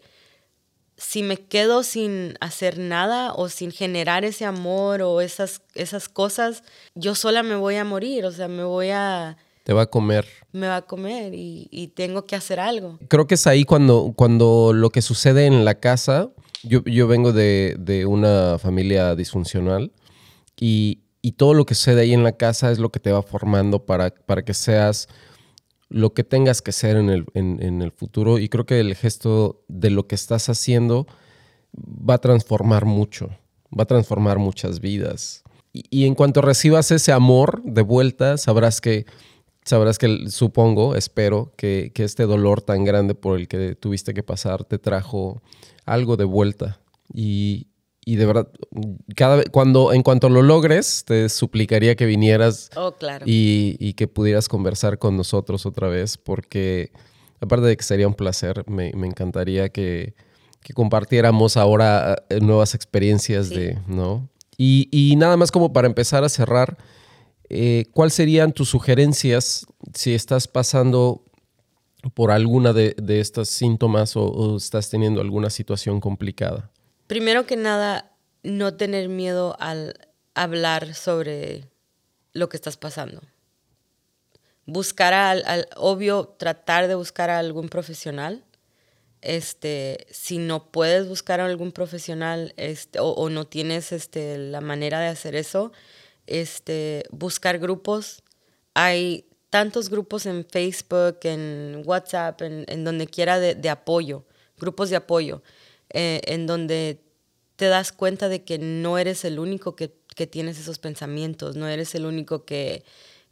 si 0.96 1.24
me 1.24 1.38
quedo 1.38 1.82
sin 1.82 2.38
hacer 2.40 2.78
nada 2.78 3.34
o 3.34 3.50
sin 3.50 3.72
generar 3.72 4.26
ese 4.26 4.46
amor 4.46 5.02
o 5.02 5.22
esas, 5.22 5.64
esas 5.74 6.08
cosas, 6.08 6.62
yo 6.94 7.16
sola 7.16 7.42
me 7.42 7.56
voy 7.56 7.78
a 7.78 7.84
morir, 7.84 8.26
o 8.26 8.32
sea, 8.32 8.48
me 8.48 8.64
voy 8.64 8.92
a 8.92 9.38
te 9.68 9.74
va 9.74 9.82
a 9.82 9.88
comer. 9.88 10.26
Me 10.54 10.70
va 10.70 10.78
a 10.78 10.82
comer 10.84 11.34
y, 11.36 11.92
tengo 11.94 12.24
que 12.24 12.38
hacer 12.38 12.58
algo. 12.58 13.00
Creo 13.10 13.28
que 13.28 13.36
es 13.36 13.48
ahí 13.48 13.66
cuando, 13.66 14.14
cuando 14.16 14.72
lo 14.72 14.92
que 14.92 15.02
sucede 15.02 15.46
en 15.46 15.66
la 15.66 15.76
casa, 15.82 16.30
yo, 16.64 16.86
yo 16.86 17.06
vengo 17.10 17.34
de, 17.34 17.76
de, 17.78 18.06
una 18.06 18.60
familia 18.60 19.14
disfuncional 19.14 19.92
y, 20.58 21.02
y, 21.22 21.34
todo 21.34 21.54
lo 21.54 21.66
que 21.66 21.76
sucede 21.76 22.04
ahí 22.04 22.14
en 22.14 22.24
la 22.24 22.38
casa 22.38 22.72
es 22.72 22.80
lo 22.80 22.94
que 22.94 23.02
te 23.02 23.12
va 23.12 23.22
formando 23.24 23.86
para, 23.86 24.12
para 24.12 24.46
que 24.46 24.54
seas 24.54 25.10
lo 25.90 26.14
que 26.14 26.24
tengas 26.24 26.62
que 26.62 26.72
ser 26.72 26.96
en 26.96 27.10
el, 27.10 27.26
en, 27.34 27.62
en 27.62 27.82
el 27.82 27.92
futuro. 27.92 28.40
Y 28.40 28.48
creo 28.48 28.66
que 28.66 28.80
el 28.80 28.96
gesto 28.96 29.66
de 29.68 29.90
lo 29.90 30.08
que 30.08 30.16
estás 30.16 30.48
haciendo 30.48 31.08
va 31.76 32.14
a 32.14 32.20
transformar 32.20 32.86
mucho, 32.86 33.32
va 33.78 33.84
a 33.84 33.88
transformar 33.88 34.40
muchas 34.40 34.80
vidas. 34.80 35.44
y, 35.74 36.06
en 36.06 36.16
cuanto 36.16 36.42
recibas 36.42 36.90
ese 36.90 37.12
amor 37.12 37.62
de 37.64 37.82
vuelta, 37.82 38.38
sabrás 38.38 38.80
que, 38.80 39.06
sabrás 39.68 39.98
que 39.98 40.30
supongo, 40.30 40.96
espero, 40.96 41.54
que, 41.58 41.92
que 41.94 42.04
este 42.04 42.24
dolor 42.24 42.62
tan 42.62 42.84
grande 42.84 43.16
por 43.16 43.40
el 43.40 43.48
que 43.48 43.76
tuviste 43.76 44.14
que 44.14 44.24
pasar 44.24 44.64
te 44.64 44.80
trajo 44.80 45.42
algo 45.86 46.18
de 46.18 46.26
vuelta. 46.26 46.80
Y, 47.14 47.68
y 48.06 48.16
de 48.16 48.26
verdad, 48.26 48.48
cada 49.16 49.44
cuando 49.46 49.92
en 49.92 50.02
cuanto 50.02 50.30
lo 50.30 50.42
logres, 50.42 51.04
te 51.06 51.28
suplicaría 51.28 51.96
que 51.96 52.06
vinieras 52.06 52.70
oh, 52.78 52.94
claro. 52.94 53.26
y, 53.28 53.76
y, 53.80 53.94
que 53.94 54.08
pudieras 54.08 54.48
conversar 54.48 54.98
con 54.98 55.18
nosotros 55.18 55.66
otra 55.66 55.90
vez, 55.90 56.18
porque 56.18 56.92
aparte 57.42 57.66
de 57.66 57.76
que 57.76 57.84
sería 57.84 58.08
un 58.08 58.14
placer, 58.14 58.64
me, 58.68 58.94
me 58.94 59.08
encantaría 59.08 59.70
que, 59.70 60.16
que, 60.62 60.74
compartiéramos 60.74 61.58
ahora 61.58 62.24
eh, 62.30 62.40
nuevas 62.40 62.76
experiencias 62.76 63.50
de, 63.50 63.78
¿no? 63.88 64.30
Y, 64.58 64.88
y, 64.92 65.18
nada 65.18 65.38
más 65.38 65.52
como 65.52 65.74
para 65.74 65.88
empezar 65.88 66.24
a 66.24 66.30
cerrar, 66.30 66.78
eh, 67.50 67.86
¿cuáles 67.94 68.14
serían 68.14 68.52
tus 68.52 68.70
sugerencias 68.70 69.66
si 69.94 70.14
estás 70.14 70.48
pasando 70.48 71.24
por 72.14 72.32
alguna 72.32 72.74
de, 72.74 72.96
de 72.98 73.20
estos 73.20 73.50
síntomas 73.50 74.16
o, 74.16 74.24
o 74.24 74.58
estás 74.58 74.90
teniendo 74.90 75.22
alguna 75.22 75.50
situación 75.50 76.00
complicada? 76.00 76.72
primero 77.08 77.46
que 77.46 77.56
nada, 77.56 78.12
no 78.44 78.76
tener 78.76 79.10
miedo 79.10 79.56
al 79.60 79.96
hablar 80.36 80.94
sobre 80.94 81.64
lo 82.34 82.50
que 82.50 82.58
estás 82.58 82.78
pasando. 82.78 83.22
Buscar 84.66 85.14
al, 85.14 85.68
obvio, 85.78 86.36
tratar 86.38 86.88
de 86.88 86.96
buscar 86.96 87.30
a 87.30 87.40
algún 87.40 87.70
profesional. 87.70 88.44
Este, 89.22 90.06
si 90.12 90.38
no 90.38 90.72
puedes 90.72 91.08
buscar 91.08 91.40
a 91.40 91.46
algún 91.46 91.72
profesional 91.72 92.54
este, 92.58 93.00
o, 93.02 93.30
no 93.30 93.48
tienes 93.48 93.92
este, 93.92 94.38
la 94.38 94.62
manera 94.62 95.00
de 95.00 95.08
hacer 95.08 95.36
eso, 95.36 95.72
este, 96.28 97.04
buscar 97.10 97.58
grupos. 97.60 98.24
Hay 98.74 99.26
tantos 99.50 99.90
grupos 99.90 100.26
en 100.26 100.46
Facebook, 100.46 101.20
en 101.24 101.82
WhatsApp, 101.86 102.42
en, 102.44 102.84
donde 102.84 103.08
quiera 103.08 103.40
de 103.40 103.70
apoyo, 103.70 104.26
grupos 104.58 104.90
de 104.90 104.98
apoyo. 104.98 105.42
Eh, 105.90 106.22
en 106.26 106.48
donde 106.48 107.02
te 107.56 107.68
das 107.68 107.92
cuenta 107.92 108.28
de 108.28 108.44
que 108.44 108.60
no 108.60 108.98
eres 108.98 109.24
el 109.26 109.40
único 109.40 109.76
que, 109.76 109.96
tienes 110.30 110.60
esos 110.60 110.80
pensamientos, 110.80 111.56
no 111.56 111.68
eres 111.68 111.94
el 111.96 112.06
único 112.06 112.44
que, 112.44 112.84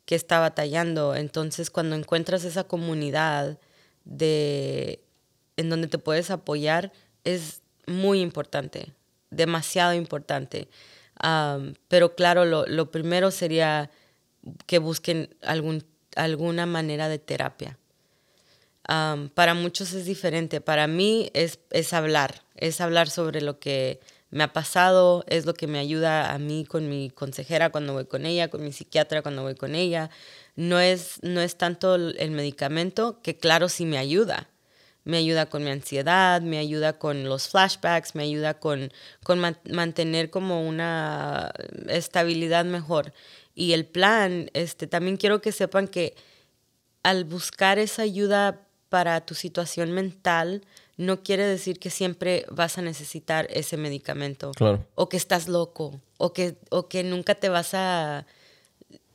está 0.07 0.39
batallando. 0.39 1.15
Entonces, 1.15 1.69
cuando 1.69 1.95
encuentras 1.95 2.43
esa 2.43 2.63
comunidad 2.63 3.59
de, 4.05 5.03
en 5.57 5.69
donde 5.69 5.87
te 5.87 5.97
puedes 5.97 6.29
apoyar, 6.29 6.93
es 7.23 7.61
muy 7.87 8.21
importante, 8.21 8.93
demasiado 9.31 9.93
importante. 9.93 10.69
Pero 11.87 12.15
claro, 12.15 12.45
lo, 12.45 12.91
primero 12.91 13.31
sería 13.31 13.89
que 14.67 14.79
busquen 14.79 15.35
algún, 15.41 15.83
alguna 16.15 16.65
manera 16.65 17.09
de 17.09 17.19
terapia 17.19 17.77
para 19.33 19.53
muchos 19.53 19.93
es 19.93 20.05
diferente. 20.05 20.61
Para 20.61 20.87
mí 20.87 21.29
es, 21.33 21.59
es 21.71 21.93
hablar, 21.93 22.43
es 22.55 22.81
hablar 22.81 23.09
sobre 23.09 23.41
lo 23.41 23.59
que 23.59 23.99
me 24.29 24.43
ha 24.43 24.53
pasado, 24.53 25.23
es 25.27 25.45
lo 25.45 25.53
que 25.53 25.67
me 25.67 25.79
ayuda 25.79 26.33
a 26.33 26.39
mí 26.39 26.65
con 26.65 26.89
mi 26.89 27.09
consejera 27.09 27.71
cuando 27.71 27.93
voy 27.93 28.05
con 28.05 28.25
ella, 28.25 28.49
con 28.49 28.63
mi 28.63 28.71
psiquiatra 28.71 29.21
cuando 29.21 29.43
voy 29.43 29.55
con 29.55 29.75
ella. 29.75 30.09
No 30.55 30.79
es, 30.79 31.19
no 31.21 31.41
es 31.41 31.57
tanto 31.57 31.95
el 31.95 32.31
medicamento, 32.31 33.21
que 33.21 33.37
claro 33.37 33.69
sí 33.69 33.85
me 33.85 33.97
ayuda. 33.97 34.49
Me 35.05 35.17
ayuda 35.17 35.45
con 35.45 35.63
mi 35.63 35.69
ansiedad, 35.69 36.41
me 36.41 36.57
ayuda 36.57 36.99
con 36.99 37.23
los 37.23 37.47
flashbacks, 37.47 38.15
me 38.15 38.23
ayuda 38.23 38.55
con, 38.59 38.91
con 39.23 39.39
mantener 39.39 40.29
como 40.29 40.67
una 40.67 41.53
estabilidad 41.87 42.65
mejor. 42.65 43.13
Y 43.53 43.71
el 43.73 43.85
plan, 43.85 44.49
este, 44.53 44.87
también 44.87 45.15
quiero 45.17 45.41
que 45.41 45.51
sepan 45.53 45.87
que 45.87 46.15
al 47.03 47.23
buscar 47.23 47.79
esa 47.79 48.01
ayuda 48.01 48.67
para 48.89 49.25
tu 49.25 49.35
situación 49.35 49.91
mental 49.91 50.63
no 50.97 51.23
quiere 51.23 51.45
decir 51.45 51.79
que 51.79 51.89
siempre 51.89 52.45
vas 52.49 52.77
a 52.77 52.81
necesitar 52.81 53.47
ese 53.49 53.77
medicamento. 53.77 54.51
Claro. 54.51 54.85
O 54.95 55.09
que 55.09 55.17
estás 55.17 55.47
loco, 55.47 55.99
o 56.17 56.33
que, 56.33 56.55
o 56.69 56.87
que 56.87 57.03
nunca 57.03 57.35
te 57.35 57.49
vas 57.49 57.73
a... 57.73 58.25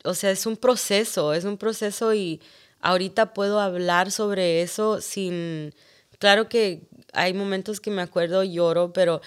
O 0.03 0.13
sea, 0.13 0.31
es 0.31 0.45
un 0.45 0.57
proceso, 0.57 1.33
es 1.33 1.43
un 1.43 1.57
proceso 1.57 2.13
y 2.13 2.41
ahorita 2.81 3.33
puedo 3.33 3.59
hablar 3.59 4.11
sobre 4.11 4.61
eso 4.61 5.01
sin... 5.01 5.73
Claro 6.19 6.49
que 6.49 6.87
hay 7.13 7.33
momentos 7.33 7.79
que 7.79 7.89
me 7.89 8.01
acuerdo, 8.01 8.43
lloro, 8.43 8.93
pero 8.93 9.21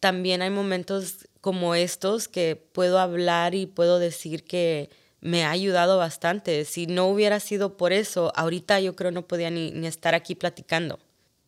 también 0.00 0.42
hay 0.42 0.50
momentos 0.50 1.28
como 1.40 1.74
estos 1.74 2.26
que 2.26 2.56
puedo 2.56 2.98
hablar 2.98 3.54
y 3.54 3.66
puedo 3.66 3.98
decir 3.98 4.44
que 4.44 4.90
me 5.20 5.44
ha 5.44 5.50
ayudado 5.50 5.96
bastante. 5.96 6.64
Si 6.66 6.86
no 6.86 7.06
hubiera 7.08 7.40
sido 7.40 7.76
por 7.76 7.92
eso, 7.92 8.30
ahorita 8.36 8.78
yo 8.80 8.94
creo 8.94 9.10
no 9.10 9.26
podía 9.26 9.50
ni, 9.50 9.86
estar 9.86 10.14
aquí 10.14 10.34
platicando. 10.34 10.98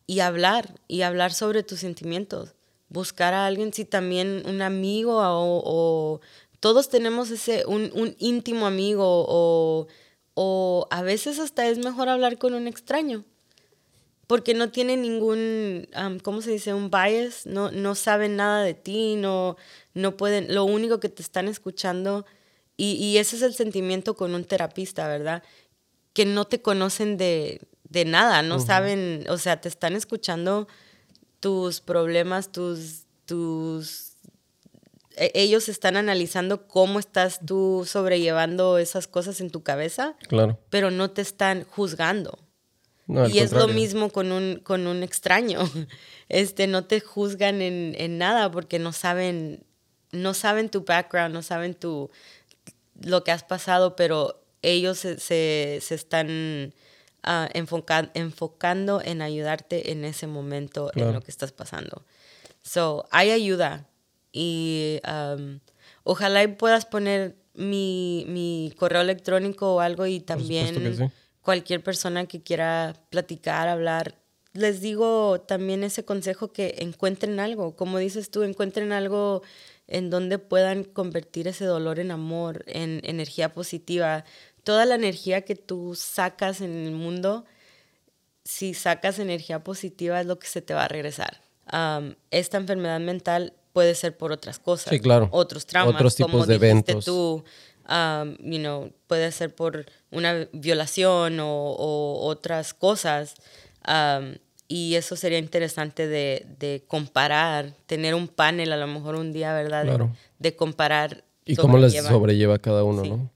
Y 0.07 0.21
hablar, 0.21 0.73
y 0.87 1.03
hablar 1.03 1.33
sobre 1.33 1.61
tus 1.63 1.81
sentimientos. 1.81 2.55
Buscar 2.89 3.35
a 3.35 3.45
alguien, 3.45 3.73
si 3.73 3.85
también 3.85 4.41
un 4.45 4.63
amigo 4.63 5.19
o, 5.19 6.21
todos 6.59 6.89
tenemos 6.89 7.29
ese, 7.29 7.65
un, 7.67 8.15
íntimo 8.17 8.65
amigo 8.65 9.03
o, 9.05 9.87
o 10.39 10.87
a 10.91 11.01
veces 11.01 11.39
hasta 11.39 11.67
es 11.67 11.79
mejor 11.79 12.09
hablar 12.09 12.37
con 12.37 12.53
un 12.53 12.67
extraño 12.67 13.25
porque 14.27 14.53
no 14.53 14.69
tiene 14.69 14.97
ningún, 14.97 15.87
¿cómo 16.21 16.41
se 16.41 16.51
dice? 16.51 16.73
Un 16.73 16.91
bias, 16.91 17.47
no, 17.47 17.71
no 17.71 17.95
saben 17.95 18.35
nada 18.35 18.61
de 18.61 18.73
ti, 18.73 19.15
no, 19.15 19.55
no 19.93 20.15
pueden, 20.15 20.53
lo 20.53 20.65
único 20.65 20.99
que 20.99 21.09
te 21.09 21.23
están 21.23 21.47
escuchando 21.47 22.25
y, 22.79 23.17
ese 23.17 23.37
es 23.37 23.41
el 23.41 23.55
sentimiento 23.55 24.13
con 24.13 24.35
un 24.35 24.45
terapista, 24.45 25.07
¿verdad? 25.07 25.41
Que 26.13 26.25
no 26.27 26.45
te 26.45 26.61
conocen 26.61 27.17
de, 27.17 27.59
nada, 28.05 28.43
no 28.43 28.59
saben, 28.59 29.25
o 29.29 29.39
sea, 29.39 29.59
te 29.59 29.67
están 29.67 29.95
escuchando 29.95 30.67
tus 31.39 31.81
problemas, 31.81 32.51
tus, 32.51 33.05
tus... 33.25 34.06
E, 35.17 35.31
ellos 35.33 35.67
están 35.67 35.97
analizando 35.97 36.67
cómo 36.67 36.99
estás 36.99 37.39
tú 37.45 37.85
sobrellevando 37.85 38.77
esas 38.77 39.07
cosas 39.07 39.41
en 39.41 39.49
tu 39.49 39.63
cabeza, 39.63 40.15
claro. 40.27 40.59
pero 40.69 40.91
no 40.91 41.11
te 41.11 41.21
están 41.21 41.63
juzgando. 41.63 42.39
y 43.07 43.39
es 43.39 43.51
lo 43.51 43.67
mismo 43.67 44.09
con 44.09 44.31
un, 44.31 44.61
con 44.63 44.87
un 44.87 45.03
extraño. 45.03 45.59
Este, 46.29 46.67
no 46.67 46.83
te 46.83 46.99
juzgan 46.99 47.61
en, 47.61 47.95
en, 47.97 48.17
nada 48.17 48.51
porque 48.51 48.79
no 48.79 48.91
saben, 48.91 49.63
no 50.11 50.33
saben 50.33 50.67
tu 50.67 50.83
background, 50.83 51.33
no 51.33 51.41
saben 51.41 51.73
tu, 51.73 52.11
lo 53.01 53.23
que 53.23 53.31
has 53.31 53.43
pasado, 53.43 53.95
pero 53.95 54.43
ellos 54.61 54.97
se, 54.97 55.77
están 55.77 56.73
ah, 57.23 57.47
enfocando 57.53 59.01
en 59.05 59.21
ayudarte 59.21 59.93
en 59.93 60.03
ese 60.03 60.27
momento, 60.27 60.91
en 60.95 61.13
lo 61.13 61.21
que 61.21 61.31
estás 61.31 61.53
pasando. 61.53 62.03
So, 62.61 63.07
hay 63.11 63.31
ayuda 63.31 63.87
y 64.31 64.99
um, 65.07 65.59
ojalá 66.03 66.47
puedas 66.57 66.85
poner 66.85 67.35
mi, 67.53 68.73
correo 68.77 69.01
electrónico 69.01 69.75
o 69.75 69.79
algo 69.79 70.05
y 70.05 70.19
también 70.19 71.11
cualquier 71.41 71.83
persona 71.83 72.25
que 72.25 72.41
quiera 72.41 72.93
platicar, 73.09 73.67
hablar. 73.67 74.15
Les 74.53 74.81
digo 74.81 75.41
también 75.41 75.83
ese 75.83 76.03
consejo 76.03 76.51
que 76.51 76.75
encuentren 76.79 77.39
algo, 77.39 77.75
como 77.75 77.99
dices 77.99 78.31
tú, 78.31 78.43
encuentren 78.43 78.91
algo 78.91 79.43
en 79.87 80.09
donde 80.09 80.39
puedan 80.39 80.83
convertir 80.83 81.47
ese 81.47 81.65
dolor 81.65 81.99
en 81.99 82.11
amor, 82.11 82.63
en 82.67 83.01
energía 83.03 83.53
positiva. 83.53 84.25
Toda 84.63 84.85
la 84.85 84.95
energía 84.95 85.41
que 85.41 85.55
tú 85.55 85.95
sacas 85.95 86.61
en 86.61 86.75
el 86.75 86.91
mundo, 86.91 87.45
si 88.43 88.73
sacas 88.73 89.19
energía 89.19 89.63
positiva 89.63 90.19
es 90.19 90.25
lo 90.25 90.39
que 90.39 90.47
se 90.47 90.61
te 90.61 90.73
va 90.73 90.85
a 90.85 90.87
regresar. 90.87 91.41
esta 92.31 92.57
enfermedad 92.57 92.99
mental 92.99 93.53
puede 93.77 93.93
ser 93.93 94.17
por 94.17 94.31
otras 94.31 94.57
cosas, 94.57 94.89
sí, 94.89 94.99
claro. 94.99 95.29
otros 95.31 95.67
traumas, 95.67 95.93
otros 95.93 96.15
tipos 96.15 96.31
como 96.31 96.45
de 96.47 96.55
eventos. 96.55 97.05
tú, 97.05 97.43
you 98.39 98.57
know, 98.57 98.91
puede 99.05 99.31
ser 99.31 99.53
por 99.53 99.85
una 100.09 100.47
violación 100.51 101.37
o, 101.39 102.17
otras 102.23 102.73
cosas. 102.73 103.35
Y 104.67 104.95
eso 104.95 105.15
sería 105.15 105.37
interesante 105.37 106.07
de, 106.07 106.83
comparar, 106.87 107.75
tener 107.85 108.15
un 108.15 108.27
panel 108.27 108.71
a 108.71 108.77
lo 108.77 108.87
mejor 108.87 109.13
un 109.13 109.31
día, 109.31 109.53
¿verdad? 109.53 110.09
De, 110.39 110.55
comparar. 110.55 111.23
Y 111.45 111.55
cómo 111.55 111.77
les 111.77 112.03
sobrelleva 112.03 112.57
cada 112.57 112.83
uno, 112.83 113.05
¿no? 113.05 113.29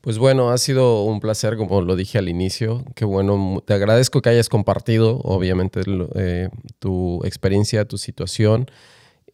Pues 0.00 0.18
bueno, 0.18 0.50
ha 0.50 0.58
sido 0.58 1.04
un 1.04 1.20
placer, 1.20 1.56
como 1.56 1.82
lo 1.82 1.94
dije 1.94 2.18
al 2.18 2.28
inicio. 2.28 2.84
Qué 2.96 3.04
bueno, 3.04 3.62
te 3.64 3.74
agradezco 3.74 4.22
que 4.22 4.30
hayas 4.30 4.48
compartido, 4.48 5.20
obviamente, 5.22 5.82
eh, 6.16 6.48
tu 6.80 7.24
experiencia, 7.24 7.84
tu 7.84 7.96
situación, 7.96 8.68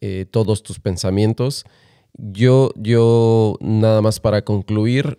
eh, 0.01 0.25
todos 0.29 0.63
tus 0.63 0.79
pensamientos. 0.79 1.65
Yo, 2.13 2.71
yo, 2.75 3.57
nada 3.61 4.01
más 4.01 4.19
para 4.19 4.43
concluir, 4.43 5.17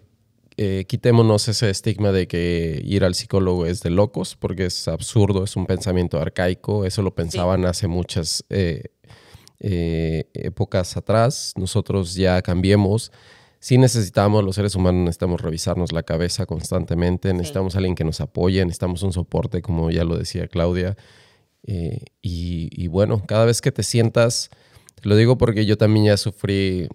eh, 0.58 0.84
quitémonos 0.86 1.48
ese 1.48 1.70
estigma 1.70 2.12
de 2.12 2.28
que 2.28 2.82
ir 2.84 3.04
al 3.04 3.14
psicólogo 3.14 3.64
es 3.64 3.82
de 3.82 3.90
locos, 3.90 4.36
porque 4.36 4.66
es 4.66 4.86
absurdo, 4.86 5.44
es 5.44 5.56
un 5.56 5.66
pensamiento 5.66 6.20
arcaico, 6.20 6.84
eso 6.84 7.02
lo 7.02 7.14
pensaban 7.14 7.64
hace 7.64 7.88
muchas 7.88 8.44
eh, 8.50 8.84
eh, 9.60 10.24
épocas 10.34 10.96
atrás, 10.96 11.54
nosotros 11.56 12.14
ya 12.14 12.42
cambiemos. 12.42 13.12
sí 13.60 13.78
necesitamos, 13.78 14.44
los 14.44 14.56
seres 14.56 14.74
humanos 14.74 15.02
necesitamos 15.02 15.40
revisarnos 15.40 15.92
la 15.92 16.02
cabeza 16.02 16.44
constantemente, 16.46 17.32
necesitamos 17.32 17.74
alguien 17.76 17.94
que 17.94 18.04
nos 18.04 18.20
apoye, 18.20 18.62
necesitamos 18.64 19.02
un 19.02 19.12
soporte, 19.12 19.62
como 19.62 19.90
ya 19.90 20.04
lo 20.04 20.18
decía 20.18 20.48
Claudia. 20.48 20.96
Y, 22.22 22.86
bueno, 22.88 23.22
cada 23.26 23.44
vez 23.44 23.60
que 23.60 23.70
te 23.72 23.84
sientas, 23.84 24.50
lo 25.02 25.16
digo 25.16 25.38
porque 25.38 25.66
yo 25.66 25.76
también 25.76 26.06
ya 26.06 26.16
sufrí 26.16 26.88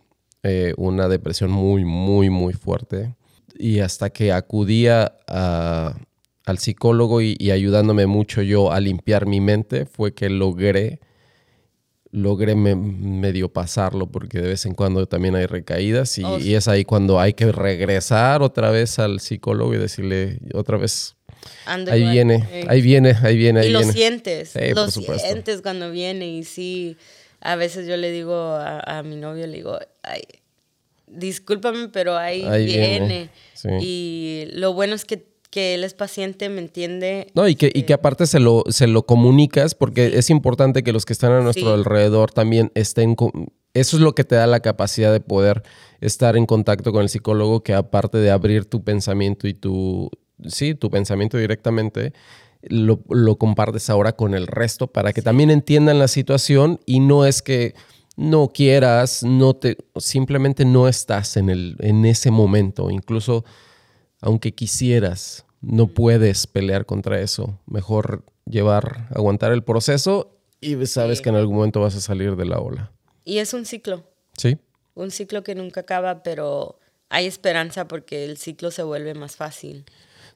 eh, 0.43 0.73
una 0.77 1.07
depresión 1.07 1.51
muy, 1.51 1.85
muy, 1.85 2.29
muy 2.29 2.53
fuerte. 2.53 3.15
Y 3.59 3.79
hasta 3.79 4.09
que 4.09 4.31
acudía 4.31 5.13
al 5.27 6.59
psicólogo 6.59 7.21
y 7.21 7.51
ayudándome 7.51 8.05
mucho 8.05 8.41
yo 8.41 8.71
a 8.71 8.79
limpiar 8.79 9.25
mi 9.25 9.41
mente, 9.41 9.85
fue 9.85 10.13
que 10.13 10.29
logré 10.29 10.99
logré 12.11 12.55
medio 12.55 13.51
pasarlo 13.51 14.09
porque 14.09 14.39
de 14.39 14.49
vez 14.49 14.65
en 14.65 14.73
cuando 14.73 15.05
también 15.05 15.35
hay 15.35 15.45
recaídas 15.45 16.17
oh, 16.23 16.39
y, 16.39 16.55
es 16.55 16.67
ahí 16.67 16.85
cuando 16.85 17.19
hay 17.19 17.33
que 17.33 17.51
regresar 17.51 18.41
otra 18.41 18.71
vez 18.71 18.99
al 18.99 19.19
psicólogo 19.19 19.73
y 19.73 19.77
decirle 19.77 20.39
otra 20.53 20.77
vez 20.77 21.15
ahí 21.65 22.09
viene, 22.09 22.65
ahí 22.67 22.81
viene, 22.81 23.15
ahí 23.21 23.37
viene, 23.37 23.59
ahí 23.61 23.67
y 23.67 23.71
lo 23.71 23.83
sientes, 23.83 24.53
lo 24.73 24.89
sientes 24.89 25.61
cuando 25.61 25.91
viene 25.91 26.27
y 26.27 26.43
sí, 26.43 26.97
a 27.41 27.55
veces 27.55 27.87
yo 27.87 27.97
le 27.97 28.11
digo 28.11 28.35
a, 28.35 29.03
mi 29.03 29.15
novio, 29.15 29.47
le 29.47 29.57
digo, 29.57 29.77
ay, 30.03 30.21
discúlpame, 31.07 31.89
pero 31.89 32.17
ahí, 32.17 32.43
viene. 32.65 33.29
Y 33.79 34.45
lo 34.53 34.73
bueno 34.73 34.95
es 34.95 35.05
que 35.05 35.25
que 35.49 35.73
él 35.73 35.83
es 35.83 35.93
paciente, 35.93 36.49
me 36.49 36.59
entiende. 36.59 37.27
No, 37.33 37.47
y 37.47 37.55
que, 37.55 37.71
y 37.73 37.83
que 37.83 37.93
aparte 37.93 38.27
se 38.27 38.39
lo, 38.39 38.63
se 38.69 38.87
lo 38.87 39.05
comunicas, 39.05 39.75
porque 39.75 40.17
es 40.17 40.29
importante 40.29 40.83
que 40.83 40.91
los 40.91 41.05
que 41.05 41.13
están 41.13 41.31
a 41.31 41.41
nuestro 41.41 41.73
alrededor 41.73 42.31
también 42.31 42.71
estén... 42.75 43.15
Eso 43.73 43.97
es 43.97 44.03
lo 44.03 44.13
que 44.13 44.23
te 44.23 44.35
da 44.35 44.47
la 44.47 44.59
capacidad 44.59 45.11
de 45.11 45.19
poder 45.19 45.63
estar 46.01 46.35
en 46.35 46.45
contacto 46.45 46.91
con 46.91 47.03
el 47.03 47.09
psicólogo, 47.09 47.63
que 47.63 47.73
aparte 47.73 48.17
de 48.17 48.31
abrir 48.31 48.65
tu 48.65 48.83
pensamiento 48.83 49.47
y 49.47 49.53
tu... 49.53 50.09
Sí, 50.45 50.75
tu 50.75 50.91
pensamiento 50.91 51.37
directamente, 51.37 52.13
lo, 52.61 53.37
compartes 53.37 53.89
ahora 53.89 54.13
con 54.13 54.33
el 54.33 54.47
resto 54.47 54.87
para 54.87 55.13
que 55.13 55.21
también 55.21 55.51
entiendan 55.51 55.99
la 55.99 56.07
situación 56.07 56.79
y 56.85 56.99
no 56.99 57.25
es 57.25 57.41
que 57.41 57.75
no 58.15 58.49
quieras, 58.49 59.23
no 59.23 59.55
te, 59.55 59.77
simplemente 59.97 60.65
no 60.65 60.87
estás 60.87 61.37
en, 61.37 61.49
el, 61.49 61.75
en 61.79 62.05
ese 62.05 62.31
momento. 62.31 62.89
Incluso 62.89 63.45
aunque 64.21 64.53
quisieras, 64.53 65.45
no 65.61 65.87
puedes 65.87 66.47
pelear 66.47 66.85
contra 66.85 67.19
eso. 67.19 67.59
Mejor 67.65 68.23
llevar, 68.45 69.07
aguantar 69.13 69.51
el 69.51 69.63
proceso 69.63 70.37
y 70.59 70.85
sabes 70.87 71.21
que 71.21 71.29
en 71.29 71.35
algún 71.35 71.55
momento 71.55 71.81
vas 71.81 71.95
a 71.95 72.01
salir 72.01 72.35
de 72.35 72.45
la 72.45 72.59
ola. 72.59 72.91
Y 73.23 73.37
es 73.39 73.53
un 73.53 73.65
ciclo. 73.65 74.03
Sí. 74.37 74.57
Un 74.95 75.11
ciclo 75.11 75.43
que 75.43 75.53
nunca 75.53 75.81
acaba, 75.81 76.23
pero 76.23 76.79
hay 77.09 77.27
esperanza 77.27 77.87
porque 77.87 78.25
el 78.25 78.37
ciclo 78.37 78.71
se 78.71 78.83
vuelve 78.83 79.13
más 79.13 79.35
fácil. 79.35 79.85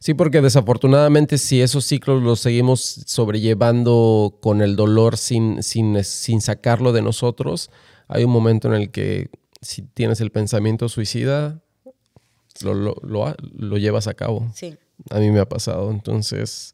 Sí, 0.02 0.16
porque 0.16 0.42
desafortunadamente 0.42 1.38
si 1.38 1.62
esos 1.62 1.86
ciclos 1.86 2.24
los 2.24 2.40
seguimos 2.40 2.82
sobrellevando 3.06 4.40
con 4.42 4.64
el 4.64 4.76
dolor 4.76 5.16
sin, 5.16 5.62
sin, 5.62 6.04
sin 6.04 6.42
sacarlo 6.42 6.92
de 6.92 7.04
nosotros, 7.04 7.70
hay 8.08 8.24
un 8.24 8.32
momento 8.32 8.68
en 8.68 8.74
el 8.74 8.90
que 8.90 9.30
si 9.62 9.84
tienes 9.84 10.20
el 10.20 10.32
pensamiento 10.32 10.90
suicida, 10.90 11.62
lo, 12.64 12.74
lo, 12.74 12.96
lo, 13.04 13.78
llevas 13.78 14.08
a 14.08 14.16
cabo. 14.16 14.52
Sí. 14.56 14.76
A 15.12 15.20
mí 15.20 15.30
me 15.30 15.40
ha 15.40 15.48
pasado. 15.48 15.92
Entonces, 15.92 16.74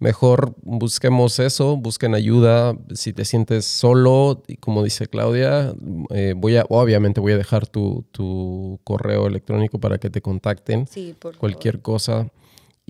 mejor 0.00 0.56
busquemos 0.62 1.38
eso, 1.38 1.76
busquen 1.76 2.16
ayuda. 2.16 2.76
Si 2.92 3.12
te 3.12 3.24
sientes 3.24 3.66
solo, 3.66 4.42
y 4.48 4.56
como 4.56 4.82
dice 4.82 5.06
Claudia, 5.06 5.72
eh, 6.10 6.34
voy 6.36 6.56
a, 6.56 6.64
obviamente 6.68 7.20
voy 7.20 7.34
a 7.34 7.38
dejar 7.38 7.68
tu, 7.68 8.04
tu, 8.10 8.80
correo 8.82 9.28
electrónico 9.28 9.78
para 9.78 9.98
que 9.98 10.10
te 10.10 10.20
contacten. 10.20 10.88
Sí, 10.88 11.14
por 11.16 11.36
Cualquier 11.36 11.82
cosa. 11.82 12.32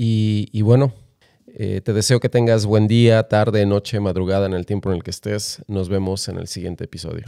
Y, 0.01 0.63
bueno, 0.63 0.93
eh, 1.49 1.81
te 1.85 1.93
deseo 1.93 2.21
que 2.21 2.29
tengas 2.29 2.67
buen 2.67 2.87
día, 2.87 3.25
tarde, 3.25 3.67
noche, 3.67 3.99
madrugada, 3.99 4.47
en 4.47 4.53
el 4.53 4.65
tiempo 4.65 4.91
en 4.91 4.97
el 4.97 5.03
que 5.03 5.11
estés. 5.11 5.61
Nos 5.67 5.89
vemos 5.89 6.29
en 6.29 6.39
el 6.39 6.47
siguiente 6.47 6.85
episodio. 6.85 7.25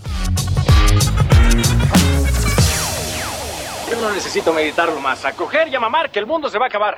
Yo 3.90 4.00
no 4.00 4.14
necesito 4.14 4.52
meditarlo 4.52 5.00
más. 5.00 5.24
A 5.24 5.32
coger 5.32 5.66
y 5.66 5.74
a 5.74 5.80
mamar 5.80 6.12
que 6.12 6.20
el 6.20 6.26
mundo 6.26 6.48
se 6.48 6.58
va 6.58 6.66
a 6.66 6.68
acabar. 6.68 6.96